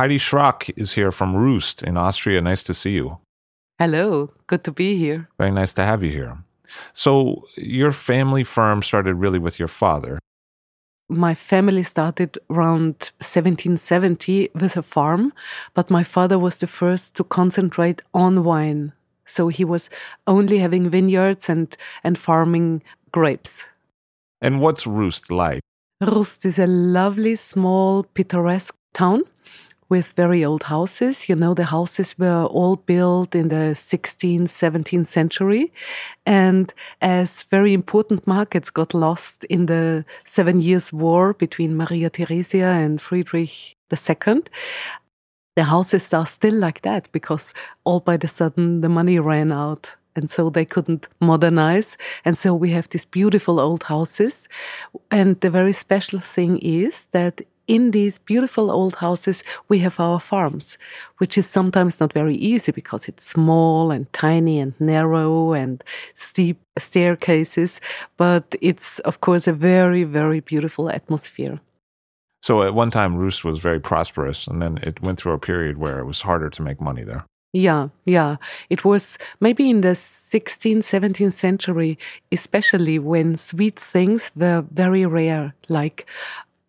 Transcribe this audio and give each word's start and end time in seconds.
Heidi 0.00 0.16
Schrock 0.16 0.72
is 0.78 0.94
here 0.94 1.12
from 1.12 1.36
Rust 1.36 1.82
in 1.82 1.98
Austria. 1.98 2.40
Nice 2.40 2.62
to 2.62 2.72
see 2.72 2.92
you. 2.92 3.18
Hello, 3.78 4.30
good 4.46 4.64
to 4.64 4.72
be 4.72 4.96
here. 4.96 5.28
Very 5.36 5.50
nice 5.50 5.74
to 5.74 5.84
have 5.84 6.02
you 6.02 6.10
here. 6.10 6.38
So, 6.94 7.44
your 7.58 7.92
family 7.92 8.42
firm 8.42 8.82
started 8.82 9.16
really 9.16 9.38
with 9.38 9.58
your 9.58 9.68
father. 9.68 10.18
My 11.10 11.34
family 11.34 11.82
started 11.82 12.38
around 12.48 13.10
1770 13.20 14.48
with 14.54 14.74
a 14.74 14.82
farm, 14.82 15.34
but 15.74 15.90
my 15.90 16.02
father 16.02 16.38
was 16.38 16.56
the 16.56 16.66
first 16.66 17.14
to 17.16 17.24
concentrate 17.24 18.00
on 18.14 18.42
wine. 18.42 18.94
So 19.26 19.48
he 19.48 19.66
was 19.66 19.90
only 20.26 20.60
having 20.60 20.88
vineyards 20.88 21.50
and, 21.50 21.76
and 22.04 22.16
farming 22.16 22.82
grapes. 23.12 23.64
And 24.40 24.62
what's 24.62 24.86
Rust 24.86 25.30
like? 25.30 25.60
Rust 26.00 26.46
is 26.46 26.58
a 26.58 26.66
lovely, 26.66 27.36
small, 27.36 28.04
picturesque 28.14 28.74
town 28.94 29.24
with 29.90 30.12
very 30.12 30.44
old 30.44 30.62
houses. 30.62 31.28
You 31.28 31.34
know, 31.34 31.52
the 31.52 31.64
houses 31.64 32.18
were 32.18 32.44
all 32.44 32.76
built 32.76 33.34
in 33.34 33.48
the 33.48 33.74
16th, 33.74 34.44
17th 34.44 35.06
century. 35.06 35.72
And 36.24 36.72
as 37.02 37.42
very 37.42 37.74
important 37.74 38.26
markets 38.26 38.70
got 38.70 38.94
lost 38.94 39.44
in 39.44 39.66
the 39.66 40.04
Seven 40.24 40.62
Years' 40.62 40.92
War 40.92 41.34
between 41.34 41.76
Maria 41.76 42.08
Theresia 42.08 42.84
and 42.84 43.00
Friedrich 43.00 43.76
II, 43.92 44.42
the 45.56 45.64
houses 45.64 46.14
are 46.14 46.26
still 46.26 46.54
like 46.54 46.82
that 46.82 47.10
because 47.12 47.52
all 47.84 48.00
by 48.00 48.16
the 48.16 48.28
sudden 48.28 48.80
the 48.80 48.88
money 48.88 49.18
ran 49.18 49.52
out 49.52 49.88
and 50.16 50.30
so 50.30 50.50
they 50.50 50.64
couldn't 50.64 51.08
modernize. 51.20 51.96
And 52.24 52.36
so 52.38 52.54
we 52.54 52.70
have 52.70 52.88
these 52.88 53.04
beautiful 53.04 53.60
old 53.60 53.84
houses. 53.84 54.48
And 55.10 55.40
the 55.40 55.50
very 55.50 55.72
special 55.72 56.20
thing 56.20 56.58
is 56.58 57.06
that 57.12 57.42
in 57.70 57.92
these 57.92 58.18
beautiful 58.18 58.68
old 58.68 58.96
houses, 58.96 59.44
we 59.68 59.78
have 59.78 60.00
our 60.00 60.18
farms, 60.18 60.76
which 61.18 61.38
is 61.38 61.46
sometimes 61.46 62.00
not 62.00 62.12
very 62.12 62.34
easy 62.34 62.72
because 62.72 63.06
it's 63.06 63.24
small 63.24 63.92
and 63.92 64.12
tiny 64.12 64.58
and 64.58 64.74
narrow 64.80 65.52
and 65.52 65.84
steep 66.16 66.58
staircases. 66.76 67.80
But 68.16 68.56
it's, 68.60 68.98
of 69.00 69.20
course, 69.20 69.46
a 69.46 69.52
very, 69.52 70.02
very 70.02 70.40
beautiful 70.40 70.90
atmosphere. 70.90 71.60
So, 72.42 72.62
at 72.64 72.74
one 72.74 72.90
time, 72.90 73.16
Rust 73.16 73.44
was 73.44 73.60
very 73.60 73.80
prosperous, 73.80 74.48
and 74.48 74.60
then 74.60 74.78
it 74.82 75.00
went 75.00 75.20
through 75.20 75.34
a 75.34 75.38
period 75.38 75.78
where 75.78 76.00
it 76.00 76.06
was 76.06 76.22
harder 76.22 76.50
to 76.50 76.62
make 76.62 76.80
money 76.80 77.04
there. 77.04 77.24
Yeah, 77.52 77.88
yeah. 78.04 78.36
It 78.68 78.84
was 78.84 79.18
maybe 79.40 79.70
in 79.70 79.80
the 79.80 79.94
16th, 79.94 80.84
17th 80.84 81.34
century, 81.34 81.98
especially 82.32 82.98
when 82.98 83.36
sweet 83.36 83.78
things 83.78 84.30
were 84.34 84.64
very 84.72 85.04
rare, 85.04 85.54
like 85.68 86.06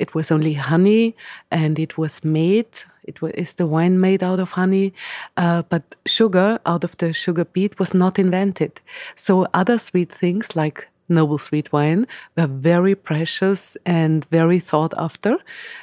it 0.02 0.16
was 0.16 0.32
only 0.32 0.54
honey 0.54 1.16
and 1.52 1.78
it 1.78 1.98
was 1.98 2.24
made. 2.24 2.74
It 3.04 3.22
was, 3.22 3.32
is 3.34 3.56
the 3.56 3.68
wine 3.68 4.00
made 4.00 4.24
out 4.24 4.40
of 4.40 4.52
honey, 4.52 4.94
uh, 5.38 5.62
but 5.70 5.84
sugar 6.06 6.60
out 6.66 6.84
of 6.84 6.98
the 6.98 7.14
sugar 7.14 7.46
beet 7.46 7.80
was 7.80 7.94
not 7.94 8.18
invented. 8.18 8.82
So 9.16 9.48
other 9.54 9.78
sweet 9.78 10.12
things 10.12 10.56
like 10.56 10.88
noble 11.08 11.38
sweet 11.38 11.72
wine 11.72 12.08
were 12.36 12.48
very 12.48 12.96
precious 12.96 13.78
and 13.86 14.26
very 14.32 14.60
sought 14.60 14.94
after. 14.98 15.38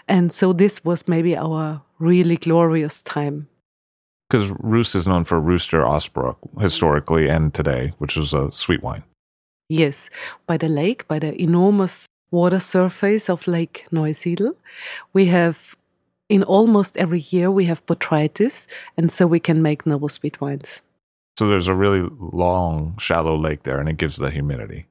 And 0.09 0.33
so 0.33 0.53
this 0.53 0.85
was 0.85 1.07
maybe 1.07 1.37
our 1.37 1.81
really 1.99 2.37
glorious 2.37 3.03
time. 3.03 3.49
Because 4.29 4.51
Rust 4.61 4.95
is 4.95 5.07
known 5.07 5.25
for 5.25 5.41
Ruster 5.41 5.83
Ausbruch 5.85 6.37
historically 6.61 7.29
and 7.29 7.55
today, 7.55 7.93
which 7.99 8.17
is 8.17 8.35
a 8.35 8.51
sweet 8.53 8.83
wine. 8.83 9.05
Yes, 9.69 10.11
by 10.47 10.57
the 10.57 10.69
lake, 10.69 11.07
by 11.09 11.19
the 11.19 11.41
enormous 11.41 12.07
water 12.31 12.61
surface 12.61 13.29
of 13.29 13.47
Lake 13.47 13.87
Neusiedl. 13.91 14.55
We 15.13 15.27
have, 15.27 15.77
in 16.29 16.43
almost 16.43 16.97
every 16.97 17.21
year, 17.21 17.51
we 17.51 17.65
have 17.67 17.85
botrytis, 17.87 18.67
and 18.97 19.11
so 19.11 19.27
we 19.27 19.41
can 19.41 19.63
make 19.63 19.87
noble 19.87 20.09
sweet 20.09 20.41
wines. 20.41 20.83
So 21.39 21.49
there's 21.49 21.69
a 21.69 21.75
really 21.75 22.09
long, 22.19 22.97
shallow 22.99 23.37
lake 23.37 23.63
there, 23.63 23.79
and 23.79 23.89
it 23.89 23.97
gives 23.97 24.17
the 24.17 24.31
humidity. 24.31 24.87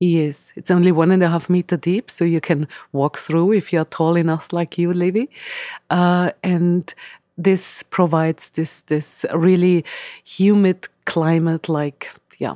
Yes, 0.00 0.52
it's 0.54 0.70
only 0.70 0.92
one 0.92 1.10
and 1.10 1.22
a 1.24 1.28
half 1.28 1.50
meter 1.50 1.76
deep, 1.76 2.10
so 2.10 2.24
you 2.24 2.40
can 2.40 2.68
walk 2.92 3.18
through 3.18 3.52
if 3.52 3.72
you're 3.72 3.86
tall 3.86 4.14
enough, 4.16 4.52
like 4.52 4.78
you, 4.78 4.92
Levi. 4.92 5.24
Uh, 5.90 6.30
and 6.44 6.94
this 7.36 7.82
provides 7.84 8.50
this 8.50 8.82
this 8.82 9.24
really 9.34 9.84
humid 10.24 10.86
climate, 11.06 11.68
like 11.68 12.08
yeah, 12.38 12.54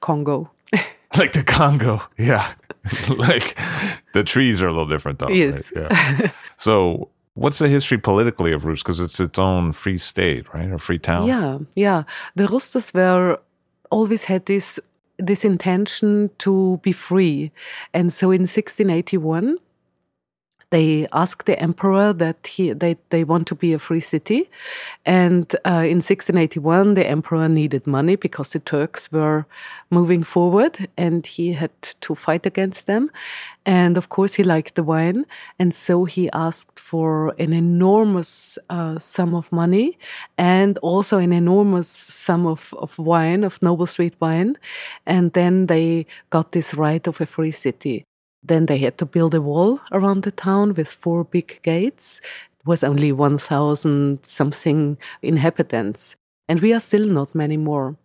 Congo. 0.00 0.50
like 1.16 1.32
the 1.32 1.42
Congo, 1.42 2.02
yeah. 2.18 2.52
like 3.08 3.58
the 4.12 4.24
trees 4.24 4.62
are 4.62 4.68
a 4.68 4.70
little 4.70 4.88
different 4.88 5.18
though. 5.18 5.28
Yes. 5.28 5.72
right? 5.74 5.90
Yeah. 5.90 6.30
so 6.56 7.08
what's 7.34 7.58
the 7.58 7.68
history 7.68 7.98
politically 7.98 8.52
of 8.52 8.64
Rust? 8.64 8.84
Because 8.84 9.00
it's 9.00 9.20
its 9.20 9.38
own 9.38 9.72
free 9.72 9.98
state, 9.98 10.52
right? 10.54 10.70
Or 10.70 10.78
free 10.78 10.98
town. 10.98 11.26
Yeah, 11.26 11.58
yeah. 11.74 12.04
The 12.34 12.46
Rusters 12.46 12.92
were 12.94 13.38
always 13.90 14.24
had 14.24 14.46
this 14.46 14.78
this 15.18 15.44
intention 15.44 16.30
to 16.38 16.80
be 16.82 16.92
free, 16.92 17.52
and 17.92 18.12
so 18.12 18.30
in 18.30 18.42
1681 18.42 19.58
they 20.74 21.06
asked 21.12 21.46
the 21.46 21.56
emperor 21.60 22.12
that 22.12 22.48
he 22.48 22.72
they, 22.72 22.96
they 23.10 23.22
want 23.22 23.46
to 23.46 23.54
be 23.54 23.72
a 23.72 23.78
free 23.78 24.00
city. 24.00 24.50
And 25.06 25.54
uh, 25.64 25.86
in 25.92 26.00
1681 26.02 26.94
the 26.94 27.06
emperor 27.06 27.48
needed 27.48 27.86
money 27.86 28.16
because 28.16 28.48
the 28.50 28.58
turks 28.58 29.12
were 29.12 29.46
moving 29.90 30.24
forward 30.24 30.88
and 30.96 31.24
he 31.24 31.52
had 31.52 31.70
to 32.00 32.16
fight 32.16 32.44
against 32.44 32.88
them. 32.88 33.08
And 33.64 33.96
of 33.96 34.08
course 34.08 34.34
he 34.34 34.42
liked 34.42 34.74
the 34.74 34.82
wine. 34.82 35.26
And 35.60 35.72
so 35.72 36.06
he 36.06 36.28
asked 36.32 36.80
for 36.80 37.34
an 37.38 37.52
enormous 37.52 38.58
uh, 38.68 38.98
sum 38.98 39.32
of 39.34 39.52
money 39.52 39.96
and 40.38 40.76
also 40.78 41.18
an 41.18 41.32
enormous 41.32 41.88
sum 41.88 42.48
of, 42.48 42.74
of 42.78 42.98
wine 42.98 43.44
of 43.44 43.62
noble 43.62 43.86
sweet 43.86 44.14
wine. 44.18 44.56
And 45.06 45.32
then 45.34 45.66
they 45.66 46.06
got 46.30 46.50
this 46.50 46.74
right 46.74 47.06
of 47.06 47.20
a 47.20 47.26
free 47.26 47.52
city 47.52 48.04
then 48.44 48.66
they 48.66 48.78
had 48.78 48.98
to 48.98 49.06
build 49.06 49.34
a 49.34 49.40
wall 49.40 49.80
around 49.92 50.22
the 50.22 50.30
town 50.30 50.74
with 50.74 50.88
four 50.88 51.24
big 51.24 51.60
gates. 51.62 52.20
It 52.60 52.66
was 52.66 52.84
only 52.84 53.12
1,000 53.12 54.18
something 54.24 54.98
inhabitants, 55.22 56.16
and 56.48 56.60
we 56.60 56.72
are 56.72 56.80
still 56.80 57.08
not 57.08 57.34
many 57.34 57.56
more. 57.56 57.96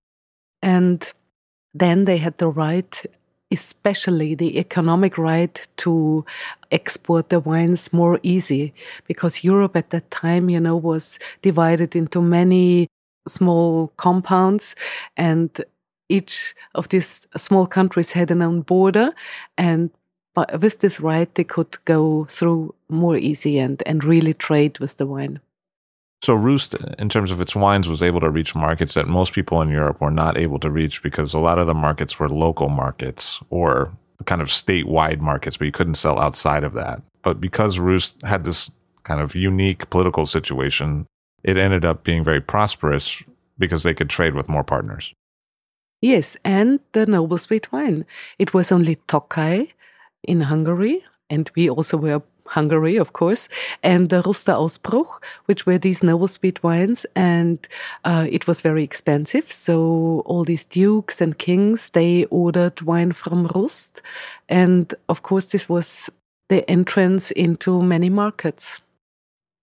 And 0.62 1.12
then 1.74 2.06
they 2.06 2.18
had 2.18 2.38
the 2.38 2.48
right 2.48 3.06
especially 3.52 4.36
the 4.36 4.60
economic 4.60 5.18
right 5.18 5.68
to 5.78 6.24
export 6.72 7.30
the 7.30 7.40
wines 7.40 7.92
more 7.92 8.20
easy 8.22 8.74
because 9.08 9.44
Europe 9.44 9.76
at 9.76 9.90
that 9.90 10.10
time, 10.12 10.50
you 10.50 10.60
know, 10.60 10.76
was 10.76 11.18
divided 11.42 11.96
into 11.96 12.22
many 12.22 12.88
small 13.28 13.92
compounds 13.98 14.76
and 15.18 15.64
each 16.10 16.56
of 16.76 16.90
these 16.90 17.22
small 17.38 17.68
countries 17.68 18.14
had 18.14 18.32
an 18.32 18.42
own 18.42 18.62
border 18.62 19.14
and 19.58 19.90
with 20.36 20.80
this 20.80 21.00
right 21.00 21.34
they 21.36 21.44
could 21.44 21.78
go 21.86 22.26
through 22.30 22.74
more 22.90 23.18
easy 23.18 23.60
and, 23.60 23.84
and 23.86 24.04
really 24.04 24.34
trade 24.34 24.80
with 24.80 24.98
the 24.98 25.06
wine. 25.06 25.40
So 26.22 26.34
Rust, 26.34 26.76
in 26.98 27.08
terms 27.08 27.32
of 27.32 27.40
its 27.40 27.56
wines, 27.56 27.88
was 27.88 28.04
able 28.04 28.20
to 28.20 28.30
reach 28.30 28.54
markets 28.54 28.94
that 28.94 29.08
most 29.08 29.34
people 29.34 29.62
in 29.62 29.70
Europe 29.70 30.02
were 30.02 30.12
not 30.12 30.38
able 30.38 30.60
to 30.60 30.70
reach 30.70 31.02
because 31.02 31.34
a 31.34 31.40
lot 31.40 31.60
of 31.60 31.68
the 31.68 31.74
markets 31.74 32.20
were 32.20 32.28
local 32.28 32.68
markets 32.68 33.40
or 33.50 33.92
kind 34.26 34.42
of 34.42 34.50
statewide 34.50 35.20
markets, 35.20 35.56
but 35.56 35.66
you 35.66 35.72
couldn't 35.72 35.96
sell 35.96 36.20
outside 36.20 36.66
of 36.66 36.74
that. 36.74 37.02
But 37.22 37.40
because 37.40 37.80
Rust 37.80 38.16
had 38.24 38.44
this 38.44 38.70
kind 39.04 39.22
of 39.22 39.34
unique 39.34 39.90
political 39.90 40.26
situation, 40.26 41.06
it 41.44 41.56
ended 41.56 41.86
up 41.86 42.04
being 42.04 42.24
very 42.24 42.42
prosperous 42.42 43.24
because 43.58 43.84
they 43.84 43.94
could 43.94 44.10
trade 44.10 44.36
with 44.36 44.50
more 44.50 44.64
partners. 44.64 45.14
Yes, 46.02 46.38
and 46.44 46.80
the 46.94 47.06
noble 47.06 47.38
sweet 47.38 47.72
wine. 47.72 48.06
It 48.38 48.54
was 48.54 48.72
only 48.72 48.96
Tokai 49.08 49.68
in 50.24 50.42
Hungary, 50.42 51.04
and 51.30 51.50
we 51.56 51.70
also 51.70 51.98
were 51.98 52.22
Hungary, 52.50 52.98
of 52.98 53.14
course, 53.14 53.48
and 53.84 54.10
the 54.10 54.24
Ruster 54.24 54.54
Ausbruch, 54.54 55.22
which 55.46 55.66
were 55.66 55.78
these 55.78 56.02
noble 56.04 56.28
sweet 56.28 56.62
wines, 56.64 57.06
and 57.16 57.60
uh, 58.06 58.28
it 58.30 58.48
was 58.48 58.62
very 58.62 58.84
expensive. 58.84 59.52
So 59.52 60.24
all 60.26 60.44
these 60.44 60.66
dukes 60.66 61.22
and 61.22 61.38
kings 61.38 61.90
they 61.94 62.26
ordered 62.26 62.82
wine 62.82 63.14
from 63.14 63.48
Rust, 63.56 64.02
and 64.50 64.94
of 65.08 65.22
course 65.22 65.46
this 65.46 65.70
was 65.70 66.10
the 66.50 66.70
entrance 66.70 67.32
into 67.32 67.82
many 67.82 68.10
markets. 68.10 68.82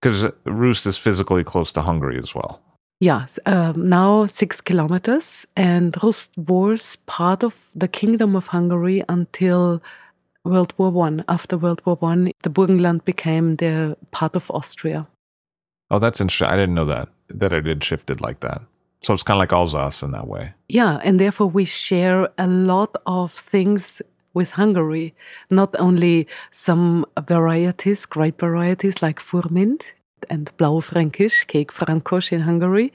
Because 0.01 0.31
Rust 0.45 0.87
is 0.87 0.99
physically 0.99 1.43
close 1.43 1.73
to 1.73 1.83
Hungary 1.83 2.19
as 2.19 2.35
well. 2.35 2.61
Yeah, 3.01 3.27
um, 3.45 3.89
now 3.89 4.27
six 4.27 4.61
kilometers, 4.61 5.47
and 5.57 5.95
Rust 6.03 6.31
was 6.39 6.97
part 7.07 7.43
of 7.43 7.55
the 7.75 7.89
Kingdom 7.89 8.37
of 8.37 8.47
Hungary 8.47 9.03
until 9.09 9.83
World 10.47 10.73
War 10.79 10.91
One. 10.91 11.25
After 11.29 11.59
World 11.59 11.83
War 11.85 11.97
One, 11.97 12.33
the 12.43 12.51
Burgenland 12.51 13.05
became 13.05 13.57
the 13.57 13.97
part 14.11 14.37
of 14.37 14.51
Austria. 14.51 15.07
Oh, 15.91 15.99
that's 15.99 16.21
interesting. 16.21 16.49
I 16.49 16.57
didn't 16.57 16.75
know 16.75 16.85
that 16.87 17.09
that 17.29 17.53
it 17.53 17.67
had 17.67 17.83
shifted 17.83 18.21
like 18.21 18.41
that. 18.41 18.63
So 19.03 19.15
it's 19.15 19.23
kind 19.23 19.37
of 19.37 19.41
like 19.41 19.53
Alsace 19.53 20.03
in 20.03 20.13
that 20.13 20.27
way. 20.27 20.53
Yeah, 20.69 20.99
and 21.05 21.21
therefore 21.21 21.49
we 21.49 21.65
share 21.65 22.29
a 22.39 22.47
lot 22.47 22.97
of 23.07 23.33
things 23.33 24.03
with 24.35 24.51
Hungary. 24.53 25.15
Not 25.51 25.75
only 25.79 26.27
some 26.51 27.07
varieties, 27.29 28.07
great 28.07 28.39
varieties 28.39 29.03
like 29.03 29.21
Furmint 29.21 29.83
and 30.31 30.51
Blaufränkisch, 30.57 31.47
Kékfrankos 31.47 32.33
in 32.33 32.41
Hungary, 32.41 32.93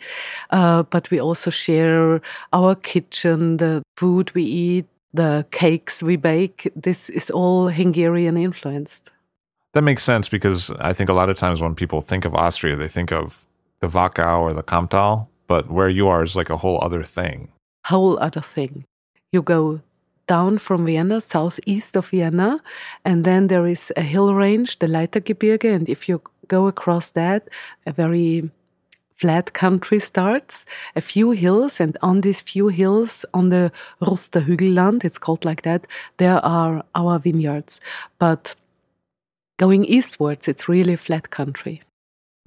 uh, 0.50 0.84
but 0.84 1.10
we 1.12 1.20
also 1.20 1.50
share 1.50 2.22
our 2.52 2.76
kitchen, 2.76 3.58
the 3.58 3.82
food 3.96 4.34
we 4.34 4.44
eat, 4.44 4.86
the 5.14 5.46
cakes 5.52 6.02
we 6.02 6.16
bake, 6.16 6.72
this 6.76 7.10
is 7.10 7.30
all 7.30 7.68
Hungarian 7.68 8.38
influenced. 8.38 9.10
That 9.74 9.84
makes 9.84 10.04
sense 10.04 10.30
because 10.30 10.72
I 10.80 10.94
think 10.94 11.10
a 11.10 11.14
lot 11.14 11.30
of 11.30 11.38
times 11.38 11.62
when 11.62 11.76
people 11.76 12.02
think 12.02 12.26
of 12.26 12.36
Austria, 12.36 12.76
they 12.76 12.88
think 12.88 13.12
of 13.12 13.46
the 13.80 13.88
Wachau 13.88 14.42
or 14.42 14.54
the 14.54 14.64
Kamptal, 14.64 15.28
but 15.48 15.72
where 15.72 15.90
you 15.90 16.08
are 16.08 16.24
is 16.24 16.36
like 16.36 16.50
a 16.50 16.58
whole 16.58 16.84
other 16.84 17.04
thing. 17.04 17.50
Whole 17.86 18.18
other 18.20 18.42
thing. 18.42 18.86
You 19.32 19.42
go 19.42 19.82
down 20.28 20.58
from 20.58 20.86
Vienna, 20.86 21.20
southeast 21.20 21.96
of 21.96 22.10
Vienna, 22.10 22.62
and 23.04 23.26
then 23.26 23.48
there 23.48 23.68
is 23.68 23.92
a 23.98 24.02
hill 24.02 24.34
range, 24.34 24.80
the 24.80 24.88
Leithagebirge, 24.88 25.74
and 25.76 25.90
if 25.90 26.08
you 26.08 26.22
go 26.48 26.68
across 26.68 27.12
that, 27.12 27.48
a 27.86 27.92
very 27.92 28.50
flat 29.22 29.54
country 29.54 30.00
starts, 30.00 30.66
a 30.96 31.02
few 31.02 31.32
hills, 31.32 31.80
and 31.80 31.96
on 32.02 32.22
these 32.22 32.42
few 32.42 32.70
hills, 32.70 33.24
on 33.36 33.50
the 33.50 33.72
Ruster 34.02 34.42
Hügelland, 34.42 35.06
it's 35.06 35.20
called 35.20 35.46
like 35.46 35.62
that, 35.62 35.86
there 36.18 36.44
are 36.44 36.84
our 36.96 37.20
vineyards. 37.20 37.80
But 38.18 38.56
going 39.60 39.86
eastwards, 39.86 40.48
it's 40.48 40.68
really 40.68 40.96
flat 40.96 41.30
country. 41.30 41.84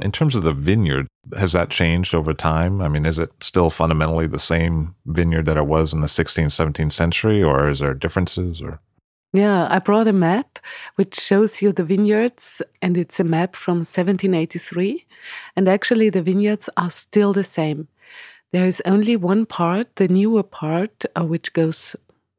In 0.03 0.11
terms 0.11 0.35
of 0.35 0.43
the 0.43 0.53
vineyard, 0.53 1.07
has 1.39 1.53
that 1.53 1.71
changed 1.71 2.13
over 2.13 2.35
time? 2.35 2.83
I 2.83 2.89
mean, 2.89 3.07
is 3.07 3.21
it 3.21 3.31
still 3.41 3.71
fundamentally 3.71 4.27
the 4.27 4.41
same 4.41 4.97
vineyard 5.07 5.47
that 5.47 5.57
it 5.57 5.67
was 5.67 5.95
in 5.95 6.01
the 6.01 6.09
16th, 6.09 6.47
17th 6.47 6.91
century, 6.91 7.41
or 7.41 7.71
is 7.71 7.79
there 7.79 7.95
differences? 7.95 8.61
Or 8.61 8.81
yeah, 9.35 9.67
I 9.69 9.81
brought 9.81 10.07
a 10.07 10.13
map 10.13 10.61
which 10.95 11.17
shows 11.17 11.61
you 11.61 11.73
the 11.73 11.83
vineyards, 11.83 12.63
and 12.81 12.97
it's 12.97 13.19
a 13.19 13.25
map 13.25 13.57
from 13.57 13.79
1783. 13.79 15.05
And 15.57 15.69
actually, 15.69 16.09
the 16.09 16.23
vineyards 16.23 16.71
are 16.77 16.91
still 16.91 17.33
the 17.33 17.43
same. 17.43 17.89
There 18.53 18.65
is 18.65 18.81
only 18.87 19.17
one 19.17 19.45
part, 19.45 19.97
the 19.97 20.07
newer 20.07 20.45
part, 20.45 21.05
uh, 21.17 21.25
which 21.25 21.53
goes 21.53 21.97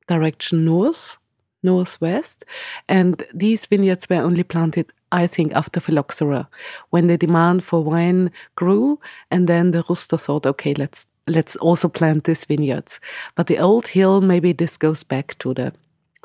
direction 0.07 0.63
north, 0.63 1.17
northwest. 1.63 2.45
And 2.87 3.25
these 3.33 3.65
vineyards 3.65 4.07
were 4.09 4.21
only 4.21 4.43
planted, 4.43 4.93
I 5.11 5.27
think, 5.27 5.51
after 5.51 5.81
phylloxera, 5.81 6.47
when 6.91 7.07
the 7.07 7.17
demand 7.17 7.65
for 7.65 7.83
wine 7.83 8.31
grew. 8.55 9.01
And 9.29 9.49
then 9.49 9.71
the 9.71 9.83
Ruster 9.83 10.17
thought, 10.17 10.45
okay, 10.45 10.73
let's 10.75 11.07
let's 11.27 11.57
also 11.57 11.89
plant 11.89 12.23
these 12.23 12.45
vineyards. 12.45 13.01
But 13.35 13.47
the 13.47 13.57
old 13.57 13.87
hill, 13.87 14.21
maybe 14.21 14.53
this 14.53 14.77
goes 14.77 15.03
back 15.03 15.37
to 15.39 15.53
the 15.53 15.73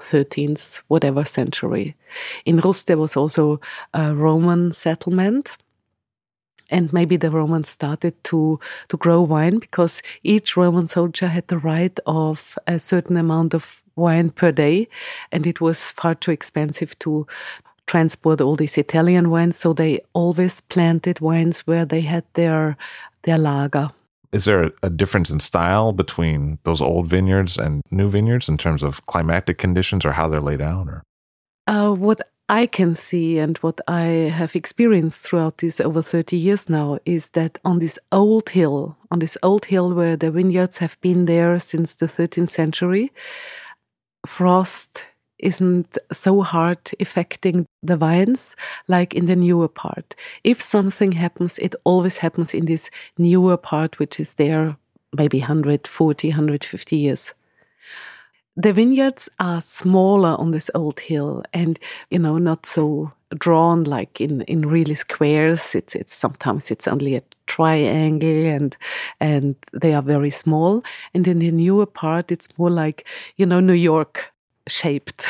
13th, 0.00 0.82
whatever 0.88 1.24
century. 1.24 1.96
In 2.44 2.58
Rus, 2.58 2.82
there 2.82 2.98
was 2.98 3.16
also 3.16 3.60
a 3.94 4.14
Roman 4.14 4.72
settlement. 4.72 5.56
And 6.72 6.92
maybe 6.92 7.16
the 7.16 7.30
Romans 7.30 7.68
started 7.68 8.22
to, 8.24 8.60
to 8.88 8.96
grow 8.96 9.22
wine 9.22 9.58
because 9.58 10.02
each 10.22 10.56
Roman 10.56 10.86
soldier 10.86 11.26
had 11.26 11.48
the 11.48 11.58
right 11.58 11.98
of 12.06 12.56
a 12.66 12.78
certain 12.78 13.16
amount 13.16 13.54
of 13.54 13.82
wine 13.96 14.30
per 14.30 14.52
day. 14.52 14.88
And 15.32 15.46
it 15.46 15.60
was 15.60 15.90
far 15.90 16.14
too 16.14 16.30
expensive 16.30 16.96
to 17.00 17.26
transport 17.88 18.40
all 18.40 18.54
these 18.54 18.78
Italian 18.78 19.30
wines. 19.30 19.56
So 19.56 19.72
they 19.72 20.00
always 20.12 20.60
planted 20.60 21.18
wines 21.18 21.66
where 21.66 21.84
they 21.84 22.02
had 22.02 22.24
their, 22.34 22.76
their 23.24 23.38
lager 23.38 23.90
is 24.32 24.44
there 24.44 24.70
a 24.82 24.90
difference 24.90 25.30
in 25.30 25.40
style 25.40 25.92
between 25.92 26.58
those 26.64 26.80
old 26.80 27.08
vineyards 27.08 27.58
and 27.58 27.82
new 27.90 28.08
vineyards 28.08 28.48
in 28.48 28.56
terms 28.56 28.82
of 28.82 29.04
climatic 29.06 29.58
conditions 29.58 30.04
or 30.04 30.12
how 30.12 30.28
they're 30.28 30.40
laid 30.40 30.60
out 30.60 30.88
or? 30.88 31.02
Uh, 31.66 31.92
what 31.92 32.20
i 32.48 32.66
can 32.66 32.94
see 32.94 33.38
and 33.38 33.58
what 33.58 33.80
i 33.86 34.02
have 34.02 34.56
experienced 34.56 35.20
throughout 35.20 35.58
these 35.58 35.80
over 35.80 36.02
30 36.02 36.36
years 36.36 36.68
now 36.68 36.98
is 37.04 37.28
that 37.30 37.58
on 37.64 37.78
this 37.78 37.98
old 38.10 38.48
hill 38.48 38.96
on 39.10 39.20
this 39.20 39.36
old 39.42 39.66
hill 39.66 39.94
where 39.94 40.16
the 40.16 40.30
vineyards 40.30 40.78
have 40.78 40.96
been 41.00 41.26
there 41.26 41.58
since 41.60 41.96
the 41.96 42.06
13th 42.06 42.50
century 42.50 43.12
frost 44.26 45.02
isn't 45.42 45.98
so 46.12 46.42
hard 46.42 46.78
affecting 47.00 47.66
the 47.82 47.96
vines 47.96 48.56
like 48.88 49.14
in 49.14 49.26
the 49.26 49.36
newer 49.36 49.68
part. 49.68 50.14
If 50.44 50.60
something 50.60 51.12
happens, 51.12 51.58
it 51.58 51.74
always 51.84 52.18
happens 52.18 52.54
in 52.54 52.66
this 52.66 52.90
newer 53.18 53.56
part, 53.56 53.98
which 53.98 54.20
is 54.20 54.34
there 54.34 54.76
maybe 55.16 55.40
140, 55.40 56.28
150 56.28 56.96
years. 56.96 57.34
The 58.56 58.72
vineyards 58.72 59.28
are 59.38 59.62
smaller 59.62 60.36
on 60.38 60.50
this 60.50 60.70
old 60.74 61.00
hill 61.00 61.42
and, 61.52 61.78
you 62.10 62.18
know, 62.18 62.36
not 62.36 62.66
so 62.66 63.12
drawn 63.38 63.84
like 63.84 64.20
in, 64.20 64.42
in 64.42 64.68
really 64.68 64.96
squares. 64.96 65.74
It's, 65.74 65.94
it's 65.94 66.12
sometimes 66.12 66.70
it's 66.70 66.88
only 66.88 67.14
a 67.14 67.22
triangle 67.46 68.46
and, 68.46 68.76
and 69.20 69.54
they 69.72 69.94
are 69.94 70.02
very 70.02 70.30
small. 70.30 70.82
And 71.14 71.26
in 71.26 71.38
the 71.38 71.50
newer 71.50 71.86
part, 71.86 72.30
it's 72.30 72.48
more 72.58 72.70
like, 72.70 73.06
you 73.36 73.46
know, 73.46 73.60
New 73.60 73.72
York 73.72 74.29
shaped. 74.70 75.24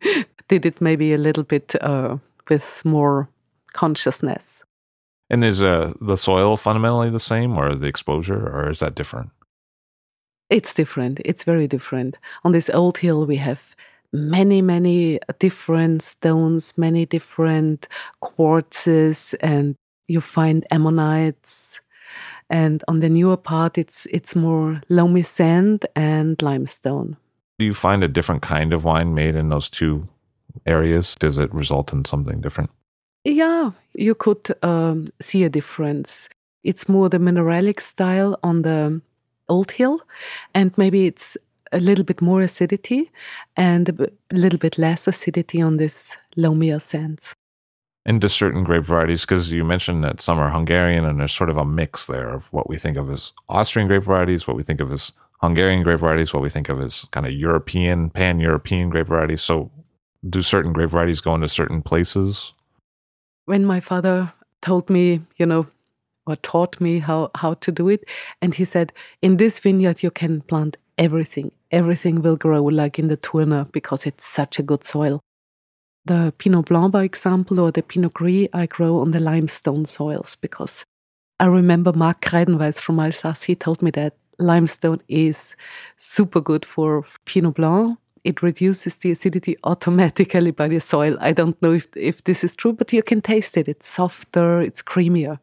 Did 0.48 0.64
it 0.64 0.80
maybe 0.80 1.12
a 1.12 1.18
little 1.18 1.42
bit 1.42 1.74
uh, 1.80 2.18
with 2.48 2.84
more 2.84 3.28
consciousness. 3.72 4.64
And 5.28 5.44
is 5.44 5.62
uh, 5.62 5.92
the 6.00 6.16
soil 6.16 6.56
fundamentally 6.56 7.10
the 7.10 7.20
same, 7.20 7.56
or 7.56 7.74
the 7.74 7.86
exposure, 7.86 8.48
or 8.48 8.70
is 8.70 8.78
that 8.78 8.94
different? 8.94 9.30
It's 10.50 10.72
different. 10.72 11.20
It's 11.24 11.44
very 11.44 11.66
different. 11.66 12.16
On 12.44 12.52
this 12.52 12.70
old 12.70 12.98
hill, 12.98 13.26
we 13.26 13.36
have 13.36 13.74
many, 14.12 14.62
many 14.62 15.18
different 15.38 16.02
stones, 16.02 16.72
many 16.76 17.06
different 17.06 17.88
quartzes, 18.22 19.34
and 19.40 19.74
you 20.06 20.20
find 20.20 20.64
ammonites. 20.70 21.80
And 22.48 22.84
on 22.86 23.00
the 23.00 23.08
newer 23.08 23.36
part, 23.36 23.76
it's 23.76 24.06
it's 24.12 24.36
more 24.36 24.80
loamy 24.88 25.24
sand 25.24 25.86
and 25.96 26.40
limestone. 26.40 27.16
Do 27.58 27.64
you 27.64 27.74
find 27.74 28.04
a 28.04 28.08
different 28.08 28.42
kind 28.42 28.72
of 28.72 28.84
wine 28.84 29.14
made 29.14 29.34
in 29.34 29.48
those 29.48 29.70
two 29.70 30.08
areas? 30.66 31.14
Does 31.18 31.38
it 31.38 31.52
result 31.54 31.92
in 31.92 32.04
something 32.04 32.40
different? 32.40 32.70
Yeah, 33.24 33.72
you 33.94 34.14
could 34.14 34.54
um, 34.62 35.08
see 35.20 35.44
a 35.44 35.48
difference. 35.48 36.28
It's 36.64 36.88
more 36.88 37.08
the 37.08 37.18
mineralic 37.18 37.80
style 37.80 38.38
on 38.42 38.62
the 38.62 39.00
old 39.48 39.70
hill, 39.70 40.00
and 40.54 40.76
maybe 40.76 41.06
it's 41.06 41.36
a 41.72 41.80
little 41.80 42.04
bit 42.04 42.22
more 42.22 42.42
acidity 42.42 43.10
and 43.56 43.88
a 43.88 44.36
little 44.36 44.58
bit 44.58 44.78
less 44.78 45.06
acidity 45.06 45.60
on 45.60 45.76
this 45.76 46.16
loamy 46.36 46.78
sands. 46.80 47.34
Into 48.04 48.28
certain 48.28 48.62
grape 48.62 48.84
varieties, 48.84 49.22
because 49.22 49.52
you 49.52 49.64
mentioned 49.64 50.04
that 50.04 50.20
some 50.20 50.38
are 50.38 50.50
Hungarian 50.50 51.04
and 51.04 51.18
there's 51.18 51.32
sort 51.32 51.50
of 51.50 51.56
a 51.56 51.64
mix 51.64 52.06
there 52.06 52.32
of 52.32 52.52
what 52.52 52.68
we 52.68 52.78
think 52.78 52.96
of 52.96 53.10
as 53.10 53.32
Austrian 53.48 53.88
grape 53.88 54.04
varieties, 54.04 54.46
what 54.46 54.56
we 54.56 54.62
think 54.62 54.80
of 54.80 54.92
as 54.92 55.10
Hungarian 55.40 55.82
grape 55.82 56.00
varieties, 56.00 56.32
what 56.32 56.42
we 56.42 56.50
think 56.50 56.68
of 56.68 56.80
as 56.80 57.06
kind 57.10 57.26
of 57.26 57.32
European, 57.32 58.10
pan 58.10 58.40
European 58.40 58.88
grape 58.88 59.08
varieties. 59.08 59.42
So, 59.42 59.70
do 60.28 60.42
certain 60.42 60.72
grape 60.72 60.90
varieties 60.90 61.20
go 61.20 61.34
into 61.34 61.48
certain 61.48 61.82
places? 61.82 62.52
When 63.44 63.64
my 63.64 63.80
father 63.80 64.32
told 64.62 64.90
me, 64.90 65.22
you 65.36 65.46
know, 65.46 65.66
or 66.26 66.36
taught 66.36 66.80
me 66.80 66.98
how, 66.98 67.30
how 67.36 67.54
to 67.54 67.70
do 67.70 67.88
it, 67.88 68.04
and 68.42 68.54
he 68.54 68.64
said, 68.64 68.92
in 69.22 69.36
this 69.36 69.60
vineyard, 69.60 70.02
you 70.02 70.10
can 70.10 70.40
plant 70.40 70.76
everything. 70.98 71.52
Everything 71.70 72.22
will 72.22 72.36
grow 72.36 72.64
like 72.64 72.98
in 72.98 73.08
the 73.08 73.16
Turner 73.16 73.66
because 73.72 74.06
it's 74.06 74.24
such 74.24 74.58
a 74.58 74.62
good 74.62 74.82
soil. 74.82 75.20
The 76.04 76.32
Pinot 76.38 76.66
Blanc, 76.66 76.92
by 76.92 77.04
example, 77.04 77.60
or 77.60 77.70
the 77.70 77.82
Pinot 77.82 78.14
Gris, 78.14 78.48
I 78.52 78.66
grow 78.66 79.00
on 79.00 79.10
the 79.10 79.20
limestone 79.20 79.86
soils 79.86 80.36
because 80.40 80.84
I 81.38 81.46
remember 81.46 81.92
Marc 81.92 82.22
Kreydenweiss 82.22 82.80
from 82.80 82.98
Alsace, 82.98 83.42
he 83.42 83.54
told 83.54 83.82
me 83.82 83.90
that 83.92 84.16
limestone 84.38 85.00
is 85.08 85.56
super 85.96 86.40
good 86.40 86.64
for 86.64 87.04
Pinot 87.24 87.54
Blanc. 87.54 87.98
It 88.24 88.42
reduces 88.42 88.98
the 88.98 89.12
acidity 89.12 89.56
automatically 89.62 90.50
by 90.50 90.68
the 90.68 90.80
soil. 90.80 91.16
I 91.20 91.32
don't 91.32 91.60
know 91.62 91.72
if, 91.72 91.86
if 91.96 92.24
this 92.24 92.42
is 92.42 92.56
true, 92.56 92.72
but 92.72 92.92
you 92.92 93.02
can 93.02 93.20
taste 93.20 93.56
it. 93.56 93.68
It's 93.68 93.86
softer, 93.86 94.60
it's 94.60 94.82
creamier. 94.82 95.38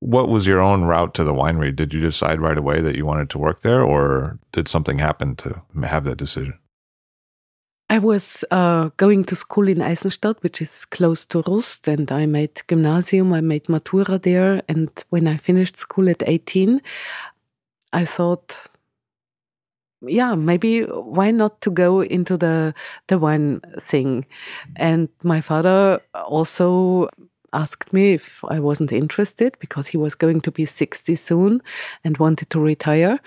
What 0.00 0.28
was 0.28 0.46
your 0.46 0.60
own 0.60 0.84
route 0.84 1.14
to 1.14 1.24
the 1.24 1.32
winery? 1.32 1.74
Did 1.74 1.94
you 1.94 2.00
decide 2.00 2.40
right 2.40 2.58
away 2.58 2.80
that 2.82 2.96
you 2.96 3.06
wanted 3.06 3.30
to 3.30 3.38
work 3.38 3.62
there, 3.62 3.82
or 3.82 4.38
did 4.52 4.68
something 4.68 4.98
happen 4.98 5.36
to 5.36 5.62
have 5.82 6.04
that 6.04 6.18
decision? 6.18 6.58
I 7.90 7.98
was 7.98 8.44
uh, 8.50 8.90
going 8.96 9.24
to 9.26 9.36
school 9.36 9.68
in 9.68 9.80
Eisenstadt, 9.80 10.42
which 10.42 10.60
is 10.60 10.84
close 10.84 11.24
to 11.26 11.42
Rust, 11.46 11.86
and 11.86 12.10
I 12.10 12.26
made 12.26 12.62
gymnasium. 12.68 13.32
I 13.32 13.40
made 13.40 13.64
Matura 13.64 14.20
there, 14.20 14.62
and 14.68 14.90
when 15.10 15.28
I 15.28 15.36
finished 15.36 15.76
school 15.76 16.08
at 16.08 16.22
18, 16.26 16.80
I 17.94 18.04
thought, 18.04 18.58
yeah, 20.02 20.34
maybe 20.34 20.82
why 20.82 21.30
not 21.30 21.60
to 21.62 21.70
go 21.70 22.02
into 22.02 22.36
the 22.36 22.74
the 23.06 23.18
wine 23.18 23.60
thing? 23.80 24.26
And 24.76 25.08
my 25.22 25.40
father 25.40 26.00
also 26.14 27.08
asked 27.52 27.92
me 27.92 28.14
if 28.14 28.44
I 28.48 28.58
wasn't 28.58 28.92
interested 28.92 29.56
because 29.60 29.86
he 29.86 29.96
was 29.96 30.16
going 30.16 30.40
to 30.40 30.50
be 30.50 30.64
60 30.64 31.14
soon 31.14 31.62
and 32.02 32.18
wanted 32.18 32.50
to 32.50 32.60
retire. 32.60 33.20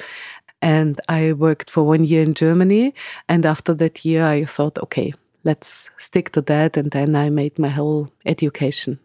And 0.62 1.00
I 1.08 1.32
worked 1.32 1.70
for 1.70 1.84
one 1.84 2.04
year 2.04 2.24
in 2.24 2.34
Germany. 2.34 2.94
And 3.30 3.46
after 3.46 3.74
that 3.76 4.04
year, 4.04 4.26
I 4.26 4.44
thought, 4.44 4.78
okay, 4.80 5.14
let's 5.46 5.90
stick 5.98 6.32
to 6.34 6.42
that. 6.42 6.76
And 6.76 6.92
then 6.92 7.16
I 7.16 7.30
made 7.30 7.58
my 7.58 7.70
whole 7.70 8.12
education. 8.26 9.00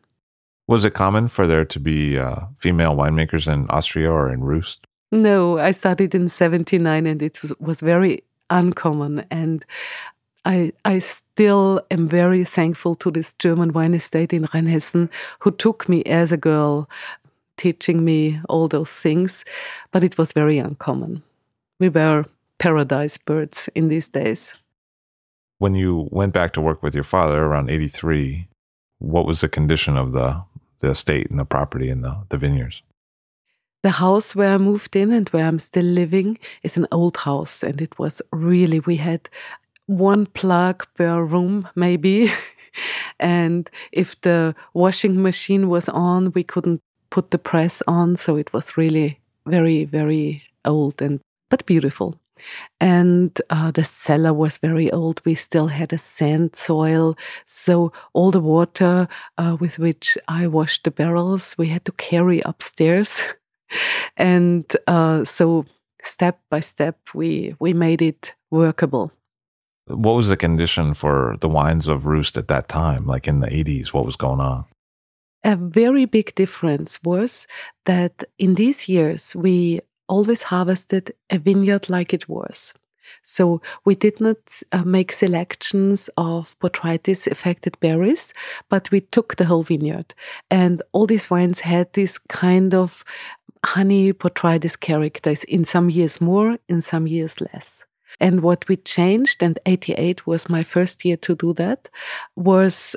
Was 0.66 0.84
it 0.84 0.94
common 0.94 1.28
for 1.28 1.46
there 1.46 1.64
to 1.66 1.78
be 1.78 2.18
uh, 2.18 2.46
female 2.58 2.96
winemakers 2.96 3.46
in 3.52 3.68
Austria 3.68 4.10
or 4.10 4.32
in 4.32 4.42
Rust? 4.42 4.86
No, 5.12 5.58
I 5.58 5.72
started 5.72 6.14
in 6.14 6.30
79 6.30 7.06
and 7.06 7.22
it 7.22 7.42
was, 7.42 7.52
was 7.60 7.80
very 7.80 8.24
uncommon. 8.48 9.26
And 9.30 9.62
I, 10.46 10.72
I 10.86 11.00
still 11.00 11.82
am 11.90 12.08
very 12.08 12.44
thankful 12.46 12.94
to 12.96 13.10
this 13.10 13.34
German 13.34 13.74
wine 13.74 13.92
estate 13.92 14.32
in 14.32 14.46
Rheinhessen 14.46 15.10
who 15.40 15.50
took 15.50 15.86
me 15.86 16.02
as 16.04 16.32
a 16.32 16.38
girl, 16.38 16.88
teaching 17.58 18.06
me 18.06 18.40
all 18.48 18.68
those 18.68 18.88
things. 18.88 19.44
But 19.90 20.02
it 20.02 20.16
was 20.16 20.32
very 20.32 20.56
uncommon. 20.56 21.22
We 21.78 21.90
were 21.90 22.24
paradise 22.58 23.18
birds 23.18 23.68
in 23.74 23.88
these 23.88 24.08
days. 24.08 24.54
When 25.58 25.74
you 25.74 26.08
went 26.10 26.32
back 26.32 26.54
to 26.54 26.60
work 26.62 26.82
with 26.82 26.94
your 26.94 27.04
father 27.04 27.44
around 27.44 27.68
83, 27.68 28.48
what 28.98 29.26
was 29.26 29.42
the 29.42 29.48
condition 29.48 29.98
of 29.98 30.12
the, 30.12 30.42
the 30.78 30.88
estate 30.88 31.28
and 31.28 31.38
the 31.38 31.44
property 31.44 31.90
and 31.90 32.02
the, 32.02 32.16
the 32.30 32.38
vineyards? 32.38 32.80
The 33.82 33.90
house 33.90 34.34
where 34.34 34.54
I 34.54 34.58
moved 34.58 34.94
in 34.94 35.12
and 35.12 35.28
where 35.30 35.44
I'm 35.44 35.58
still 35.58 35.84
living 35.84 36.38
is 36.62 36.76
an 36.76 36.86
old 36.92 37.16
house. 37.16 37.62
And 37.62 37.80
it 37.80 37.98
was 37.98 38.22
really, 38.30 38.80
we 38.80 38.96
had 38.96 39.28
one 39.86 40.26
plug 40.26 40.86
per 40.94 41.22
room, 41.22 41.68
maybe. 41.74 42.32
and 43.20 43.68
if 43.90 44.20
the 44.20 44.54
washing 44.72 45.20
machine 45.20 45.68
was 45.68 45.88
on, 45.88 46.32
we 46.32 46.44
couldn't 46.44 46.80
put 47.10 47.32
the 47.32 47.38
press 47.38 47.82
on. 47.88 48.16
So 48.16 48.36
it 48.36 48.52
was 48.52 48.76
really 48.76 49.18
very, 49.46 49.84
very 49.84 50.44
old 50.64 51.02
and 51.02 51.20
but 51.50 51.66
beautiful. 51.66 52.18
And 52.80 53.40
uh, 53.50 53.70
the 53.70 53.84
cellar 53.84 54.32
was 54.32 54.58
very 54.58 54.90
old. 54.90 55.20
We 55.24 55.34
still 55.34 55.68
had 55.68 55.92
a 55.92 55.98
sand 55.98 56.56
soil. 56.56 57.16
So 57.46 57.92
all 58.14 58.30
the 58.30 58.40
water 58.40 59.08
uh, 59.38 59.56
with 59.60 59.78
which 59.78 60.18
I 60.28 60.46
washed 60.46 60.84
the 60.84 60.90
barrels, 60.90 61.54
we 61.58 61.68
had 61.68 61.84
to 61.84 61.92
carry 61.92 62.40
upstairs. 62.40 63.22
and 64.16 64.64
uh, 64.86 65.24
so 65.24 65.64
step 66.04 66.40
by 66.50 66.60
step 66.60 66.98
we 67.14 67.54
we 67.58 67.72
made 67.72 68.02
it 68.02 68.34
workable. 68.50 69.12
What 69.86 70.14
was 70.14 70.28
the 70.28 70.36
condition 70.36 70.94
for 70.94 71.36
the 71.40 71.48
wines 71.48 71.88
of 71.88 72.06
Rust 72.06 72.36
at 72.36 72.48
that 72.48 72.68
time 72.68 73.06
like 73.06 73.26
in 73.26 73.40
the 73.40 73.48
80s 73.48 73.92
what 73.92 74.06
was 74.06 74.16
going 74.16 74.40
on? 74.40 74.64
A 75.44 75.56
very 75.56 76.04
big 76.04 76.34
difference 76.34 77.00
was 77.02 77.46
that 77.84 78.24
in 78.38 78.54
these 78.54 78.88
years 78.88 79.34
we 79.34 79.80
always 80.08 80.44
harvested 80.44 81.12
a 81.30 81.38
vineyard 81.38 81.88
like 81.88 82.14
it 82.14 82.28
was 82.28 82.74
so 83.22 83.60
we 83.84 83.94
did 83.94 84.20
not 84.20 84.36
uh, 84.72 84.84
make 84.84 85.12
selections 85.12 86.10
of 86.16 86.56
botrytis 86.60 87.26
affected 87.26 87.78
berries, 87.80 88.32
but 88.68 88.90
we 88.90 89.00
took 89.00 89.36
the 89.36 89.44
whole 89.44 89.62
vineyard. 89.62 90.14
And 90.50 90.82
all 90.92 91.06
these 91.06 91.30
wines 91.30 91.60
had 91.60 91.92
this 91.92 92.18
kind 92.18 92.74
of 92.74 93.04
honey 93.64 94.12
botrytis 94.12 94.78
characters, 94.78 95.44
in 95.44 95.64
some 95.64 95.90
years 95.90 96.20
more, 96.20 96.58
in 96.68 96.80
some 96.80 97.06
years 97.06 97.40
less. 97.40 97.84
And 98.20 98.42
what 98.42 98.68
we 98.68 98.76
changed, 98.76 99.42
and 99.42 99.58
88 99.66 100.26
was 100.26 100.48
my 100.48 100.62
first 100.62 101.04
year 101.04 101.16
to 101.18 101.34
do 101.34 101.54
that, 101.54 101.88
was 102.36 102.94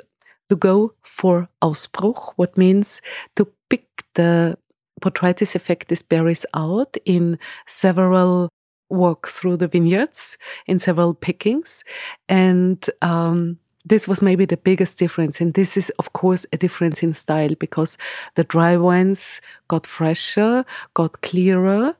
to 0.48 0.56
go 0.56 0.92
for 1.02 1.48
Ausbruch, 1.62 2.34
what 2.36 2.56
means 2.56 3.00
to 3.36 3.48
pick 3.68 4.04
the 4.14 4.56
botrytis 5.00 5.54
affected 5.54 6.02
berries 6.08 6.46
out 6.54 6.96
in 7.04 7.38
several 7.66 8.48
walk 8.88 9.28
through 9.28 9.56
the 9.56 9.68
vineyards 9.68 10.38
in 10.66 10.78
several 10.78 11.14
pickings. 11.14 11.84
And 12.28 12.88
um, 13.02 13.58
this 13.84 14.08
was 14.08 14.22
maybe 14.22 14.44
the 14.44 14.56
biggest 14.56 14.98
difference. 14.98 15.40
And 15.40 15.54
this 15.54 15.76
is, 15.76 15.90
of 15.98 16.12
course, 16.12 16.46
a 16.52 16.56
difference 16.56 17.02
in 17.02 17.14
style 17.14 17.54
because 17.58 17.96
the 18.34 18.44
dry 18.44 18.76
wines 18.76 19.40
got 19.68 19.86
fresher, 19.86 20.64
got 20.94 21.20
clearer. 21.22 21.96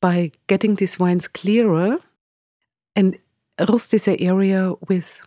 By 0.00 0.32
getting 0.46 0.76
these 0.76 0.98
wines 0.98 1.28
clearer, 1.28 1.98
and 2.96 3.18
Rust 3.68 3.92
is 3.92 4.08
an 4.08 4.16
area 4.18 4.72
with 4.88 5.20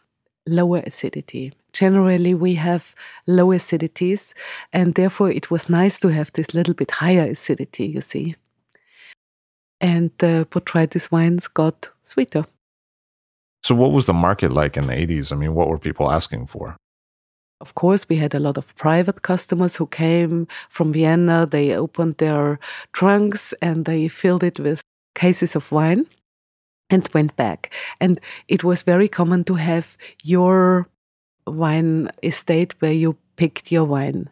lower 0.47 0.79
acidity. 0.79 1.53
Generally, 1.73 2.33
we 2.33 2.55
have 2.55 2.95
low 3.27 3.49
acidities, 3.49 4.33
and 4.71 4.95
therefore 4.95 5.29
it 5.29 5.51
was 5.51 5.69
nice 5.69 5.99
to 5.99 6.07
have 6.07 6.31
this 6.33 6.55
little 6.55 6.73
bit 6.73 6.89
higher 6.89 7.29
acidity, 7.29 7.85
you 7.85 8.01
see 8.01 8.35
and 9.83 10.11
the 10.19 10.47
botrytis 10.49 11.11
wines 11.11 11.47
got 11.47 11.89
sweeter. 12.05 12.45
So, 13.63 13.75
what 13.75 13.91
was 13.91 14.07
the 14.07 14.13
market 14.13 14.51
like 14.51 14.77
in 14.77 14.87
the 14.87 14.93
80s? 14.93 15.31
I 15.31 15.35
mean, 15.35 15.53
what 15.53 15.67
were 15.67 15.77
people 15.77 16.09
asking 16.09 16.47
for? 16.47 16.75
Of 17.61 17.75
course, 17.75 18.09
we 18.09 18.15
had 18.15 18.33
a 18.33 18.39
lot 18.39 18.57
of 18.57 18.75
private 18.75 19.21
customers 19.21 19.75
who 19.75 19.87
came 19.87 20.47
from 20.69 20.91
Vienna. 20.91 21.45
They 21.45 21.75
opened 21.75 22.17
their 22.17 22.59
trunks 22.93 23.53
and 23.61 23.85
they 23.85 24.07
filled 24.07 24.43
it 24.43 24.59
with 24.59 24.81
cases 25.15 25.55
of 25.55 25.71
wine 25.71 26.07
and 26.89 27.09
went 27.13 27.35
back. 27.35 27.71
And 28.01 28.19
it 28.47 28.63
was 28.63 28.83
very 28.83 29.07
common 29.07 29.43
to 29.45 29.55
have 29.55 29.97
your 30.23 30.87
wine 31.47 32.09
estate 32.21 32.73
where 32.79 32.93
you 32.93 33.17
picked 33.35 33.71
your 33.71 33.85
wine 33.85 34.29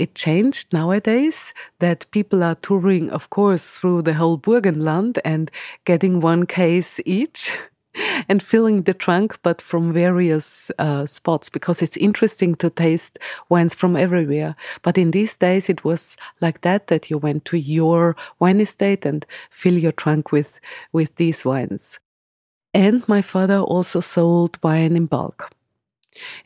it 0.00 0.14
changed 0.14 0.72
nowadays 0.72 1.52
that 1.78 2.10
people 2.10 2.42
are 2.42 2.54
touring, 2.54 3.10
of 3.10 3.28
course, 3.28 3.68
through 3.68 4.00
the 4.00 4.14
whole 4.14 4.38
Burgenland 4.38 5.18
and 5.26 5.50
getting 5.84 6.20
one 6.20 6.46
case 6.46 6.98
each. 7.04 7.52
and 8.28 8.40
filling 8.40 8.82
the 8.82 8.94
trunk, 8.94 9.36
but 9.42 9.60
from 9.60 9.92
various 9.92 10.70
uh, 10.78 11.04
spots 11.06 11.48
because 11.48 11.82
it's 11.82 11.96
interesting 11.96 12.54
to 12.54 12.70
taste 12.70 13.18
wines 13.48 13.74
from 13.74 13.96
everywhere. 13.96 14.54
But 14.82 14.96
in 14.96 15.10
these 15.10 15.36
days, 15.36 15.68
it 15.68 15.84
was 15.84 16.16
like 16.40 16.60
that 16.60 16.86
that 16.86 17.10
you 17.10 17.18
went 17.18 17.44
to 17.46 17.58
your 17.58 18.14
wine 18.38 18.60
estate 18.60 19.04
and 19.04 19.26
fill 19.50 19.76
your 19.76 19.92
trunk 19.92 20.30
with 20.30 20.60
with 20.92 21.16
these 21.16 21.44
wines. 21.44 21.98
And 22.72 23.06
my 23.08 23.22
father 23.22 23.58
also 23.58 24.00
sold 24.00 24.56
wine 24.62 24.94
in 24.96 25.06
bulk. 25.06 25.50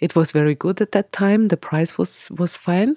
It 0.00 0.14
was 0.14 0.33
very 0.33 0.54
good 0.54 0.80
at 0.80 0.92
that 0.92 1.12
time. 1.12 1.49
The 1.49 1.56
price 1.56 1.97
was 1.99 2.30
was 2.38 2.56
fine, 2.56 2.97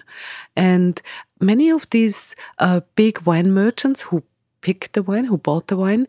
and 0.55 1.01
many 1.39 1.69
of 1.69 1.87
these 1.91 2.35
uh, 2.59 2.81
big 2.95 3.21
wine 3.21 3.51
merchants 3.51 4.01
who 4.01 4.23
picked 4.61 4.93
the 4.93 5.03
wine, 5.03 5.25
who 5.25 5.37
bought 5.37 5.67
the 5.67 5.77
wine, 5.77 6.07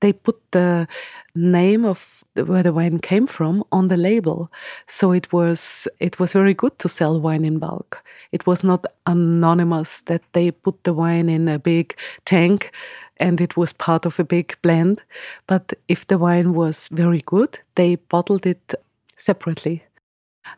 they 0.00 0.12
put 0.12 0.40
the 0.52 0.86
name 1.34 1.84
of 1.84 2.24
where 2.34 2.62
the 2.62 2.72
wine 2.72 2.98
came 2.98 3.26
from 3.26 3.64
on 3.72 3.88
the 3.88 3.96
label. 3.96 4.50
So 4.86 5.12
it 5.12 5.32
was 5.32 5.88
it 6.00 6.18
was 6.18 6.32
very 6.32 6.54
good 6.54 6.78
to 6.80 6.88
sell 6.88 7.20
wine 7.20 7.44
in 7.44 7.58
bulk. 7.58 8.02
It 8.32 8.46
was 8.46 8.62
not 8.64 8.86
anonymous 9.06 10.02
that 10.02 10.22
they 10.32 10.50
put 10.50 10.84
the 10.84 10.92
wine 10.92 11.28
in 11.28 11.48
a 11.48 11.58
big 11.58 11.96
tank 12.24 12.72
and 13.18 13.40
it 13.40 13.56
was 13.56 13.72
part 13.72 14.04
of 14.04 14.18
a 14.18 14.24
big 14.24 14.56
blend. 14.62 15.00
But 15.46 15.72
if 15.88 16.06
the 16.06 16.18
wine 16.18 16.52
was 16.52 16.88
very 16.88 17.22
good, 17.24 17.58
they 17.74 17.96
bottled 17.96 18.46
it 18.46 18.74
separately. 19.16 19.84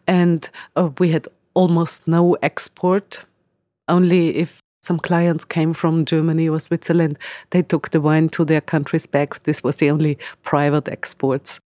And 0.06 0.48
uh, 0.76 0.90
we 0.98 1.10
had 1.10 1.28
almost 1.54 2.06
no 2.06 2.34
export. 2.42 3.24
Only 3.88 4.36
if 4.36 4.60
some 4.82 4.98
clients 4.98 5.44
came 5.44 5.74
from 5.74 6.04
Germany 6.04 6.48
or 6.48 6.60
Switzerland, 6.60 7.18
they 7.50 7.62
took 7.62 7.90
the 7.90 8.00
wine 8.00 8.28
to 8.30 8.44
their 8.44 8.60
countries 8.60 9.06
back. 9.06 9.42
This 9.44 9.62
was 9.62 9.76
the 9.76 9.90
only 9.90 10.18
private 10.42 10.88
exports. 10.88 11.58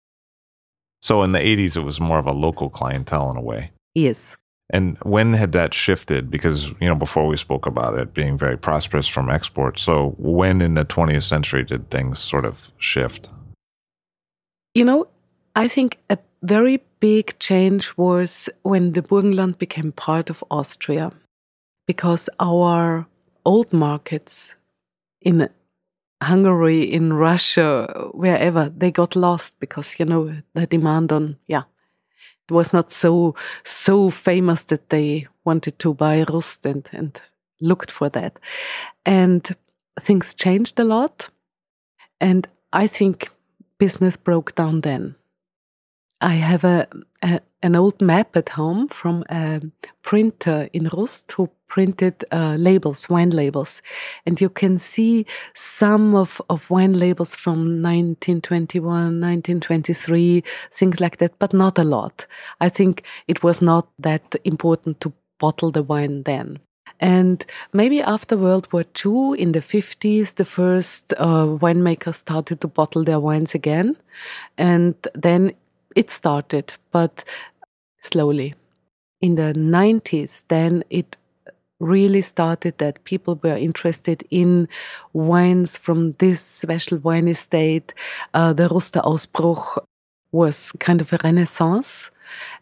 So 1.02 1.24
in 1.24 1.32
the 1.32 1.40
80s, 1.40 1.76
it 1.76 1.82
was 1.82 2.00
more 2.00 2.20
of 2.20 2.28
a 2.28 2.32
local 2.32 2.70
clientele 2.70 3.32
in 3.32 3.38
a 3.38 3.42
way. 3.42 3.72
Yes. 3.96 4.38
And 4.70 4.98
when 5.04 5.34
had 5.34 5.52
that 5.52 5.74
shifted? 5.74 6.32
Because, 6.32 6.70
you 6.80 6.88
know, 6.88 6.96
before 6.96 7.28
we 7.28 7.36
spoke 7.36 7.66
about 7.66 8.00
it 8.00 8.14
being 8.14 8.38
very 8.38 8.58
prosperous 8.58 9.08
from 9.08 9.30
export. 9.30 9.78
So 9.80 10.16
when 10.18 10.62
in 10.62 10.76
the 10.76 10.86
20th 10.86 11.24
century 11.24 11.64
did 11.64 11.90
things 11.90 12.20
sort 12.20 12.46
of 12.46 12.72
shift? 12.78 13.30
You 14.74 14.86
know, 14.86 15.08
I 15.56 15.68
think 15.68 16.00
a 16.10 16.18
very 16.42 16.82
big 17.00 17.38
change 17.40 17.96
was 17.98 18.50
when 18.64 18.94
the 18.94 19.02
Burgenland 19.02 19.58
became 19.58 19.92
part 19.92 20.30
of 20.30 20.44
Austria 20.50 21.12
because 21.88 22.30
our 22.40 23.06
old 23.46 23.72
markets 23.74 24.56
in 25.22 25.50
Hungary, 26.22 26.84
in 26.84 27.14
Russia, 27.14 28.10
wherever, 28.14 28.70
they 28.70 28.92
got 28.92 29.16
lost 29.16 29.60
because, 29.60 30.00
you 30.00 30.06
know, 30.06 30.36
the 30.54 30.68
demand 30.68 31.12
on, 31.12 31.38
yeah, 31.48 31.64
it 32.48 32.54
was 32.54 32.74
not 32.74 32.92
so, 32.92 33.36
so 33.64 34.10
famous 34.10 34.64
that 34.66 34.90
they 34.90 35.28
wanted 35.46 35.80
to 35.80 35.94
buy 35.94 36.24
Rust 36.24 36.66
and, 36.66 36.88
and 36.92 37.20
looked 37.60 37.92
for 37.92 38.10
that. 38.10 38.40
And 39.06 39.56
things 40.00 40.34
changed 40.34 40.80
a 40.80 40.84
lot. 40.84 41.30
And 42.20 42.48
I 42.72 42.88
think 42.88 43.30
business 43.80 44.16
broke 44.16 44.54
down 44.56 44.82
then. 44.82 45.16
I 46.22 46.36
have 46.36 46.64
a, 46.64 46.88
a, 47.24 47.42
an 47.64 47.76
old 47.76 48.00
map 48.00 48.38
at 48.38 48.50
home 48.50 48.88
from 48.90 49.24
a 49.30 49.62
printer 50.04 50.70
in 50.72 50.88
Rust 50.94 51.32
who 51.32 51.50
printed 51.68 52.24
uh, 52.32 52.56
labels, 52.60 53.10
wine 53.10 53.32
labels, 53.32 53.82
and 54.26 54.40
you 54.40 54.50
can 54.50 54.78
see 54.78 55.26
some 55.56 56.14
of, 56.14 56.42
of 56.50 56.70
wine 56.70 56.94
labels 56.94 57.36
from 57.36 57.82
1921, 57.82 58.84
1923, 58.86 60.44
things 60.74 61.00
like 61.00 61.18
that, 61.18 61.40
but 61.40 61.54
not 61.54 61.80
a 61.80 61.84
lot. 61.84 62.26
I 62.60 62.70
think 62.70 63.04
it 63.28 63.42
was 63.42 63.62
not 63.62 63.88
that 64.00 64.36
important 64.44 65.02
to 65.02 65.14
bottle 65.40 65.72
the 65.72 65.84
wine 65.84 66.24
then. 66.24 66.60
And 67.00 67.44
maybe 67.74 68.00
after 68.00 68.38
World 68.38 68.72
War 68.72 68.84
II, 68.84 69.40
in 69.42 69.54
the 69.54 69.62
50s, 69.62 70.36
the 70.36 70.46
first 70.46 71.14
uh, 71.18 71.46
winemakers 71.48 72.16
started 72.16 72.62
to 72.62 72.68
bottle 72.68 73.04
their 73.04 73.20
wines 73.20 73.56
again. 73.56 73.98
And 74.58 74.94
then 75.16 75.54
it 75.96 76.12
started, 76.12 76.74
but 76.92 77.24
slowly. 78.02 78.56
In 79.22 79.36
the 79.36 79.54
90s, 79.54 80.44
then 80.48 80.84
it 80.90 81.16
really 81.80 82.22
started 82.22 82.78
that 82.78 83.04
people 83.04 83.40
were 83.44 83.58
interested 83.58 84.24
in 84.30 84.68
wines 85.14 85.78
from 85.78 86.14
this 86.14 86.42
special 86.42 86.98
wine 87.00 87.28
estate. 87.28 87.94
Uh, 88.34 88.54
the 88.54 88.70
Ruster 88.70 89.04
Ausbruch 89.04 89.84
was 90.32 90.72
kind 90.80 91.02
of 91.02 91.12
a 91.12 91.20
renaissance. 91.24 92.12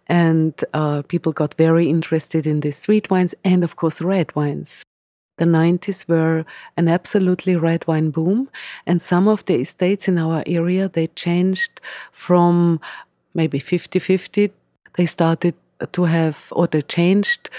And 0.08 0.54
uh, 0.74 1.04
people 1.04 1.32
got 1.32 1.54
very 1.54 1.90
interested 1.90 2.48
in 2.48 2.62
the 2.62 2.72
sweet 2.72 3.12
wines 3.12 3.36
and, 3.44 3.64
of 3.64 3.76
course, 3.76 4.02
red 4.02 4.36
wines. 4.36 4.84
The 5.38 5.46
90s 5.46 6.08
were 6.08 6.46
an 6.76 6.88
absolutely 6.88 7.56
red 7.56 7.88
wine 7.88 8.10
boom. 8.10 8.50
And 8.88 9.02
some 9.02 9.28
of 9.28 9.46
the 9.46 9.56
estates 9.56 10.08
in 10.08 10.18
our 10.18 10.44
area, 10.48 10.90
they 10.90 11.08
changed 11.08 11.80
from 12.12 12.82
maybe 13.34 13.60
50 13.60 14.00
50. 14.00 14.52
They 14.98 15.06
started 15.06 15.56
to 15.92 16.04
have, 16.04 16.48
or 16.52 16.68
they 16.68 16.82
changed 16.82 17.50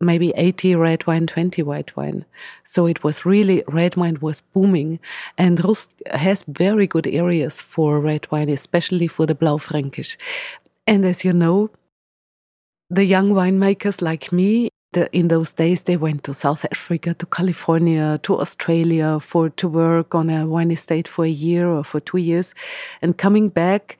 maybe 0.00 0.32
80 0.36 0.74
red 0.74 1.06
wine, 1.06 1.26
20 1.26 1.62
white 1.62 1.96
wine. 1.96 2.24
So 2.64 2.86
it 2.86 3.04
was 3.04 3.24
really, 3.24 3.62
red 3.68 3.96
wine 3.96 4.18
was 4.20 4.42
booming. 4.52 4.98
And 5.38 5.64
Rust 5.64 5.90
has 6.10 6.44
very 6.48 6.86
good 6.86 7.06
areas 7.06 7.60
for 7.60 8.00
red 8.00 8.30
wine, 8.30 8.48
especially 8.48 9.06
for 9.06 9.26
the 9.26 9.34
Blaufränkisch. 9.34 10.16
And 10.86 11.04
as 11.04 11.24
you 11.24 11.32
know, 11.32 11.70
the 12.90 13.04
young 13.04 13.30
winemakers 13.30 14.02
like 14.02 14.32
me, 14.32 14.68
in 15.12 15.26
those 15.28 15.52
days, 15.52 15.82
they 15.82 15.96
went 15.96 16.22
to 16.24 16.32
South 16.34 16.64
Africa, 16.70 17.14
to 17.14 17.26
California, 17.26 18.20
to 18.22 18.38
Australia 18.38 19.18
for 19.20 19.48
to 19.50 19.66
work 19.66 20.14
on 20.14 20.30
a 20.30 20.46
wine 20.46 20.70
estate 20.70 21.08
for 21.08 21.24
a 21.24 21.28
year 21.28 21.68
or 21.68 21.82
for 21.82 21.98
two 21.98 22.18
years, 22.18 22.54
and 23.02 23.18
coming 23.18 23.48
back, 23.48 23.98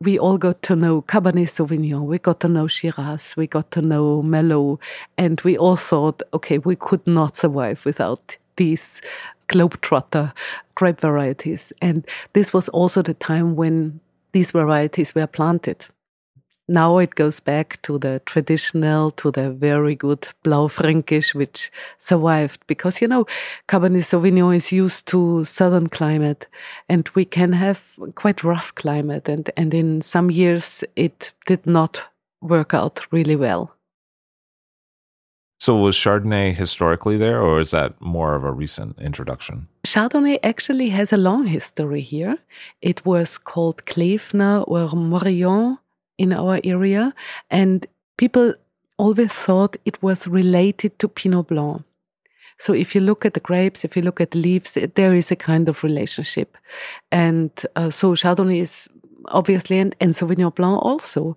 we 0.00 0.18
all 0.18 0.38
got 0.38 0.62
to 0.62 0.74
know 0.74 1.02
Cabernet 1.02 1.48
Sauvignon, 1.48 2.06
we 2.06 2.18
got 2.18 2.40
to 2.40 2.48
know 2.48 2.66
Shiraz, 2.66 3.36
we 3.36 3.46
got 3.46 3.70
to 3.72 3.82
know 3.82 4.22
Merlot, 4.22 4.78
and 5.18 5.38
we 5.42 5.58
all 5.58 5.76
thought, 5.76 6.22
okay, 6.32 6.56
we 6.58 6.74
could 6.74 7.06
not 7.06 7.36
survive 7.36 7.84
without 7.84 8.36
these 8.56 9.02
globetrotter 9.48 10.32
grape 10.74 11.00
varieties. 11.00 11.72
And 11.82 12.06
this 12.32 12.52
was 12.52 12.70
also 12.70 13.02
the 13.02 13.14
time 13.14 13.56
when 13.56 14.00
these 14.32 14.52
varieties 14.52 15.14
were 15.14 15.26
planted 15.26 15.86
now 16.70 16.98
it 16.98 17.16
goes 17.16 17.40
back 17.40 17.82
to 17.82 17.98
the 17.98 18.22
traditional, 18.26 19.10
to 19.12 19.30
the 19.32 19.50
very 19.50 19.96
good 19.96 20.28
Blaufränkisch, 20.44 21.34
which 21.34 21.70
survived 21.98 22.64
because, 22.68 23.00
you 23.00 23.08
know, 23.08 23.26
Cabernet 23.68 24.04
Sauvignon 24.04 24.56
is 24.56 24.70
used 24.70 25.06
to 25.08 25.44
southern 25.44 25.88
climate 25.88 26.46
and 26.88 27.08
we 27.14 27.24
can 27.24 27.52
have 27.52 27.82
quite 28.14 28.44
rough 28.44 28.72
climate. 28.76 29.28
And, 29.28 29.50
and 29.56 29.74
in 29.74 30.00
some 30.00 30.30
years, 30.30 30.84
it 30.94 31.32
did 31.46 31.66
not 31.66 32.02
work 32.40 32.72
out 32.72 33.00
really 33.10 33.36
well. 33.36 33.74
So 35.58 35.76
was 35.76 35.94
Chardonnay 35.94 36.54
historically 36.54 37.18
there, 37.18 37.42
or 37.42 37.60
is 37.60 37.72
that 37.72 38.00
more 38.00 38.34
of 38.34 38.44
a 38.44 38.52
recent 38.52 38.98
introduction? 38.98 39.68
Chardonnay 39.84 40.38
actually 40.42 40.88
has 40.88 41.12
a 41.12 41.18
long 41.18 41.44
history 41.44 42.00
here. 42.00 42.38
It 42.80 43.04
was 43.04 43.36
called 43.36 43.84
Klevner 43.84 44.64
or 44.66 44.88
Morillon 44.96 45.76
in 46.20 46.32
our 46.32 46.60
area, 46.62 47.14
and 47.50 47.86
people 48.18 48.54
always 48.98 49.32
thought 49.32 49.76
it 49.86 50.02
was 50.02 50.28
related 50.28 50.98
to 50.98 51.08
Pinot 51.08 51.48
Blanc. 51.48 51.82
So 52.58 52.74
if 52.74 52.94
you 52.94 53.00
look 53.00 53.24
at 53.24 53.32
the 53.32 53.40
grapes, 53.40 53.84
if 53.84 53.96
you 53.96 54.02
look 54.02 54.20
at 54.20 54.32
the 54.32 54.38
leaves, 54.38 54.76
there 54.94 55.14
is 55.14 55.30
a 55.30 55.36
kind 55.36 55.66
of 55.70 55.82
relationship. 55.82 56.58
And 57.10 57.50
uh, 57.74 57.90
so 57.90 58.12
Chardonnay 58.14 58.60
is 58.60 58.86
obviously, 59.28 59.78
and, 59.78 59.96
and 59.98 60.12
Sauvignon 60.12 60.54
Blanc 60.54 60.82
also. 60.82 61.36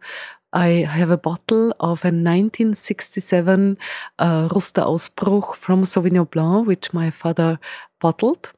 I 0.52 0.67
have 1.00 1.10
a 1.10 1.17
bottle 1.17 1.72
of 1.80 2.04
a 2.04 2.12
1967 2.12 3.78
uh, 4.19 4.50
Ruster 4.50 4.84
Ausbruch 4.84 5.56
from 5.56 5.86
Sauvignon 5.86 6.30
Blanc, 6.30 6.67
which 6.67 6.93
my 6.93 7.10
father 7.10 7.58
bottled. 8.02 8.52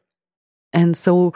And 0.74 0.98
so 0.98 1.34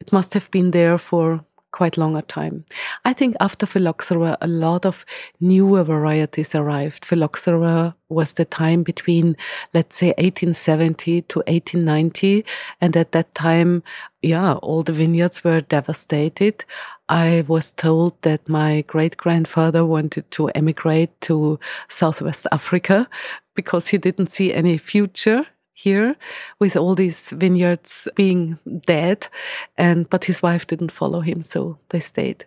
it 0.00 0.12
must 0.12 0.34
have 0.34 0.50
been 0.52 0.70
there 0.70 0.98
for 0.98 1.44
quite 1.72 1.96
longer 1.96 2.22
time. 2.22 2.64
I 3.04 3.12
think 3.12 3.36
after 3.40 3.66
phylloxera, 3.66 4.36
a 4.40 4.46
lot 4.46 4.84
of 4.84 5.04
newer 5.40 5.84
varieties 5.84 6.54
arrived. 6.54 7.04
Phylloxera 7.04 7.94
was 8.08 8.32
the 8.32 8.44
time 8.44 8.82
between, 8.82 9.36
let's 9.72 9.96
say, 9.96 10.08
1870 10.18 11.22
to 11.22 11.38
1890. 11.40 12.44
And 12.80 12.96
at 12.96 13.12
that 13.12 13.34
time, 13.34 13.82
yeah, 14.22 14.54
all 14.54 14.82
the 14.82 14.92
vineyards 14.92 15.44
were 15.44 15.60
devastated. 15.60 16.64
I 17.08 17.44
was 17.48 17.72
told 17.72 18.20
that 18.22 18.48
my 18.48 18.82
great 18.82 19.16
grandfather 19.16 19.84
wanted 19.84 20.30
to 20.32 20.48
emigrate 20.48 21.20
to 21.22 21.58
Southwest 21.88 22.46
Africa 22.52 23.08
because 23.54 23.88
he 23.88 23.98
didn't 23.98 24.30
see 24.30 24.52
any 24.52 24.78
future 24.78 25.46
here 25.82 26.16
with 26.58 26.76
all 26.76 26.94
these 26.94 27.30
vineyards 27.30 28.08
being 28.14 28.58
dead 28.86 29.28
and 29.76 30.08
but 30.10 30.24
his 30.24 30.42
wife 30.42 30.66
didn't 30.66 30.92
follow 30.92 31.20
him 31.20 31.42
so 31.42 31.78
they 31.90 32.00
stayed 32.00 32.44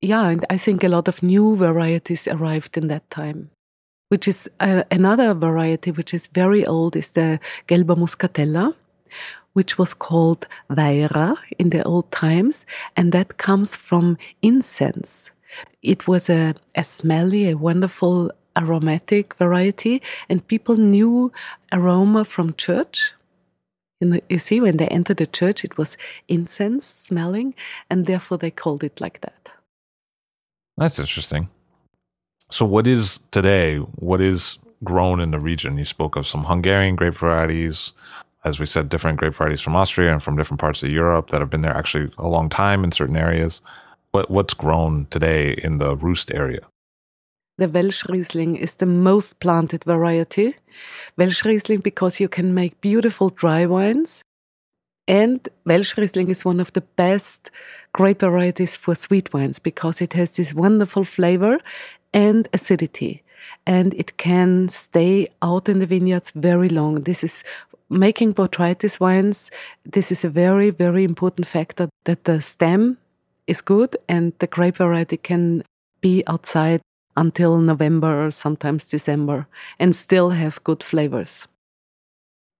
yeah 0.00 0.28
and 0.28 0.44
i 0.50 0.58
think 0.58 0.84
a 0.84 0.88
lot 0.88 1.08
of 1.08 1.22
new 1.22 1.56
varieties 1.56 2.28
arrived 2.28 2.76
in 2.76 2.88
that 2.88 3.08
time 3.10 3.50
which 4.08 4.28
is 4.28 4.48
uh, 4.60 4.84
another 4.90 5.34
variety 5.34 5.90
which 5.90 6.12
is 6.14 6.26
very 6.28 6.64
old 6.66 6.94
is 6.94 7.10
the 7.10 7.40
Gelber 7.68 7.96
Muskateller 7.96 8.74
which 9.54 9.78
was 9.78 9.94
called 9.94 10.46
Weira 10.68 11.36
in 11.58 11.70
the 11.70 11.82
old 11.84 12.10
times, 12.10 12.66
and 12.96 13.12
that 13.12 13.38
comes 13.38 13.74
from 13.74 14.18
incense. 14.42 15.30
It 15.82 16.06
was 16.06 16.28
a, 16.28 16.54
a 16.74 16.84
smelly, 16.84 17.48
a 17.48 17.56
wonderful 17.56 18.30
aromatic 18.56 19.34
variety, 19.34 20.02
and 20.28 20.46
people 20.46 20.76
knew 20.76 21.32
aroma 21.72 22.24
from 22.24 22.54
church. 22.54 23.12
You, 24.00 24.20
you 24.28 24.38
see, 24.38 24.60
when 24.60 24.76
they 24.76 24.88
entered 24.88 25.18
the 25.18 25.26
church, 25.26 25.64
it 25.64 25.78
was 25.78 25.96
incense 26.28 26.86
smelling, 26.86 27.54
and 27.90 28.06
therefore 28.06 28.38
they 28.38 28.50
called 28.50 28.84
it 28.84 29.00
like 29.00 29.20
that. 29.20 29.48
That's 30.76 30.98
interesting. 30.98 31.48
So, 32.50 32.64
what 32.64 32.86
is 32.86 33.20
today? 33.30 33.78
What 33.78 34.20
is 34.20 34.58
grown 34.82 35.20
in 35.20 35.30
the 35.30 35.38
region? 35.38 35.78
You 35.78 35.84
spoke 35.84 36.16
of 36.16 36.26
some 36.26 36.44
Hungarian 36.44 36.96
grape 36.96 37.14
varieties, 37.14 37.92
as 38.44 38.60
we 38.60 38.66
said, 38.66 38.88
different 38.88 39.18
grape 39.18 39.34
varieties 39.34 39.60
from 39.60 39.76
Austria 39.76 40.12
and 40.12 40.22
from 40.22 40.36
different 40.36 40.60
parts 40.60 40.82
of 40.82 40.90
Europe 40.90 41.30
that 41.30 41.40
have 41.40 41.50
been 41.50 41.62
there 41.62 41.76
actually 41.76 42.12
a 42.18 42.28
long 42.28 42.48
time 42.48 42.84
in 42.84 42.92
certain 42.92 43.16
areas. 43.16 43.60
What 44.10 44.30
what's 44.30 44.54
grown 44.54 45.06
today 45.10 45.52
in 45.52 45.78
the 45.78 45.96
Rust 45.96 46.30
area? 46.32 46.60
The 47.56 47.68
Welschriesling 47.68 48.58
is 48.58 48.74
the 48.74 48.86
most 48.86 49.38
planted 49.38 49.84
variety. 49.84 50.56
Welschriesling 51.16 51.84
because 51.84 52.18
you 52.18 52.28
can 52.28 52.52
make 52.52 52.80
beautiful 52.80 53.30
dry 53.30 53.64
wines, 53.64 54.24
and 55.06 55.48
Welschriesling 55.64 56.30
is 56.30 56.44
one 56.44 56.58
of 56.58 56.72
the 56.72 56.80
best 56.80 57.52
grape 57.92 58.20
varieties 58.20 58.76
for 58.76 58.96
sweet 58.96 59.32
wines 59.32 59.60
because 59.60 60.00
it 60.00 60.14
has 60.14 60.32
this 60.32 60.52
wonderful 60.52 61.04
flavor 61.04 61.58
and 62.12 62.48
acidity 62.52 63.22
and 63.66 63.94
it 63.94 64.16
can 64.16 64.68
stay 64.68 65.28
out 65.42 65.68
in 65.68 65.78
the 65.78 65.86
vineyards 65.86 66.32
very 66.34 66.68
long. 66.68 67.02
This 67.02 67.22
is 67.22 67.44
making 67.88 68.34
botrytis 68.34 68.98
wines. 68.98 69.50
This 69.84 70.10
is 70.10 70.24
a 70.24 70.28
very, 70.28 70.70
very 70.70 71.04
important 71.04 71.46
factor 71.46 71.88
that 72.04 72.24
the 72.24 72.40
stem 72.40 72.98
is 73.46 73.60
good 73.60 73.96
and 74.08 74.32
the 74.38 74.46
grape 74.46 74.78
variety 74.78 75.18
can 75.18 75.62
be 76.00 76.24
outside 76.26 76.80
until 77.16 77.58
November 77.58 78.26
or 78.26 78.30
sometimes 78.30 78.84
December 78.84 79.46
and 79.78 79.94
still 79.94 80.30
have 80.30 80.62
good 80.64 80.82
flavors. 80.82 81.46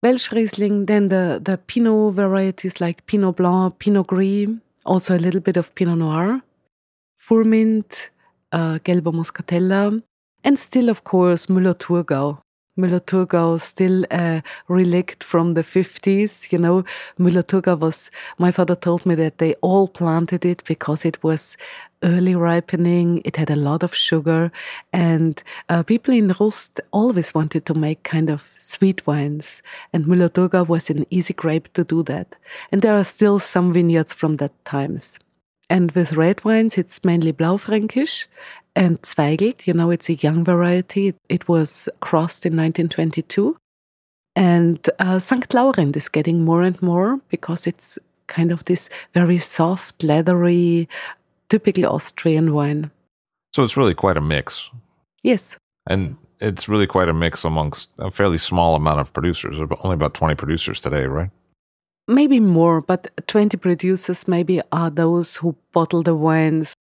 Welschriesling, 0.05 0.87
then 0.87 1.09
the, 1.09 1.41
the 1.43 1.57
Pinot 1.57 2.15
varieties 2.15 2.81
like 2.81 3.07
Pinot 3.07 3.37
Blanc, 3.37 3.79
Pinot 3.79 4.07
Gris, 4.07 4.51
also 4.85 5.17
a 5.17 5.19
little 5.19 5.41
bit 5.41 5.57
of 5.57 5.75
Pinot 5.75 5.99
Noir, 5.99 6.43
Furmint, 7.17 8.11
uh, 8.53 8.79
Gelber 8.85 9.15
Muskateller, 9.15 10.03
and 10.45 10.59
still, 10.59 10.91
of 10.91 11.05
course, 11.05 11.47
Müller-Thurgau. 11.47 12.44
Müller-Thurgau 12.79 13.61
still 13.61 14.05
a 14.11 14.43
relict 14.69 15.23
from 15.23 15.55
the 15.55 15.63
50s. 15.63 16.51
You 16.51 16.59
know, 16.59 16.85
Müller-Thurgau 17.19 17.79
was, 17.79 18.11
my 18.39 18.51
father 18.51 18.75
told 18.75 19.07
me 19.07 19.15
that 19.15 19.39
they 19.39 19.55
all 19.61 19.87
planted 19.89 20.45
it 20.45 20.63
because 20.65 21.05
it 21.05 21.23
was 21.23 21.57
early 22.03 22.35
ripening. 22.35 23.23
It 23.25 23.37
had 23.37 23.51
a 23.51 23.57
lot 23.57 23.83
of 23.83 23.95
sugar 23.95 24.51
and 24.93 25.43
uh, 25.69 25.83
people 25.83 26.15
in 26.15 26.35
Rust 26.39 26.81
always 26.93 27.33
wanted 27.35 27.65
to 27.67 27.75
make 27.75 28.03
kind 28.03 28.29
of 28.29 28.51
sweet 28.59 29.07
wines. 29.07 29.63
And 29.93 30.07
Müller-Thurgau 30.07 30.67
was 30.67 30.91
an 30.91 31.07
easy 31.11 31.35
grape 31.35 31.73
to 31.75 31.85
do 31.85 32.03
that. 32.05 32.35
And 32.73 32.83
there 32.83 32.97
are 32.97 33.05
still 33.05 33.39
some 33.39 33.73
vineyards 33.73 34.13
from 34.13 34.37
that 34.37 34.53
times. 34.65 35.19
And 35.71 35.93
with 35.93 36.13
red 36.13 36.45
wines, 36.45 36.77
it's 36.77 37.05
mainly 37.05 37.33
Blaufränkisch 37.33 38.27
and 38.77 39.01
Zweigelt. 39.03 39.67
You 39.67 39.75
know, 39.75 39.91
it's 39.91 40.09
a 40.09 40.15
young 40.15 40.45
variety. 40.45 41.15
It 41.29 41.49
was 41.49 41.89
crossed 42.01 42.45
in 42.45 42.53
1922. 42.57 43.57
And 44.37 44.91
uh, 44.99 45.19
St. 45.19 45.53
Laurent 45.55 45.97
is 45.97 46.09
getting 46.09 46.45
more 46.45 46.63
and 46.63 46.81
more 46.83 47.21
because 47.29 47.67
it's 47.67 47.99
kind 48.27 48.51
of 48.51 48.65
this 48.65 48.89
very 49.15 49.39
soft, 49.39 50.03
leathery, 50.03 50.89
typical 51.49 51.87
Austrian 51.87 52.53
wine. 52.53 52.91
So 53.55 53.63
it's 53.63 53.77
really 53.77 53.95
quite 53.95 54.17
a 54.17 54.21
mix. 54.21 54.71
Yes. 55.23 55.57
And 55.87 56.17
it's 56.41 56.69
really 56.69 56.87
quite 56.87 57.09
a 57.09 57.15
mix 57.15 57.45
amongst 57.45 57.91
a 57.99 58.11
fairly 58.11 58.39
small 58.39 58.75
amount 58.75 59.01
of 59.01 59.13
producers, 59.13 59.59
only 59.83 59.95
about 59.95 60.15
20 60.15 60.35
producers 60.35 60.81
today, 60.81 61.07
right? 61.07 61.31
Maybe 62.07 62.39
more, 62.39 62.81
but 62.81 63.11
20 63.29 63.57
producers 63.57 64.29
maybe 64.29 64.61
are 64.73 64.91
those 64.91 65.37
who 65.37 65.57
bottle 65.73 66.03
the 66.03 66.15
wines 66.15 66.75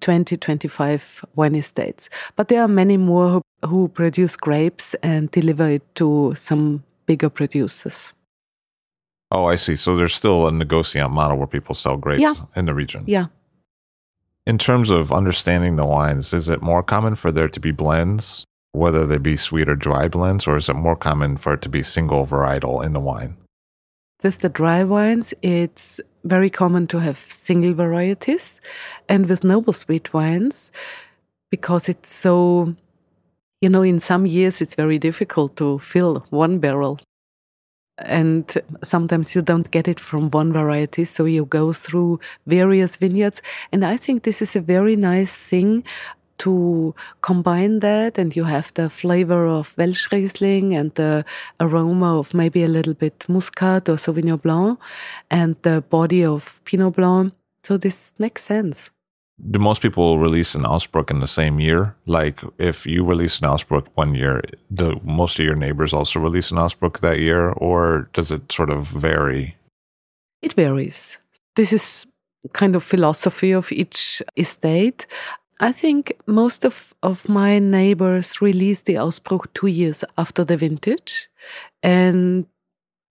20, 0.00 0.36
25 0.36 1.24
wine 1.34 1.54
estates. 1.54 2.08
But 2.36 2.48
there 2.48 2.62
are 2.62 2.68
many 2.68 2.96
more 2.96 3.30
who, 3.62 3.68
who 3.68 3.88
produce 3.88 4.36
grapes 4.36 4.94
and 5.02 5.30
deliver 5.30 5.68
it 5.68 5.94
to 5.96 6.34
some 6.36 6.84
bigger 7.06 7.28
producers. 7.28 8.12
Oh, 9.30 9.46
I 9.46 9.56
see. 9.56 9.76
So 9.76 9.96
there's 9.96 10.14
still 10.14 10.46
a 10.46 10.50
negociant 10.50 11.10
model 11.10 11.36
where 11.36 11.46
people 11.46 11.74
sell 11.74 11.96
grapes 11.96 12.22
yeah. 12.22 12.34
in 12.56 12.66
the 12.66 12.74
region. 12.74 13.04
Yeah. 13.06 13.26
In 14.46 14.56
terms 14.56 14.88
of 14.88 15.12
understanding 15.12 15.76
the 15.76 15.84
wines, 15.84 16.32
is 16.32 16.48
it 16.48 16.62
more 16.62 16.82
common 16.82 17.14
for 17.14 17.30
there 17.30 17.48
to 17.48 17.60
be 17.60 17.70
blends, 17.70 18.44
whether 18.72 19.06
they 19.06 19.18
be 19.18 19.36
sweet 19.36 19.68
or 19.68 19.76
dry 19.76 20.08
blends, 20.08 20.46
or 20.46 20.56
is 20.56 20.70
it 20.70 20.74
more 20.74 20.96
common 20.96 21.36
for 21.36 21.54
it 21.54 21.62
to 21.62 21.68
be 21.68 21.82
single 21.82 22.26
varietal 22.26 22.82
in 22.82 22.94
the 22.94 23.00
wine? 23.00 23.36
With 24.22 24.40
the 24.40 24.48
dry 24.48 24.82
wines, 24.82 25.32
it's 25.42 26.00
very 26.24 26.50
common 26.50 26.88
to 26.88 26.98
have 26.98 27.18
single 27.18 27.72
varieties. 27.72 28.60
And 29.08 29.28
with 29.28 29.44
noble 29.44 29.72
sweet 29.72 30.12
wines, 30.12 30.72
because 31.50 31.88
it's 31.88 32.12
so, 32.12 32.74
you 33.60 33.68
know, 33.68 33.82
in 33.82 34.00
some 34.00 34.26
years 34.26 34.60
it's 34.60 34.74
very 34.74 34.98
difficult 34.98 35.56
to 35.56 35.78
fill 35.78 36.26
one 36.30 36.58
barrel. 36.58 36.98
And 37.98 38.44
sometimes 38.82 39.34
you 39.34 39.42
don't 39.42 39.70
get 39.70 39.88
it 39.88 40.00
from 40.00 40.30
one 40.30 40.52
variety, 40.52 41.04
so 41.04 41.24
you 41.24 41.44
go 41.44 41.72
through 41.72 42.20
various 42.46 42.96
vineyards. 42.96 43.40
And 43.72 43.84
I 43.84 43.96
think 43.96 44.22
this 44.22 44.42
is 44.42 44.56
a 44.56 44.60
very 44.60 44.96
nice 44.96 45.32
thing 45.32 45.84
to 46.38 46.94
combine 47.20 47.80
that 47.80 48.18
and 48.18 48.34
you 48.34 48.44
have 48.44 48.72
the 48.74 48.88
flavor 48.88 49.46
of 49.46 49.74
Welschriesling 49.76 50.74
and 50.74 50.94
the 50.94 51.24
aroma 51.60 52.18
of 52.18 52.34
maybe 52.34 52.64
a 52.64 52.68
little 52.68 52.94
bit 52.94 53.24
Muscat 53.28 53.88
or 53.88 53.96
Sauvignon 53.96 54.40
Blanc 54.40 54.78
and 55.30 55.56
the 55.62 55.82
body 55.90 56.24
of 56.24 56.60
Pinot 56.64 56.96
Blanc. 56.96 57.32
So 57.64 57.76
this 57.76 58.12
makes 58.18 58.44
sense. 58.44 58.90
Do 59.50 59.58
most 59.58 59.82
people 59.82 60.18
release 60.18 60.56
an 60.56 60.64
Ausbruch 60.64 61.10
in 61.10 61.20
the 61.20 61.28
same 61.28 61.60
year? 61.60 61.94
Like 62.06 62.40
if 62.58 62.86
you 62.86 63.04
release 63.04 63.38
an 63.38 63.48
Ausbruch 63.48 63.86
one 63.94 64.14
year, 64.14 64.42
do 64.74 65.00
most 65.04 65.38
of 65.38 65.44
your 65.44 65.54
neighbors 65.54 65.92
also 65.92 66.18
release 66.18 66.50
an 66.50 66.58
Ausbruch 66.58 67.00
that 67.00 67.20
year 67.20 67.50
or 67.50 68.10
does 68.12 68.32
it 68.32 68.50
sort 68.50 68.70
of 68.70 68.86
vary? 68.86 69.56
It 70.42 70.54
varies. 70.54 71.18
This 71.54 71.72
is 71.72 72.06
kind 72.52 72.76
of 72.76 72.82
philosophy 72.82 73.52
of 73.52 73.70
each 73.72 74.22
estate. 74.36 75.06
I 75.60 75.72
think 75.72 76.16
most 76.26 76.64
of, 76.64 76.94
of 77.02 77.28
my 77.28 77.58
neighbors 77.58 78.40
release 78.40 78.82
the 78.82 78.94
Ausbruch 78.94 79.46
two 79.54 79.66
years 79.66 80.04
after 80.16 80.44
the 80.44 80.56
vintage. 80.56 81.28
And 81.82 82.46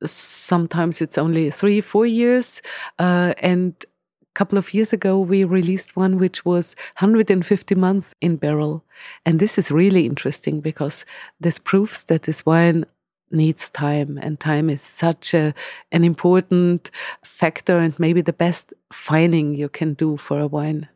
sometimes 0.05 1.01
it's 1.01 1.17
only 1.17 1.51
three, 1.51 1.81
four 1.81 2.05
years. 2.05 2.61
Uh, 2.99 3.33
and 3.39 3.73
a 3.81 4.33
couple 4.33 4.57
of 4.57 4.73
years 4.73 4.93
ago, 4.93 5.19
we 5.19 5.43
released 5.43 5.97
one 5.97 6.17
which 6.17 6.45
was 6.45 6.75
150 6.99 7.75
months 7.75 8.13
in 8.21 8.37
barrel. 8.37 8.85
And 9.25 9.39
this 9.39 9.57
is 9.57 9.69
really 9.69 10.05
interesting 10.05 10.61
because 10.61 11.05
this 11.41 11.57
proves 11.57 12.05
that 12.05 12.23
this 12.23 12.45
wine 12.45 12.85
needs 13.29 13.69
time 13.71 14.17
and 14.21 14.39
time 14.39 14.69
is 14.69 14.81
such 14.81 15.33
a 15.33 15.53
an 15.91 16.05
important 16.05 16.89
factor 17.25 17.77
and 17.77 17.99
maybe 17.99 18.21
the 18.21 18.31
best 18.31 18.73
fining 18.93 19.53
you 19.53 19.67
can 19.67 19.93
do 19.95 20.15
for 20.15 20.39
a 20.39 20.47
wine 20.47 20.87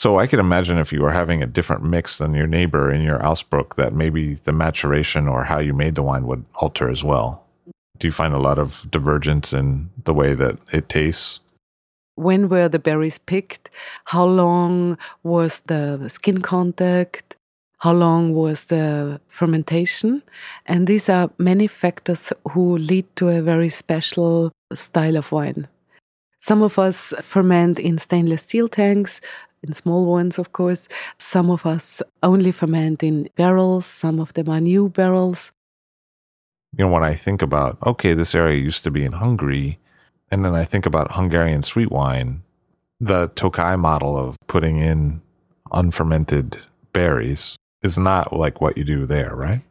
so 0.00 0.18
I 0.18 0.26
could 0.26 0.38
imagine 0.38 0.78
if 0.78 0.94
you 0.94 1.02
were 1.02 1.12
having 1.12 1.42
a 1.42 1.46
different 1.46 1.84
mix 1.84 2.16
than 2.16 2.32
your 2.32 2.46
neighbor 2.46 2.90
in 2.90 3.02
your 3.02 3.18
Ausbruch, 3.18 3.74
that 3.74 3.92
maybe 3.92 4.32
the 4.32 4.52
maturation 4.52 5.28
or 5.28 5.44
how 5.44 5.58
you 5.58 5.74
made 5.74 5.94
the 5.94 6.02
wine 6.02 6.26
would 6.26 6.46
alter 6.54 6.88
as 6.88 7.04
well. 7.04 7.44
Do 7.98 8.08
you 8.08 8.12
find 8.12 8.32
a 8.32 8.38
lot 8.38 8.58
of 8.58 8.90
divergence 8.90 9.52
in 9.52 9.90
the 10.04 10.14
way 10.14 10.32
that 10.32 10.56
it 10.72 10.88
tastes? 10.88 11.40
When 12.14 12.48
were 12.48 12.66
the 12.66 12.78
berries 12.78 13.18
picked? 13.18 13.68
How 14.06 14.24
long 14.24 14.96
was 15.22 15.60
the 15.66 16.08
skin 16.08 16.40
contact? 16.40 17.36
How 17.80 17.92
long 17.92 18.32
was 18.32 18.64
the 18.64 19.20
fermentation? 19.28 20.22
And 20.64 20.86
these 20.86 21.10
are 21.10 21.30
many 21.36 21.66
factors 21.66 22.32
who 22.52 22.78
lead 22.78 23.04
to 23.16 23.28
a 23.28 23.42
very 23.42 23.68
special 23.68 24.50
style 24.72 25.18
of 25.18 25.30
wine. 25.30 25.68
Some 26.38 26.62
of 26.62 26.78
us 26.78 27.12
ferment 27.20 27.78
in 27.78 27.98
stainless 27.98 28.44
steel 28.44 28.66
tanks, 28.66 29.20
in 29.62 29.72
small 29.72 30.06
ones, 30.06 30.38
of 30.38 30.52
course. 30.52 30.88
Some 31.18 31.50
of 31.50 31.66
us 31.66 32.02
only 32.22 32.52
ferment 32.52 33.02
in 33.02 33.28
barrels, 33.36 33.86
some 33.86 34.20
of 34.20 34.32
them 34.34 34.48
are 34.48 34.60
new 34.60 34.88
barrels. 34.88 35.52
You 36.76 36.84
know, 36.84 36.90
when 36.90 37.02
I 37.02 37.14
think 37.14 37.42
about, 37.42 37.78
okay, 37.84 38.14
this 38.14 38.34
area 38.34 38.60
used 38.60 38.84
to 38.84 38.90
be 38.90 39.04
in 39.04 39.12
Hungary, 39.12 39.78
and 40.30 40.44
then 40.44 40.54
I 40.54 40.64
think 40.64 40.86
about 40.86 41.12
Hungarian 41.12 41.62
sweet 41.62 41.90
wine, 41.90 42.42
the 43.00 43.28
Tokai 43.34 43.76
model 43.76 44.16
of 44.16 44.36
putting 44.46 44.78
in 44.78 45.20
unfermented 45.72 46.58
berries 46.92 47.56
is 47.82 47.98
not 47.98 48.32
like 48.32 48.60
what 48.60 48.76
you 48.76 48.84
do 48.84 49.06
there, 49.06 49.34
right? 49.34 49.62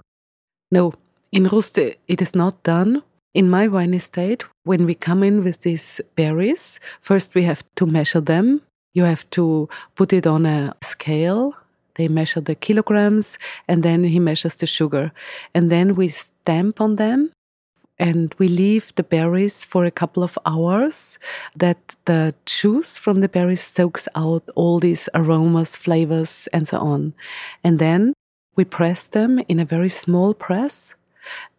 No, 0.72 0.94
in 1.32 1.48
Rust 1.48 1.78
it 1.78 2.00
is 2.08 2.36
not 2.36 2.62
done. 2.64 3.04
In 3.36 3.50
my 3.50 3.68
wine 3.68 3.94
estate, 3.94 4.44
when 4.64 4.86
we 4.86 4.96
come 4.96 5.22
in 5.24 5.44
with 5.44 5.62
these 5.62 6.02
berries, 6.16 6.80
first 7.02 7.36
we 7.36 7.44
have 7.44 7.64
to 7.76 7.86
measure 7.86 8.22
them 8.22 8.62
you 8.94 9.04
have 9.04 9.30
to 9.32 9.70
put 9.96 10.14
it 10.14 10.26
on 10.26 10.46
a 10.46 10.76
scale. 10.84 11.56
They 11.96 12.08
measure 12.08 12.42
the 12.42 12.56
kilograms 12.56 13.38
and 13.68 13.84
then 13.84 14.04
he 14.04 14.20
measures 14.20 14.56
the 14.56 14.66
sugar. 14.66 15.12
And 15.54 15.70
then 15.70 15.96
we 15.96 16.08
stamp 16.08 16.80
on 16.80 16.96
them 16.96 17.32
and 18.00 18.34
we 18.38 18.48
leave 18.48 18.94
the 18.96 19.04
berries 19.04 19.66
for 19.66 19.84
a 19.84 19.92
couple 19.92 20.24
of 20.24 20.40
hours 20.46 21.20
that 21.56 21.96
the 22.06 22.34
juice 22.46 22.98
from 22.98 23.20
the 23.20 23.28
berries 23.28 23.62
soaks 23.62 24.08
out 24.16 24.44
all 24.56 24.80
these 24.80 25.10
aromas, 25.14 25.76
flavors, 25.76 26.48
and 26.54 26.68
so 26.68 26.80
on. 26.80 27.14
And 27.64 27.78
then 27.78 28.14
we 28.56 28.64
press 28.64 29.08
them 29.08 29.40
in 29.50 29.60
a 29.60 29.66
very 29.66 29.90
small 29.90 30.34
press. 30.34 30.96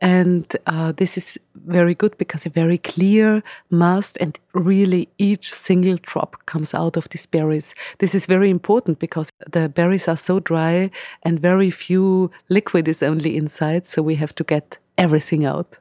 And 0.00 0.44
uh, 0.66 0.92
this 0.92 1.16
is 1.16 1.38
very 1.66 1.94
good 1.94 2.16
because 2.18 2.46
a 2.46 2.50
very 2.50 2.78
clear 2.78 3.42
must, 3.70 4.16
and 4.18 4.38
really 4.54 5.08
each 5.18 5.52
single 5.52 5.98
drop 6.02 6.46
comes 6.46 6.74
out 6.74 6.96
of 6.96 7.08
these 7.10 7.26
berries. 7.26 7.74
This 7.98 8.14
is 8.14 8.26
very 8.26 8.50
important 8.50 8.98
because 8.98 9.30
the 9.50 9.68
berries 9.68 10.08
are 10.08 10.16
so 10.16 10.40
dry 10.40 10.90
and 11.22 11.38
very 11.40 11.70
few 11.70 12.30
liquid 12.48 12.88
is 12.88 13.02
only 13.02 13.36
inside, 13.36 13.86
so 13.86 14.02
we 14.02 14.14
have 14.16 14.34
to 14.36 14.44
get 14.44 14.78
everything 14.96 15.44
out 15.44 15.76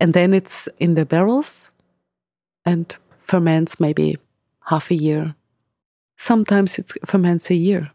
and 0.00 0.14
then 0.14 0.32
it's 0.34 0.68
in 0.78 0.94
the 0.94 1.04
barrels 1.04 1.70
and 2.64 2.96
ferments 3.20 3.80
maybe 3.80 4.16
half 4.66 4.90
a 4.90 4.94
year. 4.94 5.34
Sometimes 6.16 6.78
it 6.78 6.90
ferments 7.06 7.50
a 7.50 7.54
year. 7.54 7.90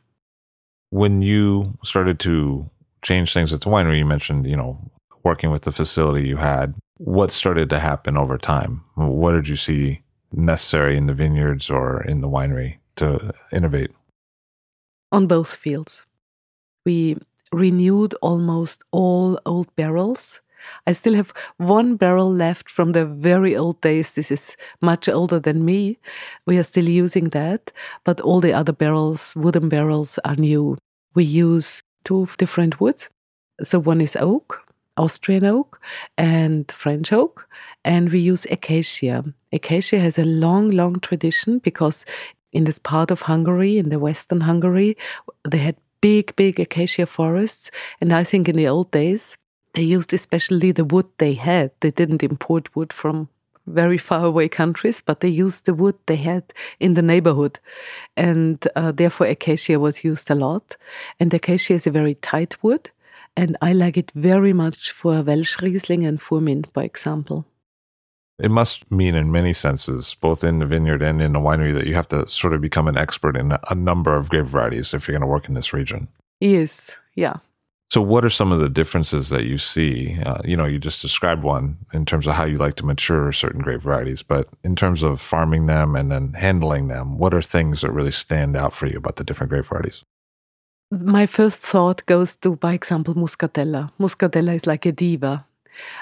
When 0.90 1.22
you 1.22 1.78
started 1.84 2.20
to 2.22 2.70
change 3.02 3.34
things 3.34 3.54
at 3.54 3.62
the 3.62 3.70
winery, 3.70 3.98
you 3.98 4.06
mentioned, 4.06 4.46
you 4.46 4.56
know, 4.56 4.80
working 5.24 5.52
with 5.52 5.64
the 5.64 5.72
facility 5.72 6.28
you 6.28 6.38
had. 6.38 6.76
What 6.98 7.32
started 7.32 7.70
to 7.70 7.80
happen 7.80 8.18
over 8.18 8.38
time? 8.38 8.84
What 8.96 9.34
did 9.34 9.48
you 9.48 9.56
see 9.56 10.02
necessary 10.32 10.98
in 10.98 11.08
the 11.08 11.14
vineyards 11.14 11.70
or 11.70 12.04
in 12.04 12.22
the 12.22 12.30
winery 12.30 12.78
to 12.98 13.34
innovate? 13.52 13.92
On 15.12 15.28
both 15.28 15.56
fields. 15.56 16.06
We 16.86 17.18
renewed 17.52 18.14
almost 18.22 18.82
all 18.92 19.40
old 19.46 19.74
barrels 19.76 20.42
I 20.88 20.94
still 20.94 21.14
have 21.14 21.34
one 21.58 21.96
barrel 21.96 22.32
left 22.32 22.70
from 22.70 22.92
the 22.92 23.06
very 23.06 23.56
old 23.56 23.82
days. 23.82 24.14
This 24.14 24.32
is 24.32 24.56
much 24.82 25.10
older 25.10 25.40
than 25.40 25.66
me. 25.66 25.98
We 26.46 26.58
are 26.58 26.64
still 26.64 26.88
using 26.88 27.30
that, 27.30 27.72
but 28.04 28.22
all 28.22 28.42
the 28.42 28.54
other 28.54 28.74
barrels, 28.74 29.34
wooden 29.36 29.70
barrels, 29.70 30.20
are 30.26 30.36
new. 30.36 30.78
We 31.16 31.24
use 31.26 31.82
two 32.04 32.28
different 32.38 32.80
woods. 32.80 33.10
So 33.62 33.80
one 33.80 34.02
is 34.02 34.16
oak, 34.16 34.62
Austrian 34.98 35.46
oak, 35.46 35.80
and 36.18 36.72
French 36.72 37.12
oak, 37.12 37.48
and 37.84 38.12
we 38.12 38.20
use 38.20 38.46
acacia. 38.52 39.24
Acacia 39.52 40.00
has 40.00 40.18
a 40.18 40.26
long, 40.26 40.72
long 40.72 41.00
tradition 41.00 41.60
because 41.60 42.06
in 42.52 42.66
this 42.66 42.80
part 42.80 43.12
of 43.12 43.22
Hungary, 43.22 43.78
in 43.78 43.90
the 43.90 44.00
western 44.00 44.42
Hungary, 44.42 44.96
they 45.44 45.58
had 45.58 45.76
big, 46.02 46.36
big 46.36 46.60
acacia 46.60 47.06
forests. 47.06 47.72
And 48.00 48.14
I 48.14 48.24
think 48.24 48.48
in 48.48 48.56
the 48.56 48.68
old 48.68 48.92
days, 48.92 49.36
they 49.74 49.82
used 49.82 50.14
especially 50.14 50.72
the 50.72 50.86
wood 50.86 51.08
they 51.18 51.34
had. 51.34 51.72
They 51.80 51.92
didn't 51.92 52.24
import 52.24 52.76
wood 52.76 52.94
from 52.94 53.30
very 53.66 53.98
far 53.98 54.26
away 54.26 54.50
countries, 54.50 55.02
but 55.04 55.22
they 55.22 55.30
used 55.30 55.66
the 55.66 55.74
wood 55.74 55.96
they 56.06 56.18
had 56.18 56.44
in 56.80 56.94
the 56.94 57.02
neighborhood. 57.02 57.60
And 58.18 58.66
uh, 58.76 58.92
therefore, 58.92 59.28
acacia 59.28 59.80
was 59.80 60.04
used 60.04 60.30
a 60.30 60.36
lot. 60.36 60.78
And 61.20 61.34
acacia 61.34 61.74
is 61.74 61.88
a 61.88 61.92
very 61.92 62.16
tight 62.16 62.62
wood. 62.62 62.92
And 63.36 63.58
I 63.62 63.74
like 63.74 63.98
it 63.98 64.12
very 64.14 64.54
much 64.54 64.92
for 64.92 65.24
Welschriesling 65.24 66.08
and 66.08 66.20
Furmint, 66.20 66.72
by 66.74 66.84
example. 66.84 67.46
It 68.40 68.52
must 68.52 68.90
mean, 68.92 69.16
in 69.16 69.32
many 69.32 69.54
senses, 69.54 70.16
both 70.20 70.44
in 70.44 70.60
the 70.60 70.66
vineyard 70.66 71.02
and 71.02 71.22
in 71.22 71.34
the 71.34 71.40
winery, 71.40 71.74
that 71.74 71.88
you 71.88 71.96
have 71.96 72.08
to 72.10 72.28
sort 72.28 72.54
of 72.54 72.62
become 72.62 72.88
an 72.88 72.98
expert 72.98 73.38
in 73.38 73.56
a 73.70 73.76
number 73.76 74.16
of 74.16 74.30
grape 74.30 74.46
varieties 74.46 74.94
if 74.94 75.08
you're 75.08 75.14
going 75.14 75.28
to 75.28 75.32
work 75.32 75.48
in 75.48 75.54
this 75.54 75.74
region. 75.74 76.08
Yes, 76.40 76.92
yeah. 77.16 77.38
So, 77.92 78.02
what 78.02 78.26
are 78.26 78.30
some 78.30 78.52
of 78.52 78.60
the 78.60 78.70
differences 78.70 79.30
that 79.30 79.46
you 79.46 79.60
see? 79.60 80.20
Uh, 80.26 80.42
you 80.44 80.58
know, 80.58 80.66
you 80.66 80.80
just 80.80 81.02
described 81.02 81.44
one 81.44 81.78
in 81.94 82.06
terms 82.06 82.26
of 82.26 82.34
how 82.34 82.44
you 82.44 82.58
like 82.58 82.76
to 82.78 82.86
mature 82.86 83.32
certain 83.32 83.62
grape 83.62 83.82
varieties, 83.82 84.24
but 84.24 84.48
in 84.64 84.76
terms 84.76 85.04
of 85.04 85.22
farming 85.22 85.68
them 85.68 85.96
and 85.96 86.12
then 86.12 86.34
handling 86.34 86.88
them, 86.88 87.20
what 87.20 87.36
are 87.36 87.42
things 87.42 87.82
that 87.82 87.92
really 87.92 88.12
stand 88.12 88.58
out 88.58 88.74
for 88.74 88.88
you 88.88 88.98
about 88.98 89.18
the 89.18 89.24
different 89.24 89.52
grape 89.52 89.66
varieties? 89.66 90.04
My 90.92 91.26
first 91.26 91.58
thought 91.58 92.06
goes 92.06 92.36
to, 92.38 92.56
by 92.56 92.74
example, 92.74 93.16
Muskateller. 93.16 93.92
Muskateller 94.00 94.56
is 94.56 94.68
like 94.68 94.86
a 94.86 94.92
diva. 94.92 95.46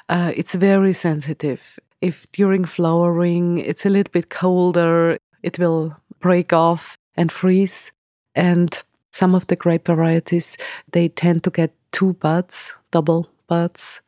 Uh, 0.10 0.34
it's 0.36 0.56
very 0.56 0.94
sensitive. 0.94 1.80
If 2.02 2.30
during 2.32 2.66
flowering 2.66 3.60
it's 3.60 3.86
a 3.86 3.90
little 3.90 4.12
bit 4.12 4.30
colder, 4.30 5.18
it 5.44 5.60
will 5.60 5.96
break 6.20 6.52
off 6.52 6.98
and 7.16 7.32
freeze. 7.32 7.92
And 8.36 8.78
some 9.12 9.36
of 9.36 9.48
the 9.48 9.56
grape 9.56 9.88
varieties, 9.88 10.58
they 10.92 11.10
tend 11.10 11.44
to 11.44 11.50
get 11.50 11.74
two 11.92 12.14
buds, 12.14 12.74
double 12.92 13.30
buds, 13.48 14.02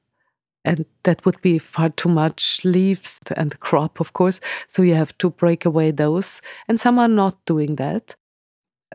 and 0.65 0.85
that 1.03 1.25
would 1.25 1.41
be 1.41 1.59
far 1.59 1.89
too 1.89 2.09
much 2.09 2.61
leaves 2.63 3.19
and 3.35 3.59
crop, 3.59 3.99
of 3.99 4.13
course. 4.13 4.39
So 4.67 4.81
you 4.81 4.95
have 4.95 5.17
to 5.17 5.29
break 5.29 5.65
away 5.65 5.91
those. 5.91 6.41
And 6.67 6.79
some 6.79 6.97
are 6.99 7.09
not 7.09 7.43
doing 7.45 7.75
that. 7.75 8.15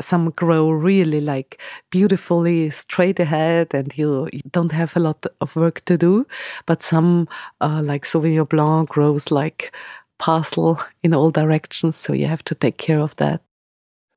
Some 0.00 0.30
grow 0.30 0.70
really 0.70 1.20
like 1.20 1.60
beautifully 1.90 2.70
straight 2.70 3.20
ahead, 3.20 3.74
and 3.74 3.96
you, 3.96 4.28
don't 4.50 4.72
have 4.72 4.96
a 4.96 5.00
lot 5.00 5.26
of 5.40 5.56
work 5.56 5.84
to 5.86 5.98
do. 5.98 6.26
But 6.66 6.82
some, 6.82 7.28
uh, 7.60 7.82
like 7.82 8.04
Sauvignon 8.04 8.48
Blanc, 8.48 8.88
grows 8.88 9.30
like 9.30 9.72
parcel 10.18 10.80
in 11.02 11.14
all 11.14 11.30
directions. 11.30 11.96
So 11.96 12.12
you 12.12 12.26
have 12.26 12.44
to 12.44 12.54
take 12.54 12.78
care 12.78 13.00
of 13.00 13.16
that. 13.16 13.40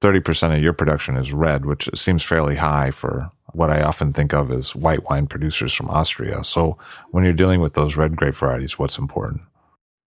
30% 0.01 0.55
of 0.55 0.63
your 0.63 0.73
production 0.73 1.15
is 1.15 1.31
red, 1.31 1.65
which 1.65 1.87
seems 1.93 2.23
fairly 2.23 2.55
high 2.55 2.89
for 2.89 3.31
what 3.53 3.69
I 3.69 3.81
often 3.81 4.13
think 4.13 4.33
of 4.33 4.51
as 4.51 4.75
white 4.75 5.09
wine 5.09 5.27
producers 5.27 5.73
from 5.73 5.89
Austria. 5.89 6.43
So 6.43 6.77
when 7.11 7.23
you're 7.23 7.33
dealing 7.33 7.61
with 7.61 7.73
those 7.73 7.95
red 7.95 8.15
grape 8.15 8.35
varieties, 8.35 8.79
what's 8.79 8.97
important? 8.97 9.41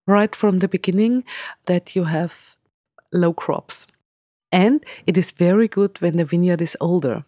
Right 0.07 0.35
from 0.35 0.59
the 0.59 0.69
beginning, 0.69 1.25
that 1.67 1.95
you 1.95 2.05
have 2.05 2.57
low 3.13 3.33
crops. 3.33 3.87
And 4.55 4.85
it 5.09 5.19
is 5.19 5.33
very 5.33 5.67
good 5.67 6.01
when 6.01 6.17
the 6.17 6.25
vineyard 6.25 6.63
is 6.63 6.77
older. 6.81 7.25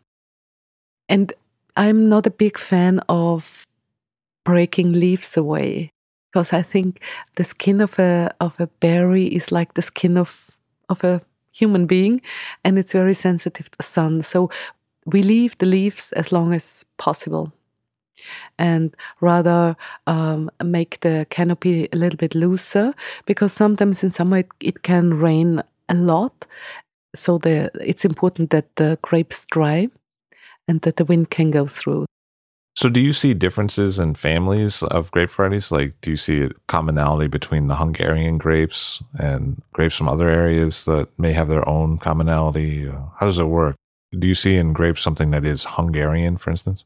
And 1.08 1.32
I'm 1.76 2.08
not 2.08 2.26
a 2.26 2.30
big 2.30 2.56
fan 2.56 3.00
of 3.08 3.66
breaking 4.44 4.92
leaves 4.92 5.36
away 5.36 5.90
because 6.30 6.52
I 6.52 6.62
think 6.62 7.00
the 7.34 7.42
skin 7.42 7.80
of 7.80 7.98
a 7.98 8.32
of 8.40 8.54
a 8.60 8.68
berry 8.78 9.26
is 9.26 9.50
like 9.50 9.74
the 9.74 9.82
skin 9.82 10.16
of 10.16 10.56
of 10.88 11.02
a 11.02 11.20
human 11.50 11.86
being 11.86 12.22
and 12.62 12.78
it's 12.78 12.92
very 12.92 13.14
sensitive 13.14 13.70
to 13.72 13.82
sun. 13.82 14.22
So 14.22 14.48
we 15.04 15.22
leave 15.22 15.58
the 15.58 15.66
leaves 15.66 16.12
as 16.12 16.30
long 16.30 16.52
as 16.52 16.84
possible 16.96 17.52
and 18.56 18.94
rather 19.20 19.76
um, 20.06 20.48
make 20.62 21.00
the 21.00 21.26
canopy 21.30 21.88
a 21.92 21.96
little 21.96 22.16
bit 22.16 22.36
looser 22.36 22.94
because 23.24 23.52
sometimes 23.52 24.04
in 24.04 24.12
summer 24.12 24.38
it, 24.38 24.48
it 24.60 24.82
can 24.84 25.14
rain 25.14 25.60
a 25.88 25.94
lot. 25.94 26.44
So 27.16 27.38
the, 27.38 27.70
it's 27.80 28.04
important 28.04 28.50
that 28.50 28.74
the 28.76 28.98
grapes 29.02 29.46
dry 29.50 29.88
and 30.68 30.80
that 30.82 30.96
the 30.96 31.04
wind 31.04 31.30
can 31.30 31.50
go 31.50 31.66
through. 31.66 32.06
So, 32.76 32.90
do 32.90 33.00
you 33.00 33.14
see 33.14 33.32
differences 33.32 33.98
in 33.98 34.14
families 34.14 34.82
of 34.82 35.10
grape 35.10 35.30
varieties? 35.30 35.72
Like, 35.72 35.98
do 36.02 36.10
you 36.10 36.16
see 36.18 36.42
a 36.42 36.50
commonality 36.66 37.26
between 37.26 37.68
the 37.68 37.76
Hungarian 37.76 38.36
grapes 38.36 39.02
and 39.18 39.62
grapes 39.72 39.96
from 39.96 40.10
other 40.10 40.28
areas 40.28 40.84
that 40.84 41.08
may 41.18 41.32
have 41.32 41.48
their 41.48 41.66
own 41.66 41.96
commonality? 41.96 42.86
How 43.18 43.24
does 43.24 43.38
it 43.38 43.44
work? 43.44 43.76
Do 44.18 44.28
you 44.28 44.34
see 44.34 44.56
in 44.56 44.74
grapes 44.74 45.00
something 45.00 45.30
that 45.30 45.46
is 45.46 45.64
Hungarian, 45.64 46.36
for 46.36 46.50
instance? 46.50 46.84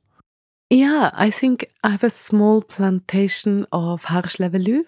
Yeah, 0.70 1.10
I 1.12 1.32
think 1.32 1.66
I 1.82 1.90
have 1.90 2.04
a 2.04 2.10
small 2.10 2.62
plantation 2.62 3.66
of 3.72 4.04
Hárslevelű. 4.04 4.84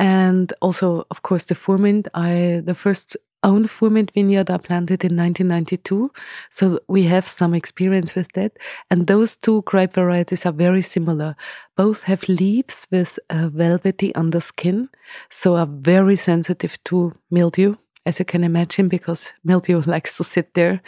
And 0.00 0.52
also, 0.60 1.06
of 1.12 1.22
course, 1.22 1.44
the 1.44 1.54
Furmint. 1.54 2.08
I 2.14 2.62
the 2.64 2.74
first 2.74 3.16
own 3.42 3.66
Furmint 3.66 4.10
vineyard 4.14 4.50
I 4.50 4.58
planted 4.58 5.04
in 5.04 5.16
1992. 5.16 6.10
So 6.50 6.80
we 6.88 7.04
have 7.04 7.28
some 7.28 7.54
experience 7.54 8.14
with 8.14 8.30
that. 8.32 8.52
And 8.90 9.06
those 9.06 9.36
two 9.36 9.62
grape 9.62 9.94
varieties 9.94 10.44
are 10.46 10.52
very 10.52 10.82
similar. 10.82 11.36
Both 11.76 12.02
have 12.04 12.28
leaves 12.28 12.86
with 12.90 13.18
a 13.30 13.48
velvety 13.48 14.12
underskin, 14.14 14.88
so 15.30 15.56
are 15.56 15.66
very 15.66 16.16
sensitive 16.16 16.82
to 16.84 17.14
mildew, 17.30 17.76
as 18.04 18.18
you 18.18 18.24
can 18.24 18.44
imagine, 18.44 18.88
because 18.88 19.32
mildew 19.44 19.82
likes 19.86 20.16
to 20.16 20.24
sit 20.24 20.54
there. 20.54 20.80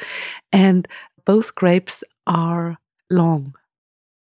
And 0.53 0.89
both 1.25 1.55
grapes 1.55 2.03
are 2.27 2.79
long. 3.11 3.55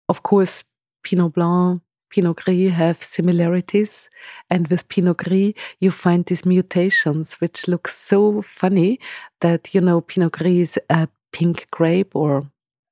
Of 0.08 0.22
course, 0.22 0.62
Pinot 1.02 1.34
Blanc, 1.34 1.82
Pinot 2.14 2.36
Gris 2.36 2.70
have 2.70 3.02
similarities. 3.02 4.08
And 4.48 4.68
with 4.68 4.88
Pinot 4.88 5.16
Gris, 5.16 5.54
you 5.80 5.90
find 5.90 6.24
these 6.24 6.46
mutations, 6.46 7.34
which 7.40 7.66
look 7.66 7.88
so 7.88 8.40
funny 8.40 9.00
that, 9.40 9.74
you 9.74 9.80
know, 9.80 10.00
Pinot 10.00 10.30
Gris 10.30 10.76
is 10.76 10.78
a 10.88 11.08
pink 11.32 11.66
grape 11.72 12.14
or 12.14 12.48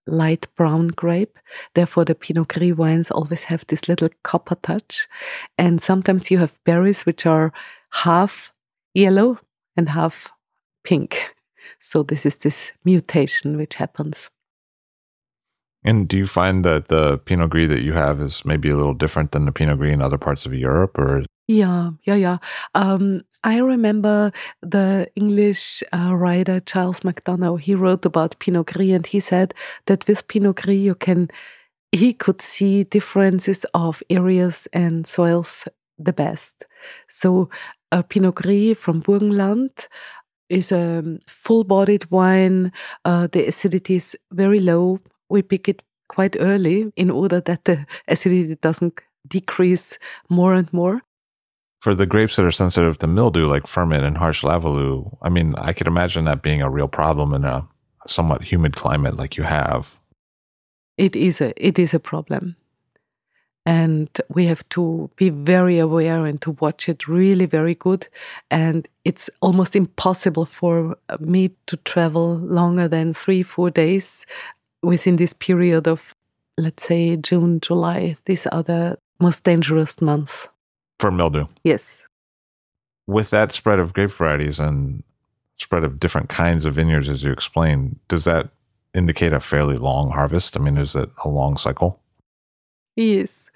light 0.09 0.49
brown 0.57 0.89
grape. 0.89 1.39
Therefore, 1.75 2.05
the 2.05 2.17
Pinot 2.17 2.49
Gris 2.49 2.77
wines 2.77 3.13
always 3.13 3.45
have 3.45 3.65
this 3.69 3.89
little 3.89 4.09
copper 4.25 4.57
touch. 4.57 5.07
And 5.57 5.81
sometimes 5.81 6.29
you 6.33 6.39
have 6.39 6.59
berries 6.65 7.07
which 7.07 7.25
are 7.25 7.53
half 7.91 8.53
yellow 8.93 9.39
and 9.77 9.91
half 9.91 10.33
pink. 10.83 11.33
So, 11.79 12.03
this 12.03 12.27
is 12.27 12.39
this 12.39 12.73
mutation 12.85 13.57
which 13.57 13.77
happens. 13.77 14.31
And 15.85 16.07
do 16.07 16.17
you 16.17 16.27
find 16.27 16.65
that 16.65 16.89
the 16.89 17.19
Pinot 17.19 17.51
Gris 17.51 17.69
that 17.69 17.83
you 17.83 17.93
have 17.93 18.21
is 18.21 18.45
maybe 18.45 18.71
a 18.71 18.77
little 18.77 18.95
different 18.95 19.33
than 19.33 19.47
the 19.47 19.53
Pinot 19.53 19.79
Gris 19.79 19.93
in 19.93 20.03
other 20.03 20.19
parts 20.19 20.47
of 20.47 20.55
Europe, 20.55 20.97
or? 20.97 21.25
Yeah, 21.49 21.91
yeah, 22.05 22.15
yeah. 22.15 22.39
Um, 22.75 23.23
I 23.43 23.59
remember 23.59 24.33
the 24.61 25.11
English 25.17 25.83
uh, 25.93 26.15
writer 26.15 26.61
Charles 26.61 27.01
McDonough. 27.01 27.61
He 27.61 27.75
wrote 27.75 28.05
about 28.05 28.39
Pinot 28.39 28.67
Gris, 28.67 28.93
and 28.93 29.07
he 29.07 29.19
said 29.19 29.55
that 29.87 30.07
with 30.07 30.29
Pinot 30.29 30.63
Gris 30.63 30.79
you 30.79 30.95
can. 30.95 31.29
He 31.91 32.15
could 32.15 32.41
see 32.41 32.85
differences 32.85 33.67
of 33.75 34.03
areas 34.09 34.67
and 34.73 35.07
soils 35.07 35.69
the 35.99 36.13
best. 36.13 36.65
So, 37.11 37.51
a 37.91 38.03
Pinot 38.03 38.37
Gris 38.37 38.79
from 38.79 39.03
Burgenland 39.03 39.89
is 40.49 40.73
a 40.73 41.19
full-bodied 41.27 42.11
wine. 42.11 42.73
Uh, 43.05 43.27
the 43.27 43.47
acidity 43.47 43.97
is 43.97 44.17
very 44.33 44.61
low 44.61 45.01
we 45.33 45.43
pick 45.43 45.69
it 45.69 45.83
quite 46.09 46.37
early 46.39 46.93
in 46.95 47.11
order 47.11 47.41
that 47.41 47.65
the 47.65 47.87
acidity 48.07 48.55
doesn't 48.57 49.01
decrease 49.27 49.99
more 50.29 50.55
and 50.55 50.71
more. 50.73 51.01
For 51.81 51.95
the 51.95 52.07
grapes 52.07 52.37
that 52.37 52.45
are 52.45 52.53
sensitive 52.53 52.99
to 52.99 53.07
mildew, 53.07 53.47
like 53.47 53.67
Furmint 53.67 54.05
and 54.05 54.17
Hárslevelű, 54.17 55.19
I 55.23 55.29
mean, 55.31 55.55
I 55.59 55.73
could 55.73 55.89
imagine 55.89 56.27
that 56.27 56.43
being 56.43 56.63
a 56.63 56.71
real 56.71 56.87
problem 56.87 57.35
in 57.35 57.45
a 57.45 57.67
somewhat 58.07 58.43
humid 58.45 58.77
climate 58.77 59.17
like 59.17 59.37
you 59.37 59.43
have. 59.43 59.97
It 60.97 61.17
is 61.17 61.41
a 61.41 61.53
it 61.57 61.79
is 61.79 61.95
a 61.95 61.99
problem, 61.99 62.55
and 63.65 64.09
we 64.29 64.47
have 64.47 64.69
to 64.69 65.11
be 65.17 65.31
very 65.31 65.79
aware 65.79 66.27
and 66.27 66.41
to 66.43 66.57
watch 66.61 66.89
it 66.89 67.09
really 67.09 67.47
very 67.47 67.75
good. 67.75 68.07
And 68.51 68.87
it's 69.05 69.31
almost 69.41 69.75
impossible 69.75 70.45
for 70.45 70.97
me 71.19 71.51
to 71.67 71.77
travel 71.79 72.37
longer 72.37 72.87
than 72.89 73.15
three 73.15 73.43
four 73.43 73.71
days 73.71 74.27
within 74.83 75.17
this 75.17 75.33
period 75.33 75.87
of, 75.87 76.15
let's 76.59 76.85
say, 76.85 77.17
June, 77.17 77.61
July, 77.61 78.17
these 78.25 78.47
are 78.47 78.63
the 78.63 78.99
most 79.21 79.45
dangerous 79.45 80.01
months. 80.01 80.49
For 80.99 81.11
mildew? 81.11 81.47
Yes. 81.65 81.99
With 83.07 83.31
that 83.31 83.53
spread 83.53 83.79
of 83.79 83.93
grape 83.93 84.11
varieties 84.11 84.61
and 84.61 85.03
spread 85.59 85.85
of 85.85 86.01
different 86.01 86.29
kinds 86.29 86.65
of 86.65 86.75
vineyards, 86.75 87.09
as 87.09 87.23
you 87.23 87.33
explained, 87.33 87.99
does 88.09 88.25
that 88.25 88.51
indicate 88.95 89.33
a 89.33 89.41
fairly 89.41 89.79
long 89.79 90.11
harvest? 90.11 90.57
I 90.57 90.61
mean, 90.61 90.77
is 90.77 90.95
it 90.95 91.11
a 91.25 91.29
long 91.29 91.57
cycle? 91.57 91.99
Yes. 92.97 93.51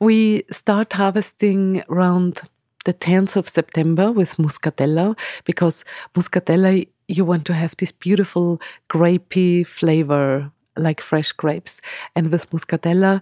We 0.00 0.44
start 0.50 0.92
harvesting 0.92 1.82
around 1.88 2.40
the 2.84 2.92
10th 2.92 3.36
of 3.36 3.48
September 3.48 4.12
with 4.12 4.36
Muskateller 4.36 5.16
because 5.44 5.84
Muskateller, 6.14 6.86
you 7.08 7.24
want 7.24 7.46
to 7.46 7.54
have 7.54 7.74
this 7.78 7.92
beautiful 7.92 8.60
grapey 8.90 9.66
flavor 9.66 10.50
like 10.76 11.00
fresh 11.00 11.32
grapes. 11.32 11.80
And 12.14 12.30
with 12.30 12.50
Muskateller, 12.50 13.20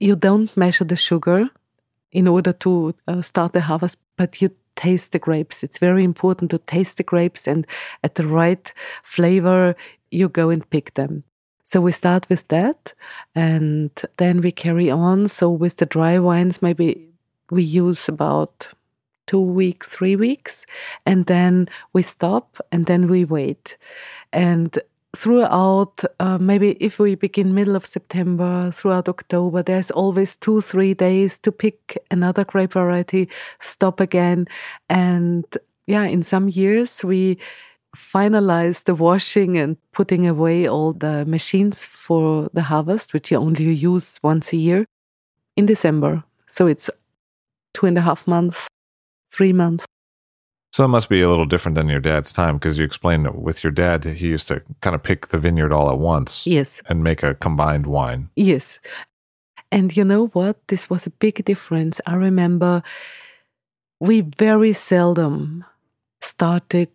you 0.00 0.16
don't 0.16 0.54
measure 0.56 0.84
the 0.84 0.96
sugar 0.96 1.48
in 2.12 2.28
order 2.28 2.52
to 2.52 2.94
uh, 3.08 3.22
start 3.22 3.52
the 3.52 3.60
harvest, 3.60 3.98
but 4.16 4.40
you 4.40 4.50
taste 4.76 5.12
the 5.12 5.18
grapes. 5.18 5.62
It's 5.62 5.78
very 5.78 6.04
important 6.04 6.50
to 6.50 6.58
taste 6.58 6.98
the 6.98 7.02
grapes, 7.02 7.46
and 7.46 7.66
at 8.02 8.14
the 8.14 8.26
right 8.26 8.72
flavor, 9.02 9.74
you 10.10 10.28
go 10.28 10.50
and 10.50 10.68
pick 10.70 10.94
them. 10.94 11.24
So 11.64 11.80
we 11.80 11.92
start 11.92 12.28
with 12.28 12.46
that, 12.48 12.94
and 13.34 13.90
then 14.18 14.40
we 14.40 14.52
carry 14.52 14.90
on. 14.90 15.28
So 15.28 15.50
with 15.50 15.76
the 15.78 15.86
dry 15.86 16.18
wines, 16.18 16.62
maybe 16.62 17.08
we 17.50 17.62
use 17.62 18.08
about 18.08 18.68
two 19.26 19.40
weeks, 19.40 19.90
three 19.90 20.14
weeks, 20.14 20.64
and 21.04 21.26
then 21.26 21.68
we 21.92 22.02
stop, 22.02 22.56
and 22.70 22.86
then 22.86 23.08
we 23.08 23.24
wait. 23.24 23.76
And 24.32 24.78
throughout 25.14 26.02
uh, 26.20 26.38
maybe 26.38 26.72
if 26.72 26.98
we 26.98 27.14
begin 27.14 27.54
middle 27.54 27.76
of 27.76 27.86
september 27.86 28.70
throughout 28.70 29.08
october 29.08 29.62
there's 29.62 29.90
always 29.90 30.36
two 30.36 30.60
three 30.60 30.92
days 30.92 31.38
to 31.38 31.50
pick 31.50 31.96
another 32.10 32.44
grape 32.44 32.72
variety 32.72 33.28
stop 33.60 34.00
again. 34.00 34.46
And 34.88 35.44
yeah 35.86 36.04
in 36.04 36.22
some 36.22 36.48
years 36.48 37.04
we 37.04 37.38
finalize 37.96 38.84
the 38.84 38.94
washing 38.94 39.56
and 39.56 39.76
putting 39.92 40.26
away 40.26 40.68
all 40.68 40.92
the 40.92 41.24
machines 41.24 41.86
for 41.86 42.50
the 42.52 42.62
harvest 42.62 43.14
which 43.14 43.30
you 43.30 43.38
only 43.38 43.72
use 43.72 44.18
once 44.22 44.52
a 44.52 44.56
year 44.56 44.84
in 45.56 45.66
december. 45.66 46.22
So 46.48 46.66
it's 46.66 46.90
two 47.72 47.86
and 47.86 47.96
a 47.96 48.02
half 48.02 48.26
months 48.26 48.58
three 49.30 49.52
months 49.52 49.84
so 50.72 50.84
it 50.84 50.88
must 50.88 51.08
be 51.08 51.22
a 51.22 51.28
little 51.28 51.46
different 51.46 51.74
than 51.74 51.88
your 51.88 52.00
dad's 52.00 52.32
time 52.32 52.56
because 52.56 52.78
you 52.78 52.84
explained 52.84 53.24
that 53.24 53.36
with 53.36 53.64
your 53.64 53.70
dad, 53.70 54.04
he 54.04 54.28
used 54.28 54.48
to 54.48 54.62
kind 54.80 54.94
of 54.94 55.02
pick 55.02 55.28
the 55.28 55.38
vineyard 55.38 55.72
all 55.72 55.90
at 55.90 55.98
once. 55.98 56.46
Yes. 56.46 56.82
And 56.86 57.02
make 57.02 57.22
a 57.22 57.34
combined 57.34 57.86
wine. 57.86 58.28
Yes. 58.36 58.78
And 59.72 59.96
you 59.96 60.04
know 60.04 60.26
what? 60.28 60.56
This 60.68 60.90
was 60.90 61.06
a 61.06 61.10
big 61.10 61.44
difference. 61.44 62.00
I 62.06 62.14
remember 62.14 62.82
we 64.00 64.20
very 64.20 64.72
seldom 64.72 65.64
started 66.20 66.90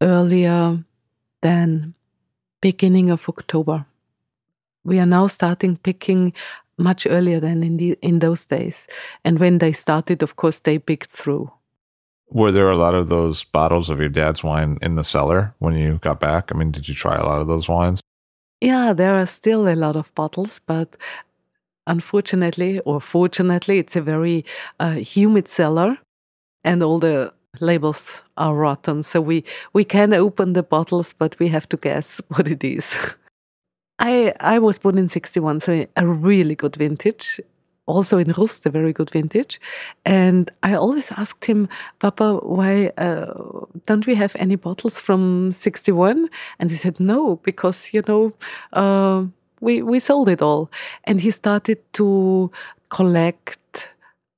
earlier 0.00 0.82
than 1.42 1.94
beginning 2.60 3.10
of 3.10 3.28
October. 3.28 3.84
We 4.84 4.98
are 4.98 5.06
now 5.06 5.26
starting 5.26 5.76
picking 5.76 6.32
much 6.78 7.06
earlier 7.06 7.40
than 7.40 7.62
in 7.62 7.76
the 7.76 7.98
in 8.02 8.18
those 8.18 8.44
days. 8.44 8.86
And 9.24 9.38
when 9.38 9.58
they 9.58 9.72
started, 9.72 10.22
of 10.22 10.36
course, 10.36 10.60
they 10.60 10.78
picked 10.78 11.10
through. 11.10 11.50
Were 12.34 12.50
there 12.50 12.68
a 12.68 12.76
lot 12.76 12.94
of 12.94 13.08
those 13.10 13.44
bottles 13.44 13.88
of 13.88 14.00
your 14.00 14.08
dad's 14.08 14.42
wine 14.42 14.76
in 14.82 14.96
the 14.96 15.04
cellar 15.04 15.54
when 15.60 15.74
you 15.74 15.98
got 15.98 16.18
back? 16.18 16.50
I 16.52 16.58
mean, 16.58 16.72
did 16.72 16.88
you 16.88 16.94
try 16.94 17.14
a 17.14 17.24
lot 17.24 17.40
of 17.40 17.46
those 17.46 17.68
wines? 17.68 18.00
Yeah, 18.60 18.92
there 18.92 19.14
are 19.14 19.26
still 19.26 19.68
a 19.68 19.76
lot 19.76 19.94
of 19.94 20.12
bottles, 20.16 20.60
but 20.66 20.96
unfortunately 21.86 22.80
or 22.80 23.00
fortunately, 23.00 23.78
it's 23.78 23.94
a 23.94 24.00
very 24.00 24.44
uh, 24.80 24.94
humid 24.94 25.46
cellar 25.46 25.96
and 26.64 26.82
all 26.82 26.98
the 26.98 27.32
labels 27.60 28.22
are 28.36 28.56
rotten. 28.56 29.04
So 29.04 29.20
we, 29.20 29.44
we 29.72 29.84
can 29.84 30.12
open 30.12 30.54
the 30.54 30.64
bottles, 30.64 31.12
but 31.12 31.38
we 31.38 31.46
have 31.48 31.68
to 31.68 31.76
guess 31.76 32.20
what 32.28 32.48
it 32.48 32.64
is. 32.64 32.96
I, 34.00 34.34
I 34.40 34.58
was 34.58 34.78
born 34.78 34.98
in 34.98 35.08
61, 35.08 35.60
so 35.60 35.86
a 35.96 36.04
really 36.04 36.56
good 36.56 36.74
vintage 36.74 37.40
also 37.86 38.18
in 38.18 38.32
Rust, 38.32 38.66
a 38.66 38.70
very 38.70 38.92
good 38.92 39.10
vintage. 39.10 39.60
And 40.04 40.50
I 40.62 40.74
always 40.74 41.10
asked 41.12 41.44
him, 41.44 41.68
Papa, 41.98 42.40
why 42.42 42.88
uh, 42.98 43.34
don't 43.86 44.06
we 44.06 44.14
have 44.14 44.34
any 44.38 44.56
bottles 44.56 44.98
from 44.98 45.52
61? 45.52 46.28
And 46.58 46.70
he 46.70 46.76
said, 46.76 47.00
no, 47.00 47.36
because, 47.36 47.92
you 47.92 48.02
know, 48.08 48.32
uh, 48.72 49.26
we, 49.60 49.82
we 49.82 50.00
sold 50.00 50.28
it 50.28 50.42
all. 50.42 50.70
And 51.04 51.20
he 51.20 51.30
started 51.30 51.78
to 51.94 52.50
collect 52.88 53.88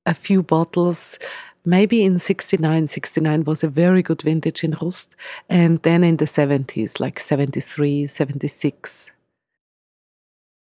a 0.05 0.13
few 0.13 0.41
bottles 0.41 1.19
maybe 1.65 2.01
in 2.01 2.17
69 2.17 2.87
69 2.87 3.43
was 3.43 3.61
a 3.61 3.67
very 3.67 4.01
good 4.01 4.21
vintage 4.21 4.63
in 4.63 4.75
Rust 4.81 5.17
and 5.49 5.79
then 5.83 6.01
in 6.01 6.15
the 6.15 6.25
70s 6.25 7.01
like 7.01 7.19
73 7.19 8.07
76 8.07 9.11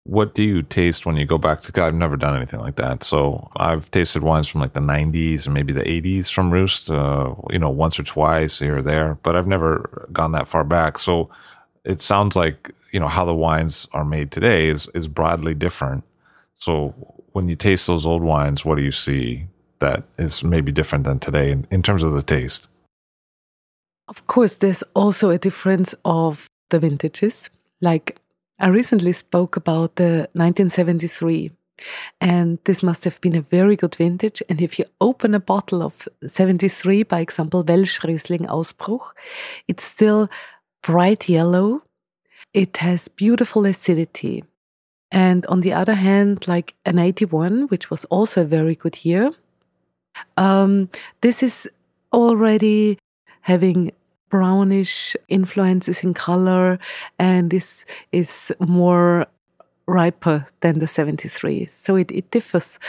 what 0.10 0.34
do 0.34 0.42
you 0.42 0.64
taste 0.64 1.06
when 1.06 1.18
you 1.18 1.26
go 1.26 1.38
back 1.38 1.62
to? 1.62 1.84
I've 1.84 1.94
never 1.94 2.18
done 2.18 2.36
anything 2.36 2.60
like 2.60 2.78
that. 2.78 3.04
So 3.04 3.48
I've 3.58 3.92
tasted 3.92 4.24
wines 4.24 4.48
from 4.48 4.60
like 4.60 4.74
the 4.74 4.80
90s 4.80 5.46
and 5.46 5.54
maybe 5.54 5.72
the 5.72 5.84
80s 5.84 6.32
from 6.32 6.52
Rust, 6.52 6.90
uh, 6.90 7.36
you 7.52 7.60
know, 7.60 7.70
once 7.70 8.00
or 8.00 8.04
twice 8.04 8.58
here 8.58 8.78
or 8.78 8.82
there, 8.82 9.20
but 9.22 9.36
I've 9.36 9.46
never 9.46 10.08
gone 10.12 10.32
that 10.32 10.48
far 10.48 10.64
back. 10.64 10.98
So 10.98 11.30
it 11.84 12.02
sounds 12.02 12.36
like, 12.36 12.72
you 12.92 13.00
know, 13.00 13.08
how 13.08 13.24
the 13.24 13.36
wines 13.36 13.88
are 13.94 14.04
made 14.04 14.32
today 14.32 14.66
is, 14.68 14.88
is 14.96 15.08
broadly 15.08 15.54
different. 15.54 16.04
So 16.58 16.96
when 17.34 17.48
you 17.48 17.56
taste 17.56 17.86
those 17.86 18.08
old 18.08 18.24
wines, 18.24 18.66
what 18.66 18.78
do 18.78 18.84
you 18.84 18.92
see 18.92 19.46
that 19.78 20.06
is 20.18 20.44
maybe 20.44 20.72
different 20.72 21.04
than 21.04 21.20
today 21.20 21.52
in, 21.52 21.68
in 21.70 21.84
terms 21.84 22.02
of 22.02 22.14
the 22.14 22.24
taste? 22.24 22.68
Of 24.08 24.26
course, 24.26 24.56
there's 24.56 24.84
also 24.96 25.30
a 25.30 25.38
difference 25.38 25.94
of 26.04 26.48
the 26.72 26.80
vintages. 26.80 27.52
Like 27.80 28.19
I 28.60 28.68
recently 28.68 29.14
spoke 29.14 29.56
about 29.56 29.96
the 29.96 30.28
1973, 30.34 31.52
and 32.20 32.60
this 32.66 32.84
must 32.84 33.06
have 33.06 33.22
been 33.22 33.36
a 33.36 33.42
very 33.42 33.78
good 33.78 33.96
vintage. 33.96 34.44
And 34.50 34.62
if 34.62 34.78
you 34.78 34.86
open 35.00 35.34
a 35.34 35.40
bottle 35.40 35.82
of 35.82 36.08
73, 36.28 37.04
by 37.04 37.22
example, 37.22 37.64
Welschriesling 37.64 38.48
Ausbruch, 38.48 39.14
it's 39.68 39.84
still 39.84 40.30
bright 40.84 41.30
yellow. 41.30 41.84
It 42.54 42.78
has 42.78 43.08
beautiful 43.08 43.66
acidity. 43.66 44.44
And 45.12 45.46
on 45.46 45.62
the 45.62 45.74
other 45.74 45.96
hand, 45.96 46.48
like 46.48 46.76
an 46.86 47.00
81, 47.00 47.68
which 47.70 47.90
was 47.90 48.06
also 48.06 48.42
a 48.42 48.46
very 48.46 48.76
good 48.76 49.06
year, 49.06 49.32
um, 50.36 50.90
this 51.22 51.42
is 51.42 51.70
already 52.12 52.98
having 53.42 53.92
brownish 54.30 55.16
influences 55.28 56.04
in 56.04 56.14
color, 56.14 56.80
and 57.18 57.50
this 57.50 57.86
is 58.12 58.52
more 58.60 59.26
riper 59.88 60.48
than 60.62 60.80
the 60.80 60.88
73. 60.88 61.68
So 61.72 61.96
it, 61.96 62.12
it 62.12 62.30
differs. 62.32 62.80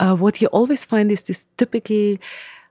Uh, 0.00 0.16
what 0.16 0.40
you 0.40 0.48
always 0.48 0.84
find 0.84 1.10
is 1.12 1.22
this 1.22 1.46
typical 1.56 2.16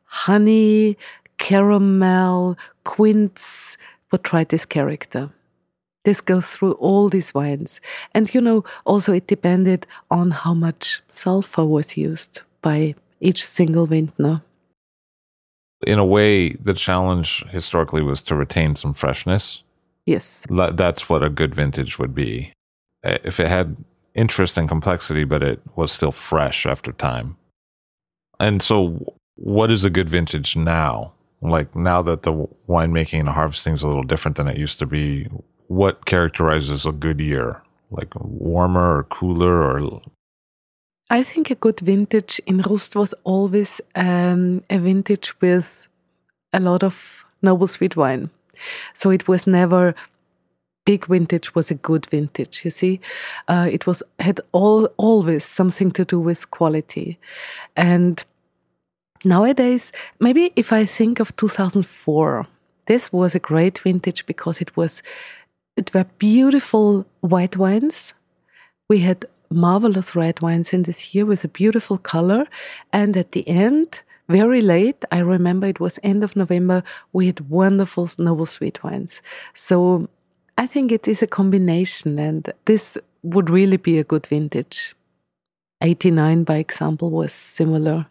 honey, 0.05 0.97
caramel, 1.38 2.57
quince 2.84 3.78
botrytis 4.11 4.67
character. 4.67 5.30
This 6.03 6.21
goes 6.21 6.47
through 6.47 6.73
all 6.73 7.09
these 7.09 7.34
wines. 7.34 7.82
And 8.13 8.34
you 8.34 8.39
know, 8.39 8.63
also 8.86 9.13
it 9.13 9.28
depended 9.28 9.86
on 10.09 10.32
how 10.32 10.53
much 10.53 11.01
sulfur 11.11 11.65
was 11.65 11.97
used 11.97 12.41
by 12.61 12.95
each 13.19 13.45
single 13.45 13.88
vintner. 13.88 14.41
In 15.86 15.99
a 15.99 16.05
way, 16.05 16.53
the 16.53 16.73
challenge 16.73 17.45
historically 17.49 18.01
was 18.01 18.21
to 18.23 18.36
retain 18.36 18.75
some 18.75 18.93
freshness. 18.93 19.63
Yes. 20.05 20.45
That's 20.49 21.09
what 21.09 21.23
a 21.23 21.30
good 21.30 21.53
vintage 21.53 21.99
would 21.99 22.15
be. 22.15 22.53
Uh, 23.03 23.17
if 23.23 23.39
it 23.39 23.47
had 23.47 23.75
interest 24.15 24.57
and 24.57 24.67
complexity, 24.67 25.23
but 25.23 25.43
it 25.43 25.61
was 25.75 25.91
still 25.91 26.11
fresh 26.11 26.65
after 26.65 26.91
time. 26.91 27.38
And 28.39 28.61
so, 28.61 29.15
what 29.36 29.69
is 29.69 29.86
a 29.86 29.89
good 29.89 30.09
vintage 30.09 30.55
now? 30.55 31.13
Like 31.41 31.75
now 31.75 32.01
that 32.01 32.23
the 32.23 32.47
winemaking 32.67 33.19
and 33.19 33.30
harvesting 33.30 33.73
is 33.73 33.84
a 33.84 33.88
little 33.88 34.03
different 34.03 34.38
than 34.38 34.47
it 34.47 34.57
used 34.57 34.80
to 34.80 34.88
be, 34.88 35.28
what 35.67 36.05
characterizes 36.05 36.86
a 36.86 36.91
good 36.91 37.19
year? 37.19 37.61
Like 37.91 38.13
warmer 38.15 38.97
or 38.97 39.03
cooler 39.03 39.61
or 39.61 40.01
I 41.10 41.24
think 41.24 41.49
a 41.49 41.55
good 41.55 41.80
vintage 41.80 42.41
in 42.45 42.62
Rust 42.62 42.95
was 42.95 43.14
always 43.24 43.80
um, 43.95 44.64
a 44.70 44.78
vintage 44.78 45.39
with 45.41 45.88
a 46.51 46.60
lot 46.60 46.84
of 46.84 47.24
noble 47.41 47.68
sweet 47.68 47.95
wine. 47.95 48.30
So 48.93 49.10
it 49.12 49.28
was 49.28 49.47
never 49.47 49.95
big 50.86 51.05
vintage 51.05 51.53
was 51.53 51.70
a 51.70 51.76
good 51.76 52.05
vintage. 52.08 52.64
You 52.66 52.72
see, 52.72 52.99
uh, 53.47 53.68
it 53.70 53.86
was 53.86 54.01
had 54.20 54.39
all 54.51 54.86
always 54.97 55.43
something 55.43 55.91
to 55.91 56.05
do 56.05 56.20
with 56.20 56.49
quality, 56.49 57.20
and 57.76 58.24
nowadays 59.24 59.91
maybe 60.20 60.51
if 60.55 60.72
I 60.72 60.86
think 60.86 61.20
of 61.20 61.36
2004, 61.36 62.47
this 62.86 63.12
was 63.12 63.36
a 63.36 63.39
great 63.39 63.80
vintage 63.80 64.26
because 64.26 64.62
it 64.62 64.76
was 64.78 65.03
it 65.76 65.93
were 65.93 66.05
beautiful 66.18 67.05
white 67.20 67.58
wines. 67.58 68.14
We 68.89 68.99
had 68.99 69.26
marvelous 69.49 70.15
red 70.15 70.41
wines 70.41 70.73
in 70.73 70.83
this 70.83 71.13
year 71.13 71.25
with 71.25 71.43
a 71.43 71.49
beautiful 71.49 71.97
color. 71.97 72.45
And 72.93 73.15
at 73.17 73.31
the 73.31 73.47
end, 73.47 74.01
very 74.29 74.61
late, 74.61 75.03
I 75.11 75.19
remember 75.19 75.67
it 75.67 75.79
was 75.79 75.99
end 76.03 76.23
of 76.23 76.35
November, 76.35 76.83
we 77.13 77.27
had 77.27 77.49
wonderful 77.49 78.09
noble 78.17 78.45
sweet 78.45 78.83
wines. 78.83 79.21
So 79.53 80.09
I 80.57 80.67
think 80.67 80.91
it 80.91 81.07
is 81.07 81.21
a 81.21 81.27
combination, 81.27 82.19
and 82.19 82.51
this 82.65 82.97
would 83.23 83.49
really 83.49 83.77
be 83.77 83.97
a 83.97 84.03
good 84.03 84.27
vintage. 84.27 84.95
89, 85.81 86.43
by 86.43 86.57
example, 86.57 87.11
was 87.11 87.31
similar. 87.31 88.07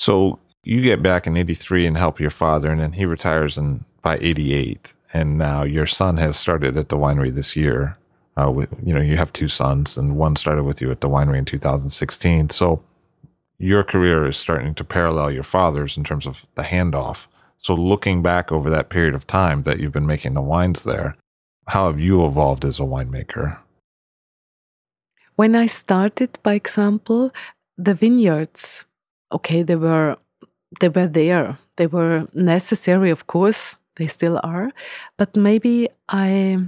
So 0.00 0.38
you 0.64 0.82
get 0.82 1.02
back 1.02 1.26
in 1.26 1.36
83 1.36 1.86
and 1.86 1.96
help 1.96 2.18
your 2.18 2.30
father, 2.30 2.70
and 2.70 2.80
then 2.80 2.92
he 2.92 3.04
retires 3.04 3.58
in 3.58 3.84
by 4.02 4.18
88. 4.20 4.94
And 5.12 5.38
now 5.38 5.62
your 5.62 5.86
son 5.86 6.16
has 6.16 6.36
started 6.36 6.76
at 6.76 6.88
the 6.88 6.96
winery 6.96 7.34
this 7.34 7.56
year. 7.56 7.96
Uh, 8.38 8.50
with, 8.50 8.68
you 8.84 8.94
know, 8.94 9.00
you 9.00 9.16
have 9.16 9.32
two 9.32 9.48
sons, 9.48 9.96
and 9.96 10.16
one 10.16 10.36
started 10.36 10.62
with 10.62 10.80
you 10.80 10.90
at 10.90 11.00
the 11.00 11.08
winery 11.08 11.38
in 11.38 11.44
2016. 11.44 12.50
So 12.50 12.82
your 13.58 13.82
career 13.82 14.26
is 14.26 14.36
starting 14.36 14.74
to 14.74 14.84
parallel 14.84 15.32
your 15.32 15.42
father's 15.42 15.96
in 15.96 16.04
terms 16.04 16.26
of 16.26 16.46
the 16.54 16.62
handoff. 16.62 17.26
So 17.60 17.74
looking 17.74 18.22
back 18.22 18.52
over 18.52 18.70
that 18.70 18.90
period 18.90 19.14
of 19.14 19.26
time 19.26 19.64
that 19.64 19.80
you've 19.80 19.92
been 19.92 20.06
making 20.06 20.34
the 20.34 20.40
wines 20.40 20.84
there, 20.84 21.16
how 21.66 21.86
have 21.86 21.98
you 21.98 22.24
evolved 22.24 22.64
as 22.64 22.78
a 22.78 22.84
winemaker? 22.84 23.58
When 25.34 25.54
I 25.54 25.66
started, 25.66 26.38
by 26.42 26.54
example, 26.54 27.32
the 27.76 27.94
vineyards, 27.94 28.84
okay, 29.32 29.62
they 29.62 29.76
were 29.76 30.16
they 30.80 30.88
were 30.88 31.06
there. 31.06 31.58
They 31.76 31.86
were 31.86 32.28
necessary, 32.34 33.10
of 33.10 33.26
course. 33.26 33.76
They 33.96 34.06
still 34.06 34.38
are, 34.44 34.70
but 35.16 35.34
maybe 35.34 35.88
I 36.08 36.58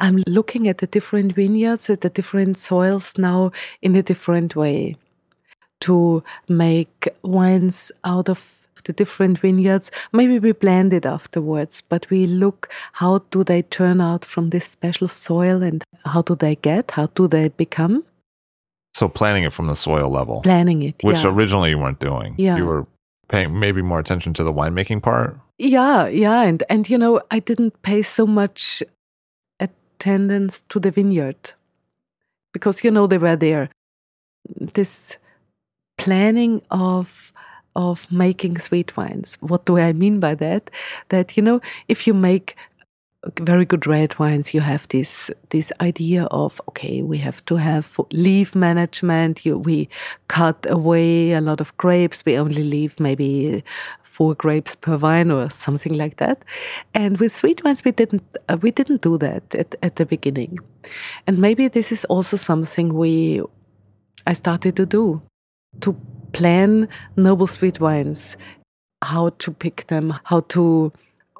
I'm 0.00 0.22
looking 0.26 0.68
at 0.68 0.78
the 0.78 0.86
different 0.86 1.34
vineyards, 1.34 1.90
at 1.90 2.02
the 2.02 2.10
different 2.10 2.58
soils 2.58 3.14
now 3.18 3.52
in 3.82 3.96
a 3.96 4.02
different 4.02 4.54
way 4.54 4.96
to 5.80 6.22
make 6.48 7.08
wines 7.22 7.92
out 8.04 8.28
of 8.28 8.58
the 8.84 8.92
different 8.92 9.38
vineyards. 9.38 9.90
Maybe 10.12 10.38
we 10.38 10.52
blend 10.52 10.92
it 10.92 11.04
afterwards, 11.04 11.82
but 11.88 12.08
we 12.10 12.26
look 12.26 12.70
how 12.92 13.24
do 13.30 13.44
they 13.44 13.62
turn 13.62 14.00
out 14.00 14.24
from 14.24 14.50
this 14.50 14.66
special 14.66 15.08
soil 15.08 15.62
and 15.62 15.84
how 16.04 16.22
do 16.22 16.34
they 16.34 16.56
get, 16.56 16.92
how 16.92 17.06
do 17.14 17.28
they 17.28 17.48
become. 17.48 18.04
So 18.94 19.08
planning 19.08 19.44
it 19.44 19.52
from 19.52 19.66
the 19.66 19.76
soil 19.76 20.10
level. 20.10 20.42
Planning 20.42 20.82
it, 20.82 20.96
which 21.02 21.22
yeah. 21.22 21.30
originally 21.30 21.70
you 21.70 21.78
weren't 21.78 22.00
doing. 22.00 22.34
Yeah. 22.38 22.56
You 22.56 22.66
were 22.66 22.86
paying 23.28 23.58
maybe 23.58 23.82
more 23.82 24.00
attention 24.00 24.34
to 24.34 24.44
the 24.44 24.52
winemaking 24.52 25.02
part. 25.02 25.38
Yeah, 25.58 26.06
yeah, 26.06 26.42
and 26.42 26.62
and 26.70 26.88
you 26.88 26.96
know 26.96 27.20
I 27.30 27.40
didn't 27.40 27.82
pay 27.82 28.02
so 28.02 28.26
much 28.26 28.82
attendance 29.98 30.62
to 30.68 30.78
the 30.78 30.90
vineyard 30.90 31.52
because 32.52 32.84
you 32.84 32.90
know 32.90 33.06
they 33.06 33.18
were 33.18 33.36
there. 33.36 33.68
This 34.74 35.16
planning 35.96 36.62
of 36.70 37.32
of 37.74 38.10
making 38.10 38.58
sweet 38.58 38.96
wines. 38.96 39.36
What 39.40 39.66
do 39.66 39.78
I 39.78 39.92
mean 39.92 40.20
by 40.20 40.34
that? 40.36 40.70
That 41.08 41.36
you 41.36 41.42
know, 41.42 41.60
if 41.88 42.06
you 42.06 42.14
make 42.14 42.56
very 43.40 43.64
good 43.64 43.86
red 43.86 44.18
wines, 44.18 44.54
you 44.54 44.60
have 44.60 44.86
this 44.88 45.30
this 45.50 45.72
idea 45.80 46.24
of 46.30 46.60
okay, 46.68 47.02
we 47.02 47.18
have 47.18 47.44
to 47.46 47.56
have 47.56 48.00
leaf 48.12 48.54
management. 48.54 49.44
You, 49.44 49.58
we 49.58 49.88
cut 50.28 50.66
away 50.68 51.32
a 51.32 51.40
lot 51.40 51.60
of 51.60 51.76
grapes. 51.76 52.24
We 52.24 52.38
only 52.38 52.62
leave 52.62 52.98
maybe 53.00 53.64
four 54.18 54.34
grapes 54.34 54.74
per 54.74 54.96
vine 54.96 55.30
or 55.30 55.48
something 55.50 55.94
like 55.94 56.16
that. 56.16 56.42
And 56.92 57.20
with 57.20 57.32
sweet 57.36 57.62
wines, 57.62 57.84
we 57.84 57.92
didn't 57.92 58.24
uh, 58.48 58.58
we 58.60 58.72
didn't 58.72 59.00
do 59.00 59.16
that 59.18 59.54
at, 59.54 59.76
at 59.80 59.94
the 59.94 60.06
beginning. 60.06 60.58
And 61.26 61.38
maybe 61.38 61.68
this 61.68 61.92
is 61.92 62.04
also 62.06 62.36
something 62.36 62.94
we 62.94 63.42
I 64.26 64.32
started 64.32 64.74
to 64.76 64.86
do 64.86 65.22
to 65.82 65.96
plan 66.32 66.88
noble 67.16 67.46
sweet 67.46 67.78
wines, 67.78 68.36
how 69.02 69.30
to 69.38 69.52
pick 69.52 69.86
them, 69.86 70.14
how 70.24 70.40
to 70.54 70.92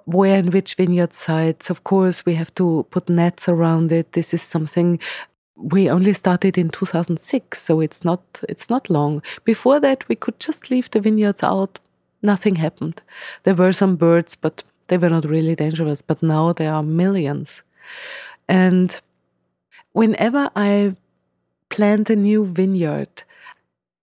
where 0.04 0.38
and 0.38 0.52
which 0.52 0.76
vineyard 0.76 1.14
sites. 1.14 1.70
Of 1.70 1.82
course, 1.82 2.24
we 2.24 2.34
have 2.34 2.54
to 2.54 2.86
put 2.90 3.08
nets 3.08 3.48
around 3.48 3.90
it. 3.90 4.12
This 4.12 4.32
is 4.32 4.42
something 4.42 5.00
we 5.56 5.90
only 5.90 6.12
started 6.12 6.56
in 6.56 6.70
2006, 6.70 7.60
so 7.60 7.80
it's 7.80 8.04
not 8.04 8.22
it's 8.48 8.70
not 8.70 8.88
long. 8.88 9.20
Before 9.44 9.80
that, 9.80 10.08
we 10.08 10.14
could 10.14 10.38
just 10.38 10.70
leave 10.70 10.88
the 10.90 11.00
vineyards 11.00 11.42
out 11.42 11.80
nothing 12.22 12.56
happened. 12.56 13.00
There 13.44 13.54
were 13.54 13.72
some 13.72 13.96
birds, 13.96 14.34
but 14.34 14.62
they 14.88 14.98
were 14.98 15.10
not 15.10 15.24
really 15.24 15.54
dangerous. 15.54 16.02
But 16.02 16.22
now 16.22 16.52
there 16.52 16.72
are 16.72 16.82
millions. 16.82 17.62
And 18.48 18.94
whenever 19.92 20.50
I 20.56 20.96
plant 21.68 22.10
a 22.10 22.16
new 22.16 22.46
vineyard 22.46 23.22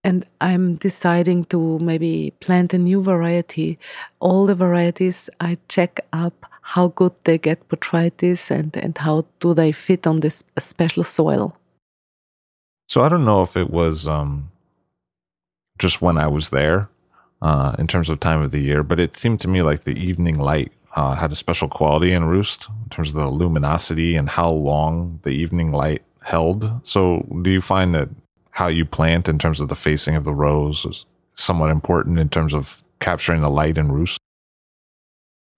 and 0.04 0.26
I'm 0.40 0.76
deciding 0.76 1.46
to 1.46 1.80
maybe 1.80 2.34
plant 2.40 2.74
a 2.74 2.78
new 2.78 3.02
variety, 3.02 3.80
all 4.20 4.46
the 4.46 4.56
varieties 4.56 5.30
I 5.40 5.58
check 5.68 6.00
up 6.14 6.46
how 6.62 6.88
good 6.90 7.14
they 7.26 7.38
get 7.38 7.68
botrytis 7.70 8.50
and, 8.50 8.76
and 8.78 8.98
how 8.98 9.26
do 9.40 9.54
they 9.54 9.72
fit 9.72 10.08
on 10.08 10.22
this 10.22 10.44
special 10.60 11.04
soil. 11.04 11.56
So 12.88 13.02
I 13.02 13.10
don't 13.10 13.26
know 13.26 13.42
if 13.42 13.56
it 13.56 13.70
was 13.70 14.08
um, 14.08 14.52
just 15.78 16.02
when 16.02 16.18
I 16.18 16.28
was 16.28 16.50
there 16.50 16.90
uh, 17.42 17.76
in 17.78 17.88
terms 17.88 18.10
of 18.10 18.20
time 18.20 18.42
of 18.42 18.52
the 18.52 18.62
year, 18.62 18.84
but 18.84 19.00
it 19.00 19.16
seemed 19.16 19.42
to 19.42 19.48
me 19.48 19.62
like 19.62 19.84
the 19.84 19.98
evening 19.98 20.38
light 20.38 20.72
uh, 20.96 21.14
had 21.14 21.32
a 21.32 21.36
special 21.36 21.68
quality 21.68 22.12
in 22.12 22.24
Rust 22.24 22.68
in 22.84 22.90
terms 22.90 23.10
of 23.10 23.16
the 23.16 23.28
luminosity 23.28 24.16
and 24.16 24.30
how 24.30 24.50
long 24.50 25.20
the 25.24 25.32
evening 25.32 25.72
light 25.72 26.02
held. 26.24 26.72
So, 26.84 27.26
do 27.42 27.50
you 27.50 27.62
find 27.62 27.94
that 27.94 28.10
how 28.52 28.68
you 28.68 28.86
plant 28.86 29.28
in 29.28 29.38
terms 29.38 29.60
of 29.60 29.68
the 29.68 29.76
facing 29.76 30.16
of 30.16 30.24
the 30.24 30.34
rows 30.34 30.86
is 30.86 31.06
somewhat 31.36 31.70
important 31.70 32.20
in 32.20 32.30
terms 32.30 32.54
of 32.54 32.82
capturing 33.00 33.42
the 33.42 33.50
light 33.50 33.78
in 33.78 33.92
Rust? 33.92 34.18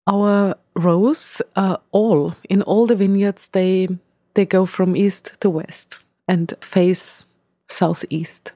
Our 0.08 0.56
rows, 0.74 1.40
uh, 1.54 1.76
all 1.92 2.34
in 2.48 2.62
all 2.62 2.86
the 2.86 2.96
vineyards, 2.96 3.48
they 3.48 3.88
they 4.34 4.44
go 4.44 4.66
from 4.66 4.96
east 4.96 5.32
to 5.40 5.50
west 5.50 5.98
and 6.26 6.54
face 6.60 7.26
southeast. 7.68 8.52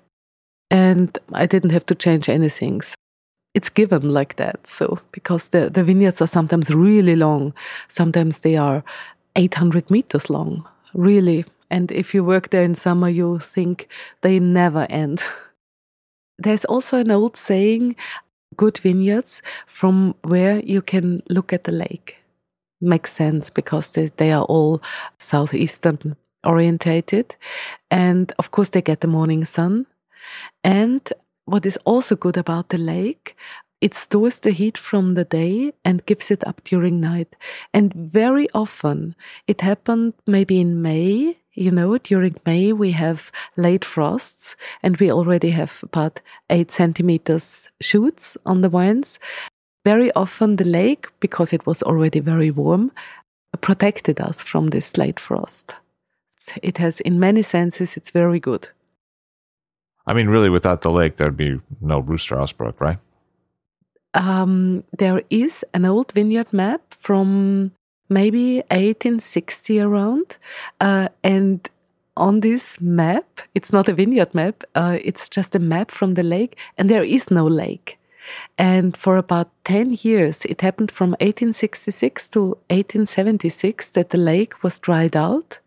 And 0.70 1.18
I 1.32 1.46
didn't 1.46 1.70
have 1.70 1.86
to 1.86 1.94
change 1.94 2.28
anything 2.28 2.80
it's 3.54 3.68
given 3.68 4.12
like 4.12 4.36
that. 4.36 4.66
So 4.66 4.98
because 5.12 5.48
the, 5.48 5.70
the 5.70 5.84
vineyards 5.84 6.20
are 6.20 6.26
sometimes 6.26 6.70
really 6.70 7.16
long, 7.16 7.54
sometimes 7.88 8.40
they 8.40 8.56
are 8.56 8.82
800 9.36 9.90
meters 9.90 10.30
long, 10.30 10.66
really. 10.94 11.44
And 11.70 11.90
if 11.90 12.14
you 12.14 12.24
work 12.24 12.50
there 12.50 12.62
in 12.62 12.74
summer, 12.74 13.08
you 13.08 13.38
think 13.38 13.88
they 14.22 14.38
never 14.38 14.86
end. 14.90 15.22
There's 16.38 16.64
also 16.64 16.98
an 16.98 17.10
old 17.10 17.36
saying 17.36 17.96
good 18.56 18.78
vineyards 18.78 19.42
from 19.66 20.14
where 20.22 20.60
you 20.60 20.82
can 20.82 21.22
look 21.28 21.52
at 21.52 21.64
the 21.64 21.72
lake. 21.72 22.16
Makes 22.80 23.12
sense 23.12 23.48
because 23.48 23.90
they, 23.90 24.10
they 24.16 24.32
are 24.32 24.44
all 24.44 24.82
southeastern 25.18 26.16
orientated. 26.44 27.36
And 27.90 28.32
of 28.38 28.50
course, 28.50 28.70
they 28.70 28.82
get 28.82 29.00
the 29.00 29.06
morning 29.06 29.44
sun. 29.44 29.86
And 30.64 31.00
what 31.44 31.66
is 31.66 31.78
also 31.84 32.16
good 32.16 32.36
about 32.36 32.68
the 32.68 32.78
lake, 32.78 33.36
it 33.80 33.94
stores 33.94 34.38
the 34.38 34.52
heat 34.52 34.78
from 34.78 35.14
the 35.14 35.24
day 35.24 35.72
and 35.84 36.06
gives 36.06 36.30
it 36.30 36.46
up 36.46 36.62
during 36.64 37.00
night. 37.00 37.34
And 37.74 37.92
very 37.92 38.48
often 38.54 39.16
it 39.48 39.60
happened 39.60 40.14
maybe 40.26 40.60
in 40.60 40.82
May. 40.82 41.36
You 41.54 41.70
know, 41.70 41.98
during 41.98 42.36
May 42.46 42.72
we 42.72 42.92
have 42.92 43.30
late 43.56 43.84
frosts 43.84 44.56
and 44.82 44.96
we 44.98 45.10
already 45.10 45.50
have 45.50 45.80
about 45.82 46.20
eight 46.48 46.70
centimeters 46.70 47.70
shoots 47.80 48.36
on 48.46 48.60
the 48.60 48.68
vines. 48.68 49.18
Very 49.84 50.12
often 50.12 50.56
the 50.56 50.64
lake, 50.64 51.08
because 51.18 51.52
it 51.52 51.66
was 51.66 51.82
already 51.82 52.20
very 52.20 52.52
warm, 52.52 52.92
protected 53.60 54.20
us 54.20 54.42
from 54.42 54.70
this 54.70 54.96
late 54.96 55.18
frost. 55.18 55.74
It 56.62 56.78
has, 56.78 57.00
in 57.00 57.18
many 57.18 57.42
senses, 57.42 57.96
it's 57.96 58.10
very 58.10 58.38
good. 58.38 58.68
I 60.06 60.14
mean, 60.14 60.28
really, 60.28 60.48
without 60.48 60.82
the 60.82 60.90
lake, 60.90 61.16
there'd 61.16 61.36
be 61.36 61.60
no 61.80 62.02
Ruster 62.02 62.36
Ausbruch, 62.36 62.80
right? 62.80 62.98
Um, 64.14 64.84
there 64.98 65.22
is 65.30 65.64
an 65.72 65.84
old 65.84 66.12
vineyard 66.12 66.52
map 66.52 66.94
from 66.98 67.72
maybe 68.08 68.56
1860 68.70 69.80
around, 69.80 70.36
uh, 70.80 71.08
and 71.22 71.68
on 72.16 72.40
this 72.40 72.80
map, 72.80 73.40
it's 73.54 73.72
not 73.72 73.88
a 73.88 73.94
vineyard 73.94 74.34
map, 74.34 74.64
uh, 74.74 74.98
it's 75.02 75.28
just 75.28 75.54
a 75.54 75.58
map 75.58 75.90
from 75.90 76.14
the 76.14 76.22
lake, 76.22 76.58
and 76.76 76.90
there 76.90 77.04
is 77.04 77.30
no 77.30 77.46
lake. 77.46 77.98
And 78.58 78.96
for 78.96 79.16
about 79.16 79.50
10 79.64 79.98
years, 80.02 80.44
it 80.44 80.60
happened 80.60 80.90
from 80.90 81.10
1866 81.20 82.28
to 82.30 82.40
1876 82.70 83.90
that 83.90 84.10
the 84.10 84.18
lake 84.18 84.62
was 84.62 84.78
dried 84.78 85.16
out. 85.16 85.58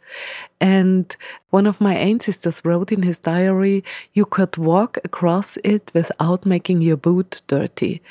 And 0.60 1.16
one 1.50 1.68
of 1.68 1.82
my 1.82 1.96
ancestors 1.96 2.62
wrote 2.64 2.92
in 2.92 3.04
his 3.04 3.20
diary, 3.20 3.84
you 4.14 4.26
could 4.26 4.58
walk 4.58 4.98
across 5.04 5.58
it 5.64 5.92
without 5.94 6.46
making 6.46 6.82
your 6.82 6.98
boot 6.98 7.42
dirty. 7.48 8.02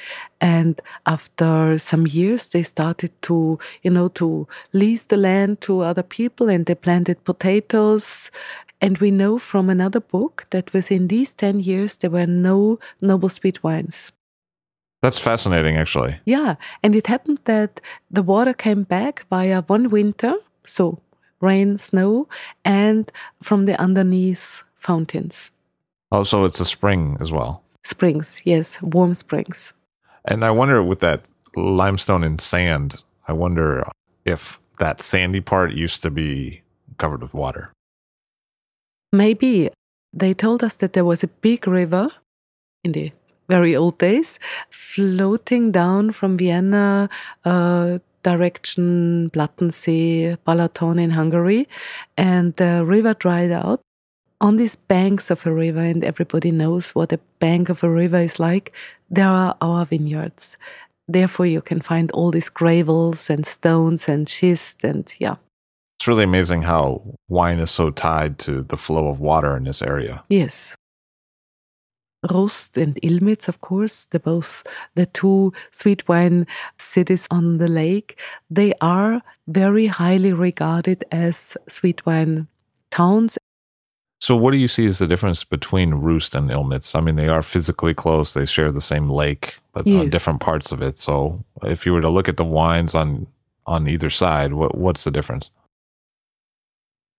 And 0.40 0.80
after 1.06 1.78
some 1.78 2.06
years, 2.06 2.48
they 2.48 2.62
started 2.62 3.10
to, 3.22 3.58
you 3.82 3.90
know, 3.90 4.08
to 4.08 4.46
lease 4.72 5.06
the 5.06 5.16
land 5.16 5.60
to 5.62 5.80
other 5.80 6.02
people 6.02 6.48
and 6.48 6.66
they 6.66 6.74
planted 6.74 7.24
potatoes. 7.24 8.30
And 8.80 8.98
we 8.98 9.10
know 9.10 9.38
from 9.38 9.70
another 9.70 10.00
book 10.00 10.46
that 10.50 10.72
within 10.72 11.08
these 11.08 11.32
10 11.32 11.60
years, 11.60 11.96
there 11.96 12.10
were 12.10 12.26
no 12.26 12.78
noble 13.00 13.28
sweet 13.30 13.62
wines. 13.62 14.12
That's 15.04 15.18
fascinating, 15.18 15.76
actually. 15.76 16.18
Yeah. 16.24 16.56
And 16.82 16.94
it 16.94 17.06
happened 17.06 17.38
that 17.44 17.80
the 18.10 18.22
water 18.22 18.54
came 18.54 18.84
back 18.84 19.26
via 19.28 19.60
one 19.62 19.90
winter, 19.90 20.34
so 20.66 20.98
rain, 21.44 21.78
snow, 21.78 22.26
and 22.64 23.12
from 23.42 23.66
the 23.66 23.80
underneath 23.80 24.64
fountains. 24.76 25.50
Oh, 26.10 26.24
so 26.24 26.44
it's 26.44 26.60
a 26.60 26.64
spring 26.64 27.16
as 27.20 27.30
well. 27.30 27.62
Springs, 27.84 28.40
yes, 28.44 28.80
warm 28.82 29.14
springs. 29.14 29.74
And 30.24 30.44
I 30.44 30.50
wonder 30.50 30.82
with 30.82 31.00
that 31.00 31.28
limestone 31.54 32.24
and 32.24 32.40
sand, 32.40 33.02
I 33.28 33.32
wonder 33.32 33.86
if 34.24 34.58
that 34.78 35.02
sandy 35.02 35.40
part 35.40 35.72
used 35.72 36.02
to 36.02 36.10
be 36.10 36.62
covered 36.98 37.22
with 37.22 37.34
water. 37.34 37.72
Maybe. 39.12 39.70
They 40.12 40.32
told 40.34 40.62
us 40.62 40.76
that 40.76 40.92
there 40.92 41.04
was 41.04 41.24
a 41.24 41.28
big 41.28 41.66
river 41.66 42.08
in 42.84 42.92
the 42.92 43.12
very 43.48 43.76
old 43.76 43.98
days, 43.98 44.38
floating 44.70 45.72
down 45.72 46.12
from 46.12 46.36
Vienna 46.36 47.08
uh, 47.44 47.98
direction 48.24 49.30
Plattensee, 49.32 50.36
Balaton 50.44 51.00
in 51.00 51.10
Hungary, 51.10 51.68
and 52.16 52.56
the 52.56 52.84
river 52.84 53.14
dried 53.14 53.52
out. 53.52 53.80
On 54.40 54.56
these 54.56 54.76
banks 54.76 55.30
of 55.30 55.46
a 55.46 55.52
river, 55.52 55.80
and 55.80 56.02
everybody 56.02 56.50
knows 56.50 56.90
what 56.90 57.12
a 57.12 57.20
bank 57.38 57.68
of 57.68 57.84
a 57.84 57.88
river 57.88 58.20
is 58.20 58.40
like, 58.40 58.72
there 59.08 59.28
are 59.28 59.56
our 59.60 59.86
vineyards. 59.86 60.56
Therefore, 61.06 61.46
you 61.46 61.62
can 61.62 61.80
find 61.80 62.10
all 62.10 62.30
these 62.30 62.48
gravels 62.48 63.30
and 63.30 63.46
stones 63.46 64.08
and 64.08 64.28
schist, 64.28 64.82
and 64.84 65.10
yeah. 65.18 65.36
It's 65.98 66.08
really 66.08 66.24
amazing 66.24 66.62
how 66.62 67.02
wine 67.28 67.60
is 67.60 67.70
so 67.70 67.90
tied 67.90 68.38
to 68.40 68.62
the 68.62 68.76
flow 68.76 69.08
of 69.08 69.20
water 69.20 69.56
in 69.56 69.64
this 69.64 69.80
area. 69.80 70.24
Yes. 70.28 70.74
Rust 72.30 72.76
and 72.76 72.96
Illmitz, 73.02 73.48
of 73.48 73.60
course, 73.60 74.06
the 74.10 74.20
both 74.20 74.62
the 74.94 75.06
two 75.06 75.52
sweet 75.70 76.06
wine 76.08 76.46
cities 76.78 77.26
on 77.30 77.58
the 77.58 77.68
lake, 77.68 78.18
they 78.50 78.72
are 78.80 79.20
very 79.46 79.86
highly 79.86 80.32
regarded 80.32 81.04
as 81.12 81.56
sweet 81.68 82.04
wine 82.06 82.48
towns. 82.90 83.38
So, 84.20 84.36
what 84.36 84.52
do 84.52 84.56
you 84.56 84.68
see 84.68 84.86
as 84.86 84.98
the 84.98 85.06
difference 85.06 85.44
between 85.44 85.94
Rust 85.94 86.34
and 86.34 86.50
Illmitz? 86.50 86.94
I 86.94 87.00
mean, 87.00 87.16
they 87.16 87.28
are 87.28 87.42
physically 87.42 87.94
close; 87.94 88.32
they 88.32 88.46
share 88.46 88.72
the 88.72 88.80
same 88.80 89.10
lake, 89.10 89.56
but 89.72 89.86
yes. 89.86 90.00
on 90.00 90.10
different 90.10 90.40
parts 90.40 90.72
of 90.72 90.80
it. 90.80 90.96
So, 90.98 91.44
if 91.62 91.84
you 91.84 91.92
were 91.92 92.00
to 92.00 92.08
look 92.08 92.28
at 92.28 92.36
the 92.36 92.44
wines 92.44 92.94
on 92.94 93.26
on 93.66 93.86
either 93.88 94.10
side, 94.10 94.54
what 94.54 94.78
what's 94.78 95.04
the 95.04 95.10
difference? 95.10 95.50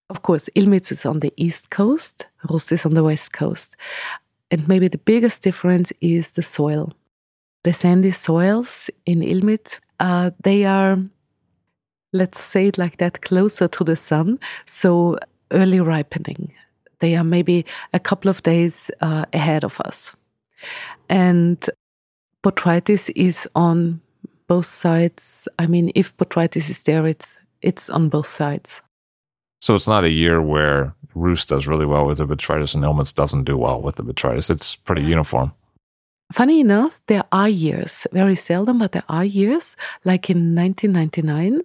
Of 0.10 0.22
course, 0.22 0.50
Illmitz 0.56 0.92
is 0.92 1.06
on 1.06 1.20
the 1.20 1.34
east 1.36 1.70
coast, 1.70 2.26
Rust 2.50 2.72
is 2.72 2.86
on 2.86 2.94
the 2.94 3.04
west 3.04 3.34
coast. 3.34 3.76
And 4.52 4.68
maybe 4.68 4.88
the 4.88 4.98
biggest 4.98 5.42
difference 5.42 5.92
is 6.02 6.32
the 6.32 6.44
soil. 6.44 6.94
The 7.64 7.74
sandy 7.74 8.12
soils 8.12 8.90
in 9.06 9.22
Illmitz, 9.22 9.80
uh, 10.00 10.32
they 10.44 10.66
are, 10.66 10.98
let's 12.14 12.44
say 12.44 12.68
it 12.68 12.78
like 12.78 12.98
that, 12.98 13.22
closer 13.22 13.68
to 13.68 13.84
the 13.84 13.96
sun. 13.96 14.40
So 14.66 15.18
early 15.52 15.80
ripening. 15.80 16.54
They 17.00 17.16
are 17.16 17.24
maybe 17.24 17.66
a 17.94 18.00
couple 18.00 18.30
of 18.30 18.44
days 18.44 18.92
uh, 19.02 19.26
ahead 19.34 19.64
of 19.64 19.80
us. 19.82 20.16
And 21.10 21.64
botrytis 22.44 23.12
is 23.16 23.48
on 23.56 24.02
both 24.48 24.66
sides. 24.66 25.48
I 25.60 25.68
mean, 25.68 25.92
if 25.96 26.16
botrytis 26.18 26.70
is 26.70 26.84
there, 26.84 27.06
it's 27.08 27.38
it's 27.62 27.90
on 27.90 28.10
both 28.10 28.28
sides. 28.28 28.82
So 29.66 29.74
it's 29.74 29.88
not 29.88 30.04
a 30.04 30.12
year 30.12 30.44
where 30.44 30.94
Rust 31.16 31.50
does 31.50 31.66
really 31.66 31.88
well 31.88 32.06
with 32.06 32.20
the 32.20 32.28
botrytis 32.28 32.76
and 32.76 32.84
Illmitz 32.84 33.12
doesn't 33.12 33.46
do 33.46 33.58
well 33.58 33.82
with 33.82 33.96
the 33.96 34.04
botrytis. 34.04 34.52
It's 34.52 34.76
pretty 34.76 35.02
uniform. 35.02 35.54
Funny 36.32 36.60
enough, 36.60 37.02
there 37.08 37.24
are 37.32 37.50
years, 37.50 38.06
very 38.12 38.36
seldom, 38.36 38.78
but 38.78 38.92
there 38.92 39.10
are 39.10 39.26
years, 39.26 39.76
like 40.04 40.30
in 40.30 40.54
1999, 40.54 41.62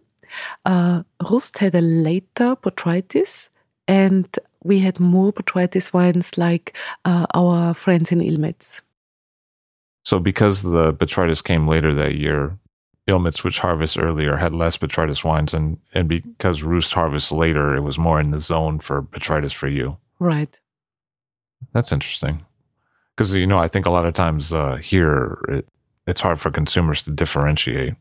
uh, 0.65 1.03
Rust 1.31 1.59
had 1.59 1.75
a 1.75 1.83
later 1.83 2.57
botrytis, 2.57 3.49
and 3.87 4.27
we 4.65 4.79
had 4.79 4.99
more 4.99 5.31
botrytis 5.31 5.93
wines 5.93 6.39
like 6.39 6.75
uh, 7.05 7.27
our 7.35 7.75
friends 7.75 8.11
in 8.11 8.21
Illmitz. 8.21 8.81
So, 10.07 10.19
because 10.19 10.63
the 10.63 10.95
botrytis 10.95 11.45
came 11.45 11.69
later 11.69 11.93
that 11.93 12.15
year, 12.15 12.57
Illmitz, 13.11 13.45
which 13.45 13.59
harvests 13.61 13.99
earlier, 13.99 14.37
had 14.37 14.55
less 14.55 14.79
botrytis 14.79 15.25
wines, 15.25 15.53
and 15.53 15.79
and 15.93 16.09
because 16.09 16.63
Rust 16.63 16.95
harvests 16.95 17.33
later, 17.33 17.75
it 17.77 17.83
was 17.83 17.99
more 17.99 18.21
in 18.21 18.31
the 18.31 18.41
zone 18.41 18.79
for 18.79 19.03
botrytis 19.03 19.53
for 19.53 19.69
you. 19.69 19.99
Right. 20.19 20.59
That's 21.75 21.93
interesting, 21.93 22.47
because 23.15 23.33
you 23.35 23.47
know 23.47 23.59
I 23.59 23.69
think 23.69 23.87
a 23.87 23.91
lot 23.91 24.07
of 24.07 24.15
times 24.15 24.53
uh, 24.53 24.77
here 24.77 25.39
it, 25.49 25.69
it's 26.07 26.23
hard 26.23 26.41
for 26.41 26.51
consumers 26.51 27.03
to 27.03 27.11
differentiate. 27.11 27.95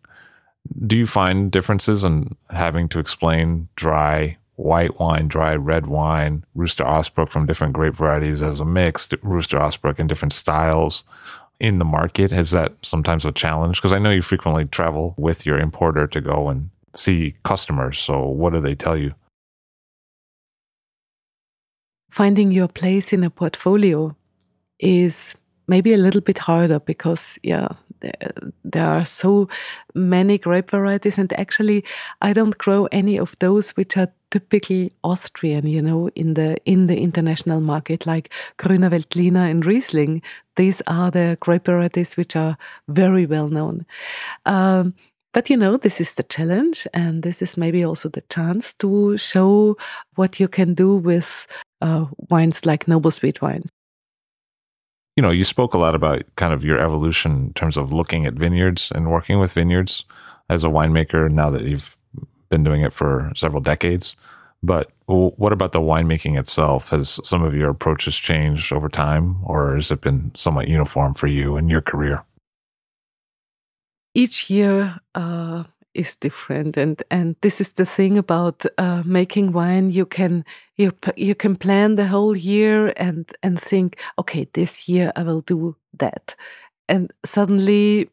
Do 0.85 0.97
you 0.97 1.07
find 1.07 1.51
differences 1.51 2.03
in 2.03 2.35
having 2.49 2.89
to 2.89 2.99
explain 2.99 3.67
dry 3.75 4.37
white 4.55 4.99
wine, 4.99 5.27
dry 5.27 5.55
red 5.55 5.87
wine, 5.87 6.43
Ruster 6.55 6.85
Ausbruch 6.85 7.29
from 7.29 7.45
different 7.45 7.73
grape 7.73 7.95
varieties 7.95 8.41
as 8.41 8.59
a 8.59 8.65
mix, 8.65 9.07
Ruster 9.07 9.57
Ausbruch 9.57 9.99
in 9.99 10.07
different 10.07 10.33
styles? 10.33 11.03
In 11.59 11.79
the 11.79 11.85
market? 11.85 12.31
Is 12.31 12.51
that 12.51 12.73
sometimes 12.81 13.25
a 13.25 13.31
challenge? 13.31 13.77
Because 13.77 13.93
I 13.93 13.99
know 13.99 14.11
you 14.11 14.21
frequently 14.21 14.65
travel 14.65 15.13
with 15.17 15.45
your 15.45 15.59
importer 15.59 16.07
to 16.07 16.21
go 16.21 16.49
and 16.49 16.69
see 16.95 17.35
customers. 17.43 17.99
So, 17.99 18.25
what 18.25 18.53
do 18.53 18.59
they 18.59 18.75
tell 18.75 18.97
you? 18.97 19.13
Finding 22.09 22.51
your 22.51 22.67
place 22.67 23.13
in 23.13 23.23
a 23.23 23.29
portfolio 23.29 24.15
is 24.79 25.35
maybe 25.67 25.93
a 25.93 25.97
little 25.97 26.21
bit 26.21 26.39
harder 26.39 26.79
because, 26.79 27.37
yeah, 27.43 27.67
there, 28.01 28.87
are 28.87 29.05
so 29.05 29.47
many 29.93 30.37
grape 30.37 30.71
varieties, 30.71 31.17
and 31.17 31.31
actually, 31.33 31.83
I 32.21 32.33
don't 32.33 32.57
grow 32.57 32.87
any 32.91 33.17
of 33.17 33.35
those 33.39 33.71
which 33.71 33.97
are 33.97 34.11
typically 34.31 34.93
Austrian, 35.03 35.67
you 35.67 35.81
know, 35.81 36.09
in 36.15 36.33
the 36.35 36.57
in 36.65 36.87
the 36.87 36.97
international 36.97 37.61
market, 37.61 38.05
like 38.05 38.29
Grüner 38.57 38.89
Veltliner 38.89 39.49
and 39.49 39.65
Riesling. 39.65 40.21
These 40.55 40.81
are 40.87 41.11
the 41.11 41.37
grape 41.39 41.65
varieties 41.65 42.17
which 42.17 42.35
are 42.35 42.57
very 42.87 43.25
well 43.25 43.47
known. 43.47 43.85
Um, 44.45 44.93
but 45.33 45.49
you 45.49 45.57
know, 45.57 45.77
this 45.77 46.01
is 46.01 46.13
the 46.15 46.23
challenge, 46.23 46.87
and 46.93 47.23
this 47.23 47.41
is 47.41 47.57
maybe 47.57 47.83
also 47.83 48.09
the 48.09 48.23
chance 48.29 48.73
to 48.75 49.17
show 49.17 49.77
what 50.15 50.39
you 50.39 50.47
can 50.47 50.73
do 50.73 50.95
with 50.95 51.47
uh, 51.81 52.05
wines 52.29 52.65
like 52.65 52.87
noble 52.87 53.11
sweet 53.11 53.41
wines 53.41 53.69
you 55.19 55.21
know, 55.21 55.31
you 55.31 55.43
spoke 55.43 55.73
a 55.73 55.77
lot 55.77 55.95
about 55.95 56.23
kind 56.37 56.53
of 56.53 56.63
your 56.63 56.79
evolution 56.79 57.47
in 57.47 57.53
terms 57.53 57.75
of 57.75 57.91
looking 57.91 58.25
at 58.25 58.35
vineyards 58.35 58.89
and 58.89 59.11
working 59.11 59.37
with 59.37 59.51
vineyards 59.51 60.05
as 60.49 60.63
a 60.63 60.69
winemaker 60.69 61.29
now 61.29 61.49
that 61.49 61.63
you've 61.63 61.97
been 62.47 62.63
doing 62.63 62.83
it 62.83 62.93
for 62.93 63.29
several 63.35 63.59
decades. 63.61 64.15
But 64.63 64.93
what 65.07 65.51
about 65.51 65.73
the 65.73 65.81
winemaking 65.81 66.39
itself? 66.39 66.91
Has 66.91 67.19
some 67.25 67.43
of 67.43 67.53
your 67.53 67.69
approaches 67.69 68.15
changed 68.15 68.71
over 68.71 68.87
time, 68.87 69.39
or 69.43 69.75
has 69.75 69.91
it 69.91 69.99
been 69.99 70.31
somewhat 70.35 70.69
uniform 70.69 71.15
for 71.15 71.27
you 71.27 71.57
in 71.57 71.67
your 71.67 71.81
career? 71.81 72.23
each 74.15 74.49
year 74.49 74.99
uh, 75.15 75.63
is 75.93 76.15
different, 76.15 76.77
and 76.77 77.01
and 77.09 77.35
this 77.41 77.59
is 77.61 77.73
the 77.73 77.85
thing 77.85 78.17
about 78.17 78.65
uh, 78.77 79.03
making 79.05 79.51
wine. 79.53 79.91
You 79.91 80.05
can 80.05 80.45
you 80.75 80.91
you 81.15 81.35
can 81.35 81.55
plan 81.55 81.95
the 81.95 82.07
whole 82.07 82.35
year 82.35 82.93
and 82.97 83.31
and 83.43 83.59
think, 83.59 83.97
okay, 84.17 84.47
this 84.53 84.87
year 84.87 85.11
I 85.15 85.23
will 85.23 85.41
do 85.41 85.75
that, 85.97 86.35
and 86.87 87.11
suddenly 87.25 88.09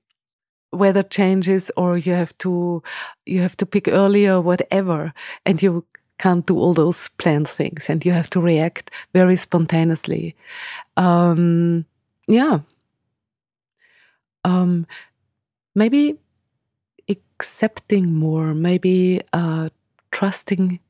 weather 0.73 1.03
changes 1.03 1.71
or 1.77 1.97
you 1.97 2.13
have 2.13 2.37
to 2.39 2.83
you 3.25 3.41
have 3.41 3.57
to 3.57 3.67
pick 3.67 3.89
earlier 3.89 4.41
whatever 4.41 5.13
and 5.47 5.63
you 5.63 5.85
can't 6.19 6.47
do 6.47 6.59
all 6.59 6.75
those 6.75 7.09
planned 7.19 7.49
things 7.49 7.89
and 7.91 8.05
you 8.05 8.13
have 8.13 8.31
to 8.31 8.41
react 8.41 8.91
very 9.13 9.37
spontaneously. 9.37 10.35
Um, 10.97 11.85
yeah. 12.27 12.61
Um, 14.45 14.87
maybe 15.75 16.19
accepting 17.39 18.13
more 18.13 18.55
maybe 18.55 19.21
uh, 19.33 19.69
trusting 20.11 20.81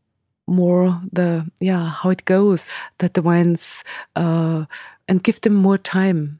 more 0.47 1.01
the 1.13 1.45
yeah 1.61 1.91
how 1.91 2.11
it 2.11 2.25
goes 2.25 2.71
that 2.99 3.15
the 3.15 3.23
wines 3.23 3.83
uh, 4.15 4.65
and 5.09 5.25
give 5.25 5.41
them 5.41 5.55
more 5.55 5.79
time 5.79 6.39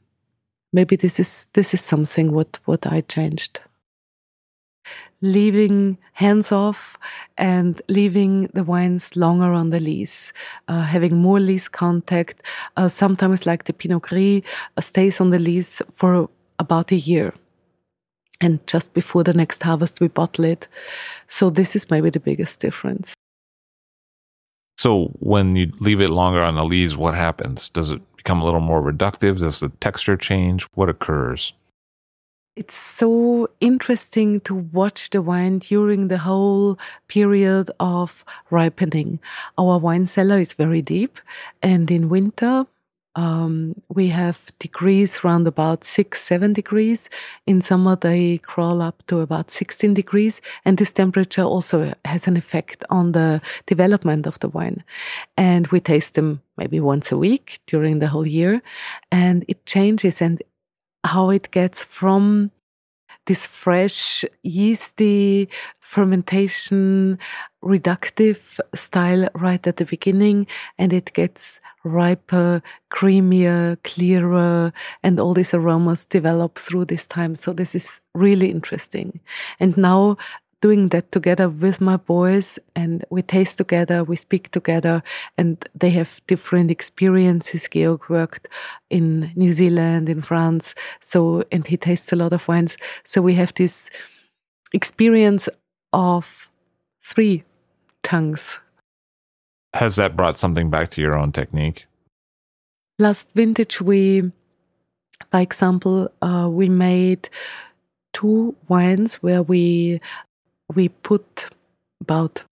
maybe 0.73 0.95
this 0.95 1.19
is 1.19 1.47
this 1.53 1.73
is 1.73 1.81
something 1.81 2.31
what 2.31 2.59
what 2.65 2.85
I 2.87 3.01
changed. 3.01 3.61
Leaving 5.21 5.97
hands 6.13 6.51
off 6.51 6.97
and 7.37 7.81
leaving 7.89 8.49
the 8.53 8.63
wines 8.63 9.15
longer 9.15 9.51
on 9.51 9.71
the 9.71 9.79
lees, 9.79 10.31
uh, 10.67 10.83
having 10.83 11.15
more 11.17 11.39
lees 11.39 11.67
contact. 11.67 12.43
Uh, 12.75 12.87
sometimes, 12.87 13.47
like 13.47 13.63
the 13.63 13.73
Pinot 13.73 14.03
Gris, 14.03 14.43
uh, 14.77 14.81
stays 14.81 15.19
on 15.19 15.31
the 15.31 15.39
lees 15.39 15.81
for 15.93 16.29
about 16.59 16.91
a 16.91 16.95
year, 16.95 17.33
and 18.41 18.65
just 18.67 18.93
before 18.93 19.23
the 19.23 19.33
next 19.33 19.63
harvest, 19.63 19.99
we 19.99 20.07
bottle 20.07 20.45
it. 20.45 20.67
So 21.27 21.49
this 21.49 21.75
is 21.75 21.89
maybe 21.89 22.09
the 22.09 22.19
biggest 22.19 22.59
difference. 22.59 23.13
So 24.77 25.07
when 25.19 25.55
you 25.55 25.71
leave 25.79 26.01
it 26.01 26.09
longer 26.09 26.41
on 26.41 26.55
the 26.55 26.63
lees, 26.63 26.95
what 26.95 27.15
happens? 27.15 27.69
Does 27.69 27.89
it 27.91 28.01
become 28.15 28.41
a 28.41 28.45
little 28.45 28.59
more 28.59 28.81
reductive? 28.81 29.39
Does 29.39 29.59
the 29.59 29.69
texture 29.81 30.15
change? 30.15 30.67
What 30.75 30.89
occurs? 30.89 31.53
It's 32.55 32.75
so 32.75 33.49
interesting 33.59 34.39
to 34.41 34.55
watch 34.55 35.11
the 35.11 35.21
wine 35.21 35.59
during 35.59 36.07
the 36.07 36.17
whole 36.17 36.79
period 37.07 37.69
of 37.79 38.25
ripening. 38.49 39.19
Our 39.59 39.77
wine 39.77 40.07
cellar 40.07 40.39
is 40.39 40.53
very 40.53 40.81
deep, 40.81 41.19
and 41.61 41.89
in 41.91 42.09
winter, 42.09 42.65
um, 43.17 43.73
we 43.89 44.09
have 44.09 44.51
degrees 44.59 45.19
around 45.23 45.47
about 45.47 45.83
six, 45.83 46.21
seven 46.21 46.53
degrees. 46.53 47.09
In 47.47 47.61
summer, 47.61 47.95
they 47.95 48.37
crawl 48.37 48.79
up 48.79 49.01
to 49.07 49.21
about 49.21 49.49
16 49.49 49.95
degrees. 49.95 50.39
And 50.63 50.77
this 50.77 50.93
temperature 50.93 51.41
also 51.41 51.93
has 52.05 52.27
an 52.27 52.37
effect 52.37 52.83
on 52.91 53.13
the 53.13 53.41
development 53.65 54.27
of 54.27 54.37
the 54.39 54.49
wine. 54.49 54.83
And 55.35 55.65
we 55.67 55.79
taste 55.79 56.13
them 56.13 56.43
maybe 56.57 56.79
once 56.79 57.11
a 57.11 57.17
week 57.17 57.59
during 57.65 57.97
the 57.97 58.07
whole 58.07 58.27
year. 58.27 58.61
And 59.11 59.43
it 59.47 59.65
changes 59.65 60.21
and 60.21 60.43
how 61.03 61.31
it 61.31 61.49
gets 61.49 61.83
from 61.83 62.51
this 63.27 63.45
fresh, 63.45 64.25
yeasty 64.43 65.47
fermentation, 65.79 67.17
reductive 67.63 68.59
style 68.75 69.29
right 69.35 69.65
at 69.67 69.77
the 69.77 69.85
beginning, 69.85 70.47
and 70.77 70.91
it 70.91 71.13
gets 71.13 71.61
riper, 71.83 72.61
creamier, 72.91 73.77
clearer, 73.83 74.73
and 75.03 75.19
all 75.19 75.33
these 75.33 75.53
aromas 75.53 76.05
develop 76.05 76.59
through 76.59 76.85
this 76.85 77.07
time. 77.07 77.35
So 77.35 77.53
this 77.53 77.75
is 77.75 78.01
really 78.13 78.49
interesting. 78.49 79.19
And 79.59 79.77
now 79.77 80.17
doing 80.61 80.89
that 80.89 81.11
together 81.11 81.49
with 81.49 81.79
my 81.79 81.97
boys 81.97 82.57
and 82.75 83.05
we 83.09 83.21
taste 83.21 83.57
together, 83.57 84.03
we 84.03 84.15
speak 84.15 84.51
together, 84.51 85.03
and 85.37 85.63
they 85.75 85.89
have 85.91 86.21
different 86.27 86.71
experiences. 86.71 87.67
Georg 87.71 88.09
worked 88.09 88.47
in 88.89 89.31
New 89.35 89.53
Zealand, 89.53 90.09
in 90.09 90.21
France, 90.21 90.73
so 90.99 91.43
and 91.51 91.67
he 91.67 91.77
tastes 91.77 92.11
a 92.11 92.15
lot 92.15 92.33
of 92.33 92.47
wines. 92.47 92.77
So 93.03 93.21
we 93.21 93.35
have 93.35 93.53
this 93.53 93.89
experience 94.73 95.47
of 95.93 96.49
three 97.03 97.43
tongues. 98.03 98.59
Has 99.73 99.95
that 99.97 100.15
brought 100.15 100.37
something 100.37 100.69
back 100.69 100.89
to 100.89 101.01
your 101.01 101.15
own 101.15 101.31
technique? 101.31 101.85
Last 102.99 103.29
vintage, 103.35 103.79
we, 103.79 104.31
by 105.29 105.41
example, 105.41 106.11
uh, 106.23 106.49
we 106.51 106.67
made 106.67 107.29
two 108.13 108.55
wines 108.67 109.15
where 109.15 109.43
we 109.43 110.01
we 110.73 110.89
put 110.89 111.49
about 112.01 112.43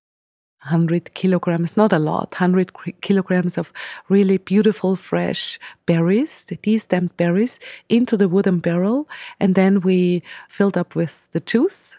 100 0.63 1.13
kilograms, 1.13 1.77
not 1.77 1.93
a 1.93 1.99
lot, 1.99 2.31
100 2.31 2.71
kilograms 3.01 3.57
of 3.57 3.71
really 4.09 4.37
beautiful 4.37 4.95
fresh 4.95 5.59
berries, 5.85 6.43
the 6.47 6.55
de-stamped 6.55 7.15
berries, 7.17 7.59
into 7.87 8.17
the 8.17 8.27
wooden 8.27 8.59
barrel. 8.59 9.07
And 9.39 9.53
then 9.53 9.81
we 9.81 10.23
filled 10.49 10.75
up 10.75 10.95
with 10.95 11.27
the 11.33 11.39
juice 11.39 11.93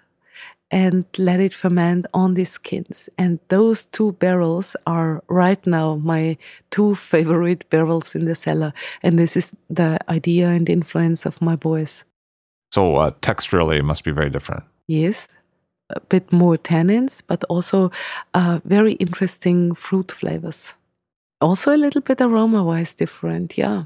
and 0.73 1.05
let 1.17 1.39
it 1.39 1.55
ferment 1.55 2.07
on 2.13 2.35
the 2.35 2.45
skins. 2.45 3.09
And 3.17 3.39
those 3.49 3.87
two 3.87 4.13
barrels 4.13 4.75
are 4.85 5.23
right 5.29 5.65
now 5.65 5.95
my 5.97 6.37
two 6.73 6.97
favorite 6.97 7.71
barrels 7.71 8.17
in 8.17 8.25
the 8.25 8.35
cellar. 8.35 8.73
And 9.03 9.17
this 9.17 9.37
is 9.37 9.53
the 9.71 9.99
idea 10.09 10.49
and 10.49 10.69
influence 10.69 11.25
of 11.25 11.41
my 11.41 11.55
boys. 11.55 12.03
So, 12.73 12.97
uh, 12.97 13.13
texturally, 13.23 13.79
it 13.79 13.85
must 13.85 14.03
be 14.03 14.11
very 14.11 14.29
different. 14.29 14.65
Yes, 14.89 15.29
a 15.91 16.01
bit 16.01 16.33
more 16.33 16.57
tannins, 16.59 17.23
but 17.27 17.45
also 17.45 17.91
uh, 18.35 18.61
very 18.65 18.93
interesting 18.95 19.75
fruit 19.75 20.11
flavors. 20.11 20.75
Also, 21.41 21.75
a 21.75 21.77
little 21.77 22.01
bit 22.01 22.21
aroma 22.21 22.65
wise 22.65 22.95
different, 22.95 23.59
yeah. 23.59 23.85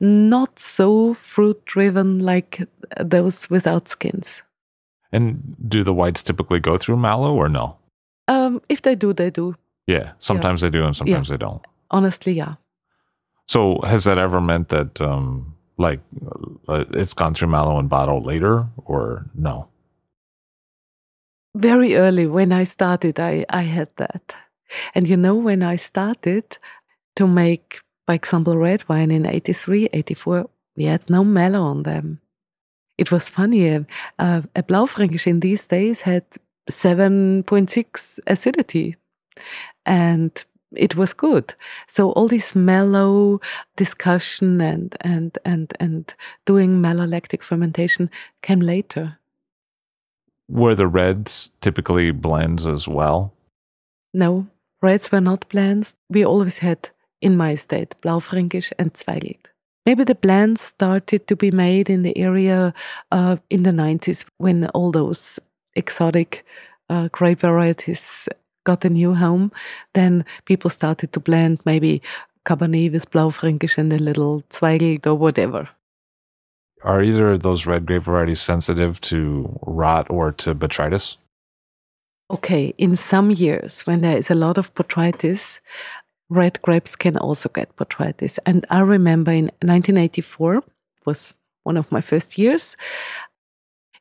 Not 0.00 0.58
so 0.58 1.14
fruit 1.14 1.64
driven 1.64 2.20
like 2.20 2.62
those 3.00 3.50
without 3.50 3.88
skins. 3.88 4.42
And 5.10 5.56
do 5.68 5.82
the 5.82 5.94
whites 5.94 6.22
typically 6.22 6.60
go 6.60 6.76
through 6.76 6.96
malo 6.96 7.34
or 7.34 7.48
no? 7.48 7.76
Um, 8.28 8.60
if 8.68 8.82
they 8.82 8.94
do, 8.94 9.12
they 9.12 9.30
do. 9.30 9.56
Yeah, 9.86 10.12
sometimes 10.18 10.62
yeah. 10.62 10.68
they 10.68 10.78
do 10.78 10.84
and 10.84 10.94
sometimes 10.94 11.28
yeah. 11.28 11.36
they 11.36 11.38
don't. 11.38 11.64
Honestly, 11.90 12.32
yeah. 12.32 12.54
So, 13.46 13.80
has 13.84 14.04
that 14.04 14.18
ever 14.18 14.40
meant 14.40 14.68
that, 14.70 15.00
um, 15.00 15.54
like, 15.76 16.00
uh, 16.68 16.84
it's 16.92 17.14
gone 17.14 17.34
through 17.34 17.48
malo 17.48 17.78
and 17.78 17.88
bottle 17.88 18.22
later 18.22 18.66
or 18.84 19.26
no? 19.34 19.68
Very 21.54 21.96
early 21.96 22.26
when 22.26 22.52
I 22.52 22.64
started, 22.64 23.20
I, 23.20 23.44
I 23.48 23.62
had 23.62 23.88
that. 23.96 24.34
And 24.94 25.08
you 25.08 25.16
know, 25.16 25.34
when 25.34 25.62
I 25.62 25.76
started 25.76 26.58
to 27.16 27.26
make, 27.26 27.80
for 28.06 28.14
example, 28.14 28.56
red 28.56 28.88
wine 28.88 29.10
in 29.10 29.26
83, 29.26 29.88
84, 29.92 30.48
we 30.76 30.84
had 30.84 31.08
no 31.08 31.22
malo 31.22 31.62
on 31.62 31.84
them. 31.84 32.20
It 32.98 33.10
was 33.10 33.28
funny. 33.28 33.86
Uh, 34.18 34.42
a 34.56 34.62
Blaufränkisch 34.62 35.26
in 35.26 35.40
these 35.40 35.66
days 35.66 36.00
had 36.02 36.24
7.6 36.70 38.18
acidity. 38.26 38.96
And 39.86 40.44
it 40.76 40.96
was 40.96 41.12
good. 41.12 41.54
So 41.88 42.10
all 42.12 42.28
this 42.28 42.54
malo 42.54 43.40
discussion 43.76 44.60
and 44.60 44.96
and 45.00 45.38
and 45.44 45.72
and 45.80 46.14
doing 46.46 46.80
malolactic 46.80 47.42
fermentation 47.42 48.10
came 48.42 48.60
later. 48.60 49.18
Were 50.48 50.74
the 50.74 50.86
reds 50.86 51.50
typically 51.60 52.10
blends 52.10 52.66
as 52.66 52.86
well? 52.86 53.32
No, 54.12 54.46
reds 54.82 55.10
were 55.10 55.20
not 55.20 55.48
blends. 55.48 55.94
We 56.10 56.24
always 56.24 56.58
had, 56.58 56.90
in 57.20 57.36
my 57.36 57.54
state, 57.54 57.94
Blaufränkisch 58.02 58.72
and 58.78 58.92
Zweigelt. 58.92 59.46
Maybe 59.86 60.04
the 60.04 60.14
blends 60.14 60.62
started 60.62 61.26
to 61.26 61.36
be 61.36 61.50
made 61.50 61.90
in 61.90 62.02
the 62.02 62.16
area 62.16 62.72
uh, 63.12 63.36
in 63.50 63.64
the 63.64 63.70
90s 63.70 64.24
when 64.38 64.66
all 64.68 64.92
those 64.92 65.38
exotic 65.74 66.44
uh, 66.88 67.08
grape 67.12 67.40
varieties 67.40 68.28
got 68.64 68.84
a 68.84 68.90
new 68.90 69.14
home. 69.14 69.52
Then 69.94 70.24
people 70.46 70.70
started 70.70 71.12
to 71.12 71.20
blend 71.20 71.60
maybe 71.64 72.02
Cabernet 72.46 72.92
with 72.92 73.10
Blaufränkisch 73.10 73.78
and 73.78 73.92
a 73.92 73.98
little 73.98 74.42
Zweigelt 74.50 75.06
or 75.06 75.14
whatever. 75.14 75.68
Are 76.84 77.02
either 77.02 77.32
of 77.32 77.42
those 77.42 77.64
red 77.66 77.86
grape 77.86 78.02
varieties 78.02 78.42
sensitive 78.42 79.00
to 79.02 79.58
rot 79.62 80.06
or 80.10 80.32
to 80.32 80.54
botrytis? 80.54 81.16
Okay, 82.30 82.74
in 82.76 82.94
some 82.94 83.30
years 83.30 83.86
when 83.86 84.02
there 84.02 84.18
is 84.18 84.30
a 84.30 84.34
lot 84.34 84.58
of 84.58 84.74
botrytis, 84.74 85.60
red 86.28 86.60
grapes 86.60 86.94
can 86.94 87.16
also 87.16 87.48
get 87.48 87.74
botrytis. 87.76 88.38
And 88.44 88.66
I 88.68 88.80
remember 88.80 89.32
in 89.32 89.44
1984 89.62 90.62
was 91.06 91.32
one 91.62 91.78
of 91.78 91.90
my 91.90 92.02
first 92.02 92.36
years. 92.36 92.76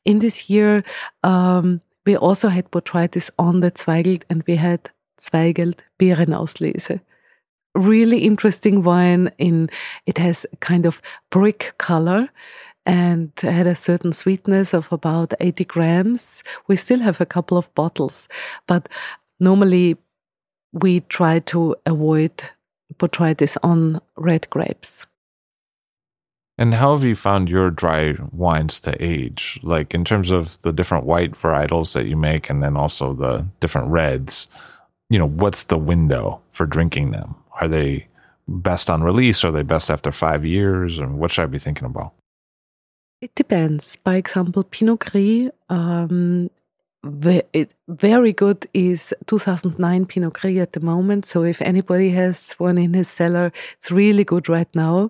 In 0.03 0.19
this 0.19 0.49
year, 0.49 0.83
um, 1.23 1.79
we 2.05 2.17
also 2.17 2.49
had 2.49 2.69
botrytis 2.71 3.29
on 3.39 3.61
the 3.61 3.71
Zweigelt 3.71 4.23
and 4.29 4.43
we 4.45 4.57
had 4.57 4.89
Zweigelt 5.17 5.79
Beerenauslese 5.99 6.99
really 7.75 8.19
interesting 8.19 8.83
wine 8.83 9.31
in 9.37 9.69
it 10.05 10.17
has 10.17 10.45
kind 10.59 10.85
of 10.85 11.01
brick 11.31 11.73
color 11.77 12.29
and 12.85 13.31
had 13.41 13.67
a 13.67 13.75
certain 13.75 14.13
sweetness 14.13 14.73
of 14.73 14.91
about 14.91 15.33
80 15.39 15.65
grams. 15.65 16.43
We 16.67 16.75
still 16.75 16.99
have 16.99 17.21
a 17.21 17.25
couple 17.25 17.57
of 17.57 17.73
bottles, 17.75 18.27
but 18.67 18.89
normally 19.39 19.97
we 20.73 21.01
try 21.01 21.39
to 21.39 21.75
avoid 21.85 22.43
botrytis 22.99 23.57
on 23.63 24.01
red 24.17 24.49
grapes. 24.49 25.05
And 26.57 26.75
how 26.75 26.91
have 26.95 27.03
you 27.03 27.15
found 27.15 27.49
your 27.49 27.71
dry 27.71 28.15
wines 28.31 28.79
to 28.81 28.95
age? 29.03 29.59
Like 29.63 29.93
in 29.93 30.05
terms 30.05 30.29
of 30.29 30.61
the 30.61 30.71
different 30.71 31.05
white 31.05 31.31
varietals 31.31 31.93
that 31.93 32.05
you 32.05 32.15
make 32.15 32.49
and 32.49 32.61
then 32.61 32.77
also 32.77 33.13
the 33.13 33.47
different 33.59 33.87
reds, 33.87 34.47
you 35.09 35.17
know, 35.17 35.27
what's 35.27 35.63
the 35.63 35.77
window 35.77 36.41
for 36.51 36.65
drinking 36.65 37.11
them? 37.11 37.35
Are 37.59 37.67
they 37.67 38.07
best 38.47 38.89
on 38.89 39.03
release? 39.03 39.43
Are 39.43 39.51
they 39.51 39.63
best 39.63 39.89
after 39.89 40.11
five 40.11 40.45
years? 40.45 40.99
And 40.99 41.17
what 41.17 41.31
should 41.31 41.43
I 41.43 41.47
be 41.47 41.59
thinking 41.59 41.85
about? 41.85 42.13
It 43.23 43.33
depends. 43.35 43.95
By 43.95 44.17
example, 44.17 44.65
Pinot 44.65 44.99
Gris, 44.99 45.49
um, 45.69 46.49
very 47.05 48.33
good 48.33 48.67
is 48.73 49.13
2009 49.27 50.05
Pinot 50.07 50.33
Gris 50.33 50.59
at 50.59 50.73
the 50.73 50.81
moment. 50.81 51.25
So 51.25 51.43
if 51.43 51.61
anybody 51.61 52.09
has 52.09 52.51
one 52.57 52.77
in 52.77 52.93
his 52.93 53.07
cellar, 53.07 53.53
it's 53.77 53.89
really 53.89 54.25
good 54.25 54.49
right 54.49 54.67
now. 54.75 55.09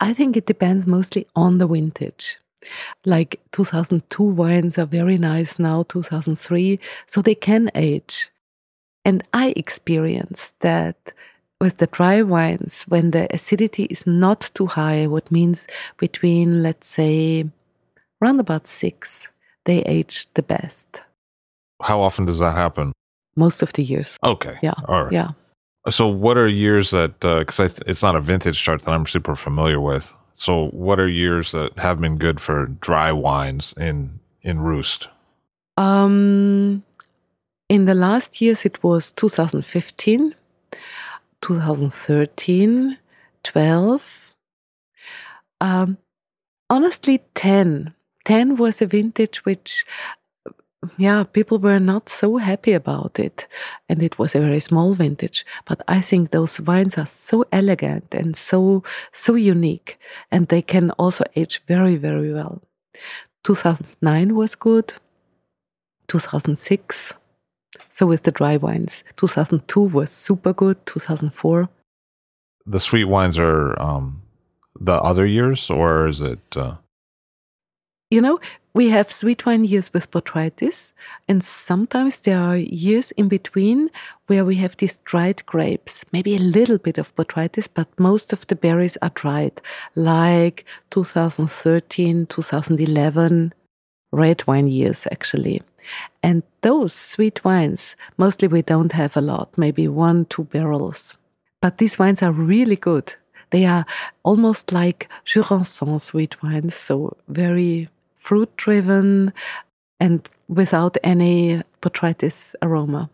I 0.00 0.12
think 0.14 0.36
it 0.36 0.46
depends 0.46 0.84
mostly 0.84 1.28
on 1.36 1.58
the 1.58 1.68
vintage. 1.68 2.38
Like 3.04 3.40
2002 3.52 4.20
wines 4.20 4.76
are 4.76 4.86
very 4.86 5.16
nice 5.16 5.60
now, 5.60 5.84
2003, 5.84 6.80
so 7.06 7.22
they 7.22 7.36
can 7.36 7.70
age. 7.76 8.32
And 9.04 9.22
I 9.32 9.52
experienced 9.54 10.58
that 10.58 10.96
with 11.62 11.76
the 11.76 11.86
dry 11.86 12.22
wines, 12.22 12.82
when 12.88 13.12
the 13.12 13.32
acidity 13.32 13.84
is 13.84 14.04
not 14.04 14.50
too 14.54 14.66
high, 14.66 15.06
what 15.06 15.30
means 15.30 15.68
between, 15.96 16.60
let's 16.60 16.88
say, 16.88 17.48
around 18.20 18.40
about 18.40 18.66
six, 18.66 19.28
they 19.64 19.78
age 19.82 20.26
the 20.34 20.42
best. 20.42 20.88
How 21.80 22.00
often 22.00 22.24
does 22.24 22.40
that 22.40 22.56
happen? 22.56 22.92
Most 23.36 23.62
of 23.62 23.72
the 23.74 23.84
years. 23.84 24.18
Okay. 24.24 24.58
Yeah. 24.60 24.74
All 24.88 25.04
right. 25.04 25.12
Yeah. 25.12 25.30
So, 25.88 26.08
what 26.08 26.36
are 26.36 26.48
years 26.48 26.90
that, 26.90 27.20
because 27.20 27.60
uh, 27.60 27.84
it's 27.86 28.02
not 28.02 28.16
a 28.16 28.20
vintage 28.20 28.60
chart 28.60 28.82
that 28.82 28.90
I'm 28.90 29.06
super 29.06 29.36
familiar 29.36 29.80
with. 29.80 30.12
So, 30.34 30.68
what 30.70 30.98
are 30.98 31.08
years 31.08 31.52
that 31.52 31.78
have 31.78 32.00
been 32.00 32.18
good 32.18 32.40
for 32.40 32.66
dry 32.80 33.12
wines 33.12 33.72
in 33.78 34.18
in 34.42 34.58
Rust? 34.60 35.08
Um, 35.76 36.82
in 37.68 37.84
the 37.86 37.94
last 37.94 38.40
years, 38.40 38.64
it 38.64 38.82
was 38.82 39.12
2015, 39.12 40.34
2013, 41.42 42.98
12. 43.44 44.34
Um, 45.60 45.98
honestly, 46.70 47.22
10. 47.34 47.94
10 48.24 48.56
was 48.56 48.80
a 48.80 48.86
vintage 48.86 49.44
which, 49.44 49.84
yeah, 50.96 51.24
people 51.24 51.58
were 51.58 51.80
not 51.80 52.08
so 52.08 52.36
happy 52.36 52.72
about 52.72 53.18
it. 53.18 53.46
And 53.88 54.02
it 54.02 54.18
was 54.18 54.34
a 54.34 54.40
very 54.40 54.60
small 54.60 54.94
vintage. 54.94 55.44
But 55.66 55.82
I 55.88 56.00
think 56.00 56.30
those 56.30 56.60
wines 56.60 56.96
are 56.96 57.06
so 57.06 57.44
elegant 57.52 58.14
and 58.14 58.36
so, 58.36 58.84
so 59.12 59.34
unique. 59.34 59.98
And 60.30 60.48
they 60.48 60.62
can 60.62 60.92
also 60.92 61.24
age 61.36 61.62
very, 61.66 61.96
very 61.96 62.32
well. 62.32 62.62
2009 63.44 64.36
was 64.36 64.54
good. 64.54 64.94
2006 66.08 67.14
so 67.90 68.06
with 68.06 68.22
the 68.24 68.30
dry 68.30 68.56
wines, 68.56 69.04
2002 69.16 69.80
was 69.80 70.10
super 70.10 70.52
good. 70.52 70.84
2004. 70.86 71.68
The 72.66 72.80
sweet 72.80 73.04
wines 73.04 73.38
are 73.38 73.80
um, 73.80 74.22
the 74.78 75.00
other 75.00 75.26
years, 75.26 75.70
or 75.70 76.08
is 76.08 76.20
it? 76.20 76.56
Uh... 76.56 76.76
You 78.10 78.20
know, 78.20 78.40
we 78.74 78.90
have 78.90 79.10
sweet 79.12 79.44
wine 79.44 79.64
years 79.64 79.92
with 79.92 80.10
botrytis, 80.10 80.92
and 81.28 81.42
sometimes 81.42 82.20
there 82.20 82.38
are 82.38 82.56
years 82.56 83.10
in 83.12 83.28
between 83.28 83.90
where 84.26 84.44
we 84.44 84.56
have 84.56 84.76
these 84.76 84.98
dried 85.04 85.44
grapes, 85.46 86.04
maybe 86.12 86.36
a 86.36 86.38
little 86.38 86.78
bit 86.78 86.98
of 86.98 87.14
botrytis, 87.16 87.68
but 87.72 87.88
most 87.98 88.32
of 88.32 88.46
the 88.46 88.56
berries 88.56 88.96
are 89.02 89.12
dried, 89.14 89.60
like 89.94 90.64
2013, 90.90 92.26
2011, 92.26 93.52
red 94.12 94.46
wine 94.46 94.68
years 94.68 95.06
actually. 95.10 95.62
And 96.22 96.42
those 96.62 96.92
sweet 96.92 97.44
wines, 97.44 97.96
mostly 98.16 98.48
we 98.48 98.62
don't 98.62 98.92
have 98.92 99.16
a 99.16 99.20
lot, 99.20 99.56
maybe 99.58 99.88
one, 99.88 100.24
two 100.26 100.44
barrels. 100.44 101.16
But 101.60 101.78
these 101.78 101.98
wines 101.98 102.22
are 102.22 102.32
really 102.32 102.76
good. 102.76 103.14
They 103.50 103.66
are 103.66 103.86
almost 104.22 104.72
like 104.72 105.08
Jurançon 105.26 106.00
sweet 106.00 106.42
wines, 106.42 106.74
so 106.74 107.16
very 107.28 107.88
fruit 108.18 108.54
driven 108.56 109.32
and 110.00 110.28
without 110.48 110.96
any 111.04 111.62
botrytis 111.80 112.54
aroma. 112.62 113.10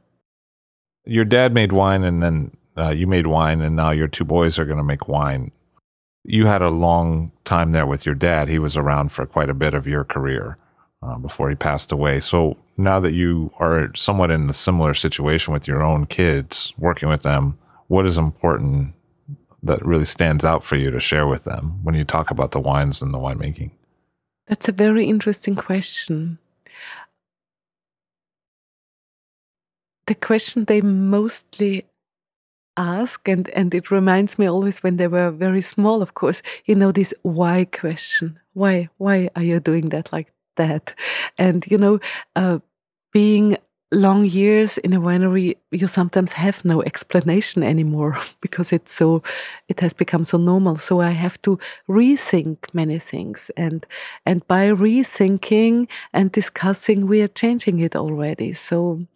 Your 1.05 1.25
dad 1.25 1.53
made 1.53 1.73
wine 1.73 2.05
and 2.05 2.23
then 2.23 2.57
uh, 2.77 2.91
you 2.91 3.09
made 3.09 3.27
wine, 3.27 3.61
and 3.61 3.75
now 3.75 3.91
your 3.91 4.07
two 4.07 4.25
boys 4.25 4.59
are 4.59 4.65
going 4.65 4.79
to 4.79 4.85
make 4.85 5.09
wine. 5.09 5.51
You 6.25 6.47
had 6.47 6.63
a 6.63 6.71
long 6.71 7.33
time 7.45 7.73
there 7.73 7.87
with 7.87 8.07
your 8.07 8.15
dad. 8.15 8.49
He 8.49 8.61
was 8.61 8.77
around 8.77 9.11
for 9.11 9.27
quite 9.27 9.51
a 9.51 9.55
bit 9.55 9.75
of 9.75 9.87
your 9.87 10.05
career 10.05 10.57
uh, 11.03 11.17
before 11.19 11.49
he 11.49 11.57
passed 11.57 11.93
away. 11.93 12.21
So 12.21 12.57
now 12.77 13.01
that 13.01 13.15
you 13.15 13.53
are 13.59 13.91
somewhat 13.95 14.31
in 14.31 14.49
a 14.51 14.53
similar 14.55 14.95
situation 14.95 15.53
with 15.53 15.69
your 15.69 15.83
own 15.83 16.07
kids, 16.07 16.73
working 16.79 17.09
with 17.09 17.23
them, 17.23 17.59
what 17.89 18.07
is 18.07 18.19
important 18.19 18.95
that 19.63 19.85
really 19.85 20.05
stands 20.05 20.45
out 20.45 20.65
for 20.65 20.77
you 20.77 20.91
to 20.91 21.01
share 21.01 21.27
with 21.27 21.45
them 21.45 21.81
when 21.83 21.95
you 21.95 22.05
talk 22.05 22.31
about 22.31 22.53
the 22.53 22.61
wines 22.61 23.03
and 23.03 23.13
the 23.13 23.19
winemaking? 23.19 23.71
That's 24.47 24.69
a 24.69 24.73
very 24.73 25.07
interesting 25.07 25.57
question. 25.57 26.39
The 30.07 30.15
question 30.15 30.65
they 30.65 30.81
mostly 30.81 31.85
ask, 32.77 33.29
and, 33.29 33.49
and 33.51 33.75
it 33.75 33.91
reminds 33.91 34.39
me 34.39 34.47
always 34.47 34.83
when 34.83 34.97
they 34.97 35.07
were 35.07 35.31
very 35.31 35.61
small, 35.61 36.01
of 36.01 36.15
course, 36.15 36.41
you 36.65 36.75
know, 36.75 36.93
this 36.93 37.13
why 37.23 37.67
question. 37.67 38.39
Why? 38.55 38.89
Why 38.97 39.29
are 39.37 39.43
you 39.43 39.61
doing 39.61 39.91
that 39.91 40.13
like 40.13 40.33
that. 40.59 40.95
And, 41.39 41.67
you 41.67 41.79
know, 41.79 41.99
uh, 42.37 42.59
being 43.13 43.57
long 43.91 44.27
years 44.27 44.77
in 44.79 44.93
a 44.93 45.01
winery, 45.01 45.57
you 45.71 45.87
sometimes 45.87 46.33
have 46.35 46.63
no 46.63 46.83
explanation 46.83 47.63
anymore 47.63 48.19
because 48.43 48.73
it's 48.73 48.93
so, 48.93 49.23
it 49.69 49.81
has 49.81 49.95
become 49.95 50.25
so 50.25 50.37
normal. 50.37 50.77
So 50.77 51.01
I 51.01 51.11
have 51.13 51.41
to 51.43 51.59
rethink 51.89 52.59
many 52.75 52.99
things. 52.99 53.51
And, 53.57 53.87
and 54.27 54.47
by 54.47 54.69
rethinking 54.69 55.89
and 56.13 56.31
discussing, 56.31 57.07
we 57.07 57.23
are 57.23 57.29
changing 57.29 57.81
it 57.81 57.97
already. 57.97 58.53
So, 58.53 59.07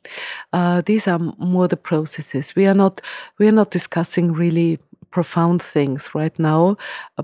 uh, 0.52 0.80
these 0.86 1.06
are 1.06 1.18
more 1.18 1.68
the 1.68 1.76
processes. 1.76 2.56
We 2.56 2.66
are 2.66 2.74
not, 2.74 3.02
we 3.38 3.48
are 3.48 3.52
not 3.52 3.70
discussing 3.70 4.32
really 4.32 4.78
profound 5.12 5.62
things 5.62 6.10
right 6.14 6.36
now, 6.38 6.76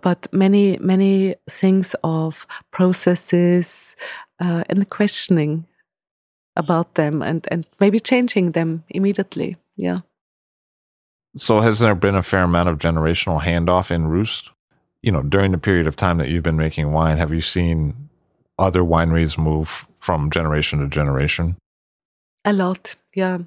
but 0.03 0.33
many, 0.33 0.79
many 0.79 1.35
things 1.51 1.97
of 2.05 2.47
processes 2.71 3.97
uh, 4.41 4.63
and 4.69 4.89
questioning 4.91 5.67
about 6.55 6.95
them 6.95 7.23
and, 7.23 7.49
and 7.51 7.67
maybe 7.81 7.99
changing 7.99 8.53
them 8.53 8.85
immediately. 8.91 9.57
Yeah. 9.77 10.01
So, 11.37 11.61
has 11.61 11.79
there 11.79 11.95
been 11.95 12.15
a 12.15 12.23
fair 12.23 12.43
amount 12.43 12.69
of 12.69 12.79
generational 12.79 13.43
handoff 13.43 13.91
in 13.91 14.09
Rust? 14.09 14.51
You 15.03 15.13
know, 15.13 15.23
during 15.23 15.53
the 15.53 15.59
period 15.59 15.87
of 15.87 15.95
time 15.95 16.19
that 16.19 16.29
you've 16.29 16.43
been 16.43 16.57
making 16.57 16.93
wine, 16.93 17.19
have 17.19 17.33
you 17.33 17.41
seen 17.41 18.09
other 18.59 18.83
wineries 18.83 19.39
move 19.39 19.87
from 19.99 20.31
generation 20.31 20.81
to 20.81 20.89
generation? 20.89 21.57
A 22.45 22.53
lot, 22.53 22.97
yeah. 23.15 23.39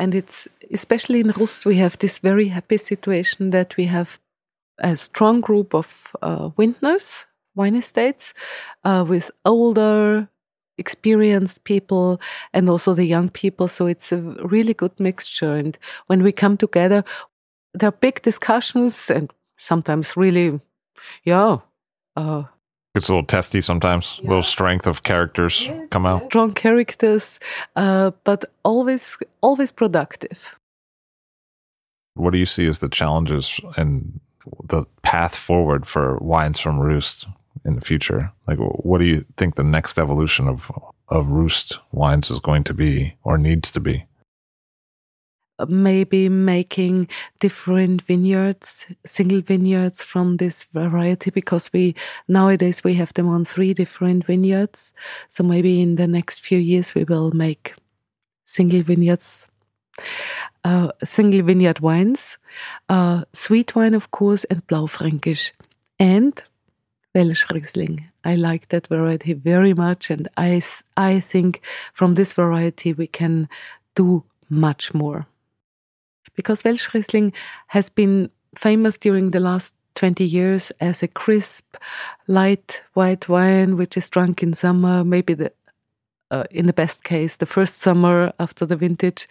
And 0.00 0.14
it's 0.14 0.48
especially 0.72 1.20
in 1.20 1.30
Rust, 1.36 1.66
we 1.66 1.76
have 1.76 1.98
this 1.98 2.18
very 2.18 2.48
happy 2.48 2.78
situation 2.78 3.50
that 3.50 3.76
we 3.76 3.84
have 3.84 4.18
a 4.78 4.96
strong 4.96 5.42
group 5.42 5.74
of 5.74 6.16
uh, 6.22 6.48
vintners, 6.48 7.26
wine 7.54 7.76
estates, 7.76 8.32
uh, 8.82 9.04
with 9.06 9.30
older, 9.44 10.26
experienced 10.78 11.64
people 11.64 12.18
and 12.54 12.70
also 12.70 12.94
the 12.94 13.04
young 13.04 13.28
people. 13.28 13.68
So 13.68 13.86
it's 13.86 14.10
a 14.10 14.16
really 14.42 14.72
good 14.72 14.98
mixture. 14.98 15.54
And 15.54 15.76
when 16.06 16.22
we 16.22 16.32
come 16.32 16.56
together, 16.56 17.04
there 17.74 17.90
are 17.90 18.00
big 18.00 18.22
discussions 18.22 19.10
and 19.10 19.30
sometimes 19.58 20.16
really, 20.16 20.60
yeah, 21.24 21.58
uh, 22.16 22.44
it's 22.94 23.08
a 23.08 23.12
little 23.12 23.26
testy 23.26 23.60
sometimes. 23.60 24.18
Yeah. 24.18 24.26
A 24.26 24.28
little 24.28 24.42
strength 24.42 24.86
of 24.86 25.02
characters 25.02 25.66
yes, 25.66 25.88
come 25.90 26.06
out. 26.06 26.24
Strong 26.26 26.54
characters, 26.54 27.38
uh, 27.76 28.10
but 28.24 28.44
always 28.64 29.16
always 29.40 29.72
productive. 29.72 30.56
What 32.14 32.32
do 32.32 32.38
you 32.38 32.46
see 32.46 32.66
as 32.66 32.80
the 32.80 32.88
challenges 32.88 33.60
and 33.76 34.20
the 34.64 34.84
path 35.02 35.36
forward 35.36 35.86
for 35.86 36.18
wines 36.18 36.58
from 36.58 36.80
Rust 36.80 37.26
in 37.64 37.76
the 37.76 37.80
future? 37.80 38.32
Like, 38.48 38.58
what 38.58 38.98
do 38.98 39.04
you 39.04 39.24
think 39.36 39.54
the 39.54 39.62
next 39.62 39.98
evolution 39.98 40.48
of 40.48 40.72
of 41.08 41.28
Rust 41.28 41.78
wines 41.92 42.30
is 42.30 42.40
going 42.40 42.64
to 42.64 42.74
be 42.74 43.14
or 43.22 43.38
needs 43.38 43.70
to 43.72 43.80
be? 43.80 44.06
Maybe 45.68 46.28
making 46.28 47.08
different 47.38 48.02
vineyards, 48.02 48.86
single 49.04 49.40
vineyards 49.40 50.02
from 50.02 50.36
this 50.36 50.64
variety 50.72 51.30
because 51.30 51.70
we 51.72 51.94
nowadays 52.28 52.84
we 52.84 52.94
have 52.94 53.12
them 53.14 53.28
on 53.28 53.44
three 53.44 53.74
different 53.74 54.26
vineyards. 54.26 54.92
So 55.30 55.44
maybe 55.44 55.80
in 55.80 55.96
the 55.96 56.06
next 56.06 56.40
few 56.40 56.58
years 56.58 56.94
we 56.94 57.04
will 57.04 57.30
make 57.32 57.74
single 58.44 58.82
vineyards, 58.82 59.48
uh, 60.64 60.92
single 61.04 61.42
vineyard 61.42 61.80
wines, 61.80 62.38
uh, 62.88 63.24
sweet 63.32 63.74
wine 63.74 63.94
of 63.94 64.10
course, 64.10 64.44
and 64.44 64.66
Blaufränkisch, 64.66 65.52
and 65.98 66.42
Welschriesling. 67.14 68.04
I 68.24 68.36
like 68.36 68.68
that 68.68 68.86
variety 68.88 69.32
very 69.32 69.74
much, 69.74 70.10
and 70.10 70.28
I 70.36 70.62
I 70.96 71.20
think 71.20 71.60
from 71.94 72.14
this 72.14 72.32
variety 72.32 72.92
we 72.92 73.06
can 73.06 73.48
do 73.94 74.24
much 74.48 74.92
more 74.94 75.26
because 76.40 76.62
Welschriesling 76.62 77.34
has 77.66 77.90
been 77.90 78.30
famous 78.56 78.96
during 78.96 79.30
the 79.30 79.40
last 79.40 79.74
20 79.96 80.24
years 80.24 80.72
as 80.80 81.02
a 81.02 81.08
crisp, 81.08 81.76
light 82.28 82.80
white 82.94 83.28
wine 83.28 83.76
which 83.76 83.94
is 83.94 84.08
drunk 84.08 84.42
in 84.42 84.54
summer, 84.54 85.04
maybe 85.04 85.34
the 85.34 85.52
uh, 86.30 86.44
in 86.50 86.64
the 86.66 86.72
best 86.72 87.04
case, 87.04 87.36
the 87.36 87.44
first 87.44 87.80
summer 87.80 88.32
after 88.38 88.64
the 88.64 88.76
vintage. 88.76 89.28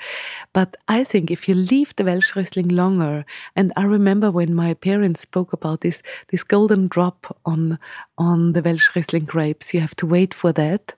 But 0.54 0.78
I 0.88 1.04
think 1.04 1.32
if 1.32 1.50
you 1.50 1.56
leave 1.56 1.96
the 1.96 2.04
Welschriesling 2.04 2.72
longer, 2.72 3.26
and 3.56 3.74
I 3.76 3.86
remember 3.86 4.30
when 4.30 4.54
my 4.54 4.76
parents 4.76 5.22
spoke 5.22 5.52
about 5.52 5.82
this, 5.82 6.04
this 6.28 6.44
golden 6.44 6.90
drop 6.90 7.36
on 7.44 7.80
on 8.20 8.54
the 8.54 8.62
Welschriesling 8.62 9.26
grapes, 9.26 9.74
you 9.74 9.80
have 9.80 9.96
to 9.96 10.06
wait 10.06 10.36
for 10.36 10.54
that. 10.54 10.94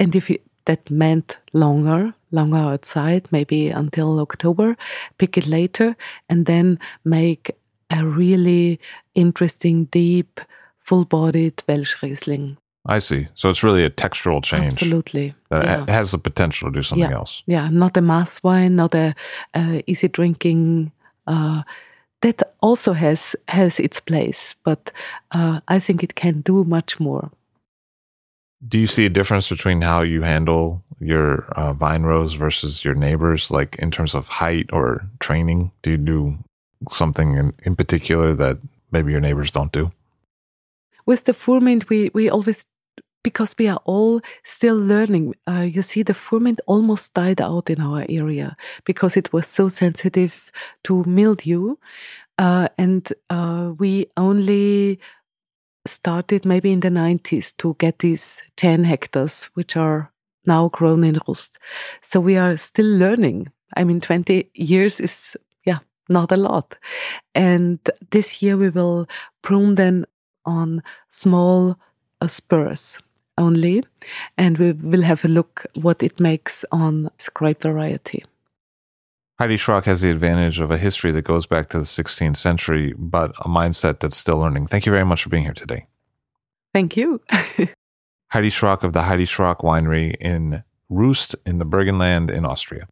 And 0.00 0.16
if 0.16 0.28
you, 0.30 0.40
that 0.64 0.90
meant 0.90 1.38
longer, 1.52 2.14
longer 2.30 2.56
outside, 2.56 3.28
maybe 3.30 3.68
until 3.68 4.20
October, 4.20 4.76
pick 5.18 5.36
it 5.36 5.46
later, 5.46 5.96
and 6.28 6.46
then 6.46 6.78
make 7.04 7.50
a 7.90 8.04
really 8.04 8.78
interesting, 9.14 9.86
deep, 9.86 10.40
full 10.80 11.04
bodied 11.04 11.56
Welschriesling. 11.68 12.56
I 12.86 13.00
see. 13.00 13.28
So 13.34 13.50
it's 13.50 13.62
really 13.62 13.84
a 13.84 13.90
textural 13.90 14.42
change. 14.42 14.74
Absolutely. 14.74 15.34
That 15.50 15.64
yeah. 15.64 15.92
has 15.92 16.12
the 16.12 16.18
potential 16.18 16.70
to 16.70 16.78
do 16.78 16.82
something 16.82 17.10
yeah. 17.10 17.16
else. 17.16 17.42
Yeah, 17.46 17.68
not 17.70 17.96
a 17.96 18.00
mass 18.00 18.42
wine, 18.42 18.76
not 18.76 18.94
a 18.94 19.14
uh, 19.54 19.80
easy 19.86 20.08
drinking. 20.08 20.92
Uh, 21.26 21.62
that 22.22 22.42
also 22.60 22.94
has 22.94 23.36
has 23.46 23.78
its 23.78 24.00
place, 24.00 24.56
but 24.64 24.90
uh, 25.30 25.60
I 25.68 25.78
think 25.78 26.02
it 26.02 26.14
can 26.14 26.40
do 26.40 26.64
much 26.64 26.98
more. 26.98 27.30
Do 28.66 28.78
you 28.78 28.86
see 28.86 29.06
a 29.06 29.10
difference 29.10 29.48
between 29.48 29.82
how 29.82 30.02
you 30.02 30.22
handle 30.22 30.82
your 30.98 31.44
uh, 31.52 31.72
vine 31.72 32.02
rows 32.02 32.34
versus 32.34 32.84
your 32.84 32.94
neighbors, 32.94 33.50
like 33.50 33.76
in 33.76 33.90
terms 33.90 34.14
of 34.14 34.26
height 34.26 34.68
or 34.72 35.06
training? 35.20 35.70
Do 35.82 35.92
you 35.92 35.96
do 35.96 36.38
something 36.90 37.36
in, 37.36 37.52
in 37.62 37.76
particular 37.76 38.34
that 38.34 38.58
maybe 38.90 39.12
your 39.12 39.20
neighbors 39.20 39.52
don't 39.52 39.70
do? 39.70 39.92
With 41.06 41.24
the 41.24 41.34
Furmint, 41.34 41.88
we, 41.88 42.10
we 42.14 42.28
always, 42.28 42.64
because 43.22 43.54
we 43.58 43.68
are 43.68 43.80
all 43.84 44.20
still 44.42 44.76
learning, 44.76 45.34
uh, 45.48 45.66
you 45.70 45.82
see, 45.82 46.02
the 46.02 46.12
Furmint 46.12 46.58
almost 46.66 47.14
died 47.14 47.40
out 47.40 47.70
in 47.70 47.80
our 47.80 48.04
area 48.08 48.56
because 48.84 49.16
it 49.16 49.32
was 49.32 49.46
so 49.46 49.68
sensitive 49.68 50.50
to 50.84 51.04
mildew. 51.04 51.76
Uh, 52.38 52.68
and 52.76 53.12
uh, 53.30 53.72
we 53.78 54.06
only 54.16 55.00
started 55.88 56.44
maybe 56.44 56.72
in 56.72 56.80
the 56.80 56.88
90s 56.88 57.56
to 57.58 57.74
get 57.78 57.98
these 58.00 58.42
10 58.56 58.84
hectares, 58.84 59.44
which 59.54 59.76
are 59.76 60.12
now 60.46 60.68
grown 60.68 61.04
in 61.04 61.18
Rust. 61.26 61.58
So 62.02 62.20
we 62.20 62.36
are 62.36 62.56
still 62.56 62.86
learning. 62.86 63.48
I 63.76 63.84
mean, 63.84 64.00
20 64.00 64.50
years 64.54 65.00
is, 65.00 65.36
yeah, 65.64 65.78
not 66.08 66.32
a 66.32 66.36
lot. 66.36 66.76
And 67.34 67.78
this 68.10 68.42
year 68.42 68.56
we 68.56 68.70
will 68.70 69.08
prune 69.42 69.74
them 69.74 70.06
on 70.44 70.82
small 71.10 71.78
uh, 72.20 72.28
spurs 72.28 72.98
only, 73.36 73.84
and 74.36 74.58
we 74.58 74.72
will 74.72 75.02
have 75.02 75.24
a 75.24 75.28
look 75.28 75.66
what 75.74 76.02
it 76.02 76.18
makes 76.18 76.64
on 76.72 77.10
grape 77.34 77.62
variety. 77.62 78.24
Heidi 79.40 79.56
Schröck 79.56 79.84
has 79.84 80.00
the 80.00 80.10
advantage 80.10 80.58
of 80.58 80.72
a 80.72 80.78
history 80.78 81.12
that 81.12 81.22
goes 81.22 81.46
back 81.46 81.68
to 81.68 81.78
the 81.78 81.84
16th 81.84 82.36
century, 82.36 82.92
but 82.98 83.30
a 83.38 83.48
mindset 83.48 84.00
that's 84.00 84.16
still 84.16 84.38
learning. 84.38 84.66
Thank 84.66 84.84
you 84.84 84.90
very 84.90 85.04
much 85.04 85.22
for 85.22 85.28
being 85.28 85.44
here 85.44 85.52
today. 85.54 85.86
Thank 86.74 86.96
you. 86.96 87.20
Heidi 87.30 88.50
Schröck 88.50 88.82
of 88.82 88.92
the 88.92 89.02
Heidi 89.02 89.26
Schröck 89.26 89.58
Winery 89.60 90.16
in 90.20 90.64
Rust 90.88 91.36
in 91.46 91.58
the 91.58 91.64
Burgenland 91.64 92.32
in 92.32 92.44
Austria. 92.44 92.88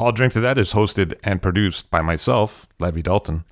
I'll 0.00 0.12
Drink 0.12 0.32
to 0.32 0.40
That 0.40 0.56
is 0.56 0.72
hosted 0.72 1.18
and 1.22 1.42
produced 1.42 1.90
by 1.90 2.00
myself, 2.00 2.66
Levi 2.78 3.02
Dalton. 3.02 3.44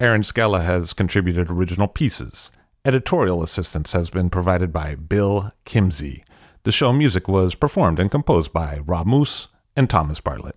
Erin 0.00 0.24
Scala 0.24 0.62
has 0.62 0.94
contributed 0.94 1.48
original 1.48 1.86
pieces. 1.86 2.50
Editorial 2.84 3.44
assistance 3.44 3.92
has 3.92 4.10
been 4.10 4.30
provided 4.30 4.72
by 4.72 4.96
Bill 4.96 5.52
Kimsey. 5.64 6.24
The 6.64 6.72
show 6.72 6.92
music 6.92 7.28
was 7.28 7.54
performed 7.54 8.00
and 8.00 8.10
composed 8.10 8.52
by 8.52 8.80
Rob 8.84 9.06
Moose 9.06 9.46
and 9.76 9.88
Thomas 9.88 10.20
Bartlett. 10.20 10.56